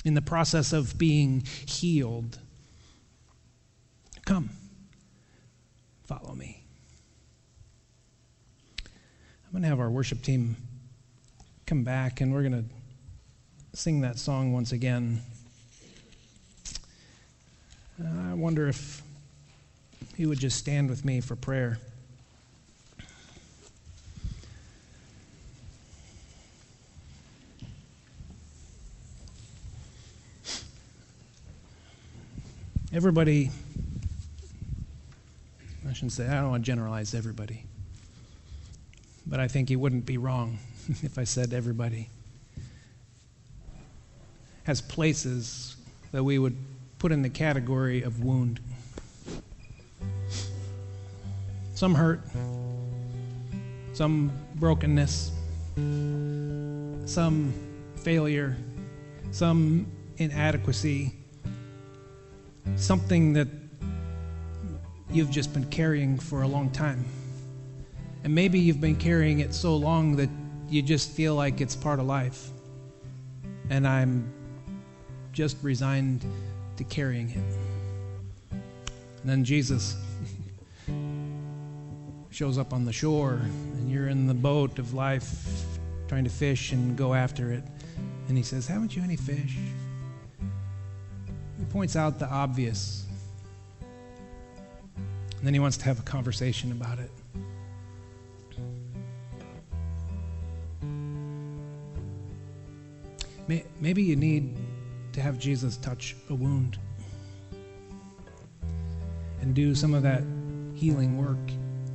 In 0.03 0.15
the 0.15 0.21
process 0.21 0.73
of 0.73 0.97
being 0.97 1.43
healed, 1.65 2.39
come, 4.25 4.49
follow 6.05 6.33
me. 6.33 6.63
I'm 8.85 9.51
going 9.51 9.63
to 9.63 9.69
have 9.69 9.79
our 9.79 9.89
worship 9.89 10.21
team 10.21 10.57
come 11.65 11.83
back 11.83 12.21
and 12.21 12.33
we're 12.33 12.41
going 12.41 12.63
to 12.63 13.77
sing 13.77 14.01
that 14.01 14.17
song 14.17 14.53
once 14.53 14.71
again. 14.71 15.21
I 18.03 18.33
wonder 18.33 18.67
if 18.67 19.01
you 20.17 20.29
would 20.29 20.39
just 20.39 20.57
stand 20.57 20.89
with 20.89 21.05
me 21.05 21.21
for 21.21 21.35
prayer. 21.35 21.79
Everybody, 32.91 33.49
I 35.93 35.95
shouldn't 35.95 36.13
say, 36.13 36.27
I 36.27 36.41
don't 36.41 36.49
want 36.49 36.65
to 36.65 36.71
generalize 36.71 37.13
everybody 37.13 37.65
but 39.25 39.39
I 39.39 39.47
think 39.47 39.69
he 39.69 39.75
wouldn't 39.75 40.05
be 40.05 40.17
wrong 40.17 40.59
if 41.01 41.17
I 41.17 41.23
said 41.23 41.53
everybody 41.53 42.09
has 44.63 44.81
places 44.81 45.75
that 46.11 46.23
we 46.23 46.39
would 46.39 46.55
put 46.99 47.11
in 47.11 47.21
the 47.21 47.29
category 47.29 48.01
of 48.01 48.23
wound. 48.23 48.61
Some 51.75 51.95
hurt, 51.95 52.21
some 53.93 54.31
brokenness, 54.55 55.31
some 55.75 57.53
failure, 57.97 58.55
some 59.31 59.85
inadequacy, 60.17 61.13
something 62.77 63.33
that 63.33 63.47
you've 65.13 65.29
just 65.29 65.53
been 65.53 65.65
carrying 65.65 66.17
for 66.17 66.41
a 66.41 66.47
long 66.47 66.69
time. 66.71 67.05
And 68.23 68.33
maybe 68.33 68.59
you've 68.59 68.81
been 68.81 68.95
carrying 68.95 69.39
it 69.39 69.53
so 69.53 69.75
long 69.75 70.15
that 70.15 70.29
you 70.69 70.81
just 70.81 71.11
feel 71.11 71.35
like 71.35 71.61
it's 71.61 71.75
part 71.75 71.99
of 71.99 72.05
life. 72.05 72.49
And 73.69 73.87
I'm 73.87 74.31
just 75.31 75.57
resigned 75.61 76.25
to 76.77 76.83
carrying 76.83 77.29
it. 77.29 78.57
And 79.21 79.29
then 79.29 79.43
Jesus 79.43 79.95
shows 82.29 82.57
up 82.57 82.73
on 82.73 82.85
the 82.85 82.93
shore, 82.93 83.33
and 83.33 83.91
you're 83.91 84.07
in 84.07 84.25
the 84.27 84.33
boat 84.33 84.79
of 84.79 84.93
life 84.93 85.63
trying 86.07 86.23
to 86.23 86.29
fish 86.29 86.71
and 86.71 86.97
go 86.97 87.13
after 87.13 87.51
it. 87.51 87.63
And 88.27 88.37
he 88.37 88.43
says, 88.43 88.67
Haven't 88.67 88.95
you 88.95 89.03
any 89.03 89.15
fish? 89.15 89.57
He 91.59 91.65
points 91.65 91.95
out 91.95 92.19
the 92.19 92.27
obvious. 92.27 93.05
And 95.43 95.47
then 95.49 95.53
he 95.53 95.59
wants 95.59 95.75
to 95.75 95.83
have 95.83 95.99
a 95.99 96.03
conversation 96.03 96.71
about 96.71 96.99
it. 96.99 97.11
Maybe 103.81 104.01
you 104.01 104.15
need 104.15 104.55
to 105.11 105.19
have 105.19 105.37
Jesus 105.37 105.75
touch 105.75 106.15
a 106.29 106.33
wound 106.33 106.79
and 109.41 109.53
do 109.53 109.75
some 109.75 109.93
of 109.93 110.01
that 110.03 110.23
healing 110.75 111.17
work 111.17 111.51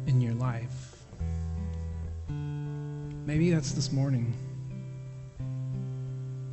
in 0.06 0.20
your 0.20 0.34
life. 0.34 1.06
Maybe 2.28 3.50
that's 3.50 3.72
this 3.72 3.90
morning. 3.90 4.34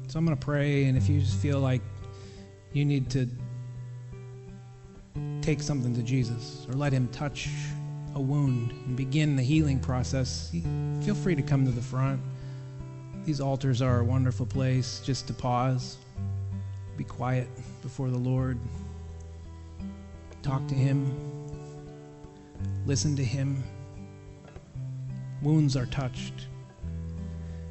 So 0.07 0.17
I'm 0.17 0.25
going 0.25 0.37
to 0.37 0.45
pray, 0.45 0.85
and 0.85 0.97
if 0.97 1.09
you 1.09 1.19
just 1.19 1.39
feel 1.39 1.59
like 1.59 1.81
you 2.71 2.85
need 2.85 3.09
to 3.09 3.27
take 5.45 5.61
something 5.61 5.93
to 5.93 6.01
Jesus 6.01 6.65
or 6.67 6.73
let 6.73 6.91
Him 6.91 7.07
touch 7.09 7.49
a 8.15 8.19
wound 8.19 8.71
and 8.71 8.97
begin 8.97 9.35
the 9.35 9.43
healing 9.43 9.79
process, 9.79 10.49
feel 11.03 11.13
free 11.13 11.35
to 11.35 11.43
come 11.43 11.65
to 11.65 11.71
the 11.71 11.81
front. 11.81 12.19
These 13.25 13.39
altars 13.39 13.79
are 13.79 13.99
a 13.99 14.03
wonderful 14.03 14.47
place 14.47 15.01
just 15.05 15.27
to 15.27 15.33
pause, 15.33 15.97
be 16.97 17.03
quiet 17.03 17.47
before 17.83 18.09
the 18.09 18.17
Lord, 18.17 18.57
talk 20.41 20.65
to 20.67 20.73
Him, 20.73 21.13
listen 22.87 23.15
to 23.15 23.23
Him. 23.23 23.63
Wounds 25.43 25.77
are 25.77 25.85
touched 25.85 26.47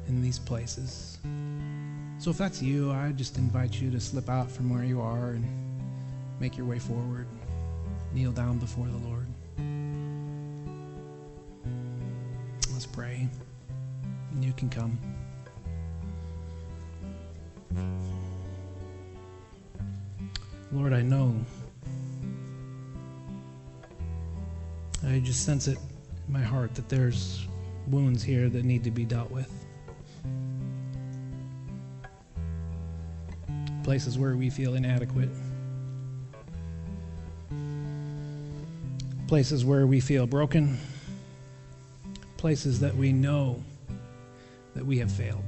in 0.07 0.21
these 0.21 0.39
places. 0.39 1.17
So 2.19 2.31
if 2.31 2.37
that's 2.37 2.61
you, 2.61 2.93
I 2.93 3.11
just 3.11 3.37
invite 3.37 3.81
you 3.81 3.91
to 3.91 3.99
slip 3.99 4.29
out 4.29 4.49
from 4.49 4.69
where 4.69 4.85
you 4.85 5.01
are 5.01 5.31
and 5.31 5.45
make 6.39 6.55
your 6.55 6.65
way 6.65 6.79
forward, 6.79 7.27
kneel 8.13 8.31
down 8.31 8.57
before 8.57 8.87
the 8.87 8.97
Lord. 8.97 9.27
Let's 12.71 12.85
pray. 12.85 13.27
And 14.31 14.43
you 14.43 14.53
can 14.53 14.69
come. 14.69 14.97
Lord, 20.71 20.93
I 20.93 21.01
know. 21.01 21.33
I 25.07 25.19
just 25.19 25.45
sense 25.45 25.67
it 25.67 25.77
in 26.27 26.33
my 26.33 26.41
heart 26.41 26.75
that 26.75 26.89
there's 26.89 27.47
wounds 27.87 28.23
here 28.23 28.49
that 28.49 28.65
need 28.65 28.83
to 28.83 28.91
be 28.91 29.05
dealt 29.05 29.29
with. 29.31 29.51
Places 33.83 34.17
where 34.17 34.35
we 34.35 34.49
feel 34.49 34.73
inadequate. 34.73 35.29
Places 39.27 39.65
where 39.65 39.87
we 39.87 39.99
feel 39.99 40.27
broken. 40.27 40.77
Places 42.37 42.79
that 42.81 42.95
we 42.95 43.11
know 43.11 43.63
that 44.75 44.85
we 44.85 44.99
have 44.99 45.11
failed. 45.11 45.43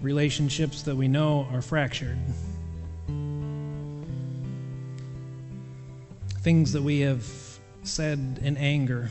Relationships 0.00 0.82
that 0.82 0.94
we 0.94 1.08
know 1.08 1.48
are 1.52 1.60
fractured. 1.60 2.18
Things 6.42 6.72
that 6.72 6.82
we 6.82 7.00
have 7.00 7.26
said 7.82 8.38
in 8.42 8.56
anger. 8.56 9.10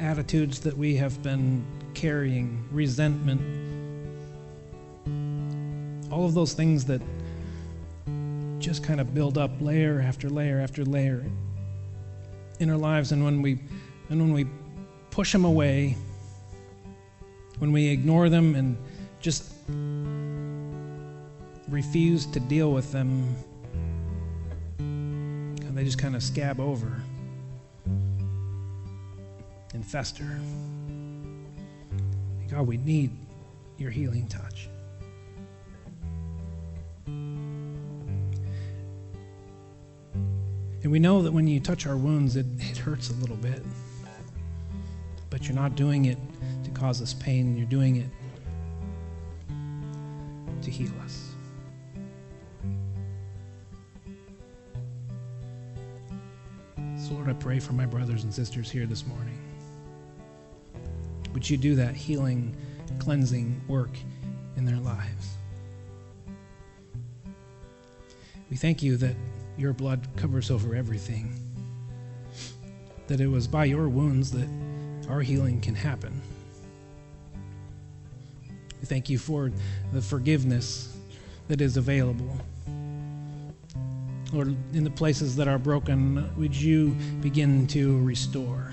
Attitudes 0.00 0.58
that 0.60 0.76
we 0.76 0.96
have 0.96 1.22
been 1.22 1.64
carrying, 1.94 2.68
resentment. 2.72 3.40
All 6.12 6.26
of 6.26 6.34
those 6.34 6.52
things 6.52 6.84
that 6.86 7.00
just 8.58 8.82
kind 8.84 9.00
of 9.00 9.14
build 9.14 9.38
up 9.38 9.50
layer 9.60 10.00
after 10.00 10.28
layer 10.28 10.60
after 10.60 10.84
layer 10.84 11.24
in 12.60 12.70
our 12.70 12.76
lives. 12.76 13.12
And 13.12 13.24
when 13.24 13.42
we 13.42 13.58
and 14.10 14.20
when 14.20 14.32
we 14.32 14.46
push 15.10 15.32
them 15.32 15.44
away 15.44 15.96
when 17.58 17.72
we 17.72 17.88
ignore 17.88 18.28
them 18.28 18.54
and 18.54 18.76
just 19.20 19.52
refuse 21.68 22.24
to 22.26 22.40
deal 22.40 22.72
with 22.72 22.92
them 22.92 23.36
they 25.78 25.84
just 25.84 25.98
kind 25.98 26.16
of 26.16 26.22
scab 26.24 26.58
over 26.58 27.00
and 29.74 29.86
fester. 29.86 30.40
God 32.50 32.66
we 32.66 32.78
need 32.78 33.12
your 33.76 33.90
healing 33.90 34.26
touch 34.26 34.68
And 40.88 40.92
we 40.94 41.00
know 41.00 41.20
that 41.20 41.32
when 41.32 41.46
you 41.46 41.60
touch 41.60 41.86
our 41.86 41.98
wounds, 41.98 42.34
it, 42.34 42.46
it 42.56 42.78
hurts 42.78 43.10
a 43.10 43.12
little 43.16 43.36
bit. 43.36 43.62
But 45.28 45.46
you're 45.46 45.54
not 45.54 45.74
doing 45.74 46.06
it 46.06 46.16
to 46.64 46.70
cause 46.70 47.02
us 47.02 47.12
pain, 47.12 47.58
you're 47.58 47.66
doing 47.66 47.96
it 47.96 48.08
to 50.62 50.70
heal 50.70 50.90
us. 51.04 51.32
So, 56.96 57.12
Lord, 57.12 57.28
I 57.28 57.34
pray 57.34 57.60
for 57.60 57.74
my 57.74 57.84
brothers 57.84 58.24
and 58.24 58.32
sisters 58.32 58.70
here 58.70 58.86
this 58.86 59.06
morning. 59.06 59.38
Would 61.34 61.50
you 61.50 61.58
do 61.58 61.74
that 61.74 61.96
healing, 61.96 62.56
cleansing 62.98 63.60
work 63.68 63.94
in 64.56 64.64
their 64.64 64.78
lives? 64.78 65.34
We 68.48 68.56
thank 68.56 68.82
you 68.82 68.96
that 68.96 69.14
your 69.58 69.72
blood 69.72 70.06
covers 70.16 70.50
over 70.50 70.74
everything. 70.74 71.34
That 73.08 73.20
it 73.20 73.26
was 73.26 73.48
by 73.48 73.64
your 73.64 73.88
wounds 73.88 74.30
that 74.32 74.48
our 75.08 75.20
healing 75.20 75.60
can 75.60 75.74
happen. 75.74 76.20
We 78.80 78.86
thank 78.86 79.08
you 79.08 79.18
for 79.18 79.50
the 79.92 80.00
forgiveness 80.00 80.96
that 81.48 81.60
is 81.60 81.76
available. 81.76 82.36
Lord, 84.32 84.54
in 84.74 84.84
the 84.84 84.90
places 84.90 85.34
that 85.36 85.48
are 85.48 85.58
broken, 85.58 86.30
would 86.36 86.54
you 86.54 86.94
begin 87.20 87.66
to 87.68 88.00
restore? 88.04 88.72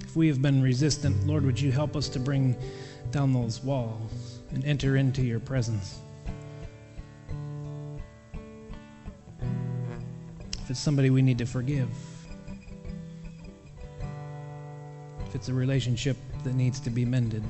If 0.00 0.14
we 0.14 0.28
have 0.28 0.40
been 0.40 0.62
resistant, 0.62 1.26
Lord, 1.26 1.44
would 1.44 1.60
you 1.60 1.72
help 1.72 1.96
us 1.96 2.08
to 2.10 2.20
bring 2.20 2.56
down 3.10 3.32
those 3.32 3.62
walls 3.62 4.38
and 4.50 4.64
enter 4.64 4.96
into 4.96 5.22
your 5.22 5.40
presence? 5.40 5.98
If 10.66 10.70
it's 10.70 10.80
somebody 10.80 11.10
we 11.10 11.22
need 11.22 11.38
to 11.38 11.46
forgive, 11.46 11.88
if 15.24 15.32
it's 15.36 15.48
a 15.48 15.54
relationship 15.54 16.16
that 16.42 16.56
needs 16.56 16.80
to 16.80 16.90
be 16.90 17.04
mended, 17.04 17.44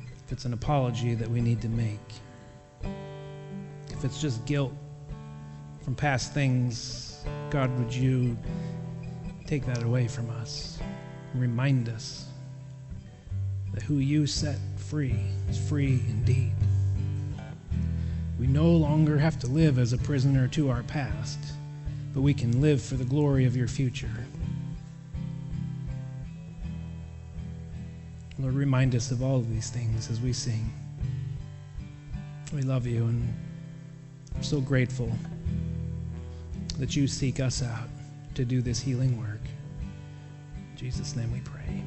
if 0.00 0.32
it's 0.32 0.44
an 0.44 0.54
apology 0.54 1.14
that 1.14 1.30
we 1.30 1.40
need 1.40 1.62
to 1.62 1.68
make, 1.68 2.00
if 3.90 4.04
it's 4.04 4.20
just 4.20 4.44
guilt 4.44 4.72
from 5.82 5.94
past 5.94 6.34
things, 6.34 7.24
God, 7.50 7.70
would 7.78 7.94
you 7.94 8.36
take 9.46 9.64
that 9.66 9.84
away 9.84 10.08
from 10.08 10.30
us? 10.30 10.80
Remind 11.32 11.88
us 11.88 12.26
that 13.72 13.84
who 13.84 13.98
you 13.98 14.26
set 14.26 14.58
free 14.74 15.20
is 15.48 15.58
free 15.68 16.02
indeed. 16.08 16.54
We 18.42 18.48
no 18.48 18.68
longer 18.72 19.18
have 19.18 19.38
to 19.38 19.46
live 19.46 19.78
as 19.78 19.92
a 19.92 19.98
prisoner 19.98 20.48
to 20.48 20.68
our 20.68 20.82
past, 20.82 21.38
but 22.12 22.22
we 22.22 22.34
can 22.34 22.60
live 22.60 22.82
for 22.82 22.96
the 22.96 23.04
glory 23.04 23.44
of 23.44 23.56
your 23.56 23.68
future. 23.68 24.26
Lord, 28.40 28.54
remind 28.54 28.96
us 28.96 29.12
of 29.12 29.22
all 29.22 29.36
of 29.36 29.48
these 29.48 29.70
things 29.70 30.10
as 30.10 30.20
we 30.20 30.32
sing. 30.32 30.72
We 32.52 32.62
love 32.62 32.84
you 32.84 33.04
and 33.04 33.32
I'm 34.34 34.42
so 34.42 34.60
grateful 34.60 35.12
that 36.80 36.96
you 36.96 37.06
seek 37.06 37.38
us 37.38 37.62
out 37.62 37.88
to 38.34 38.44
do 38.44 38.60
this 38.60 38.80
healing 38.80 39.20
work. 39.20 39.44
In 40.72 40.76
Jesus' 40.76 41.14
name 41.14 41.32
we 41.32 41.42
pray. 41.42 41.84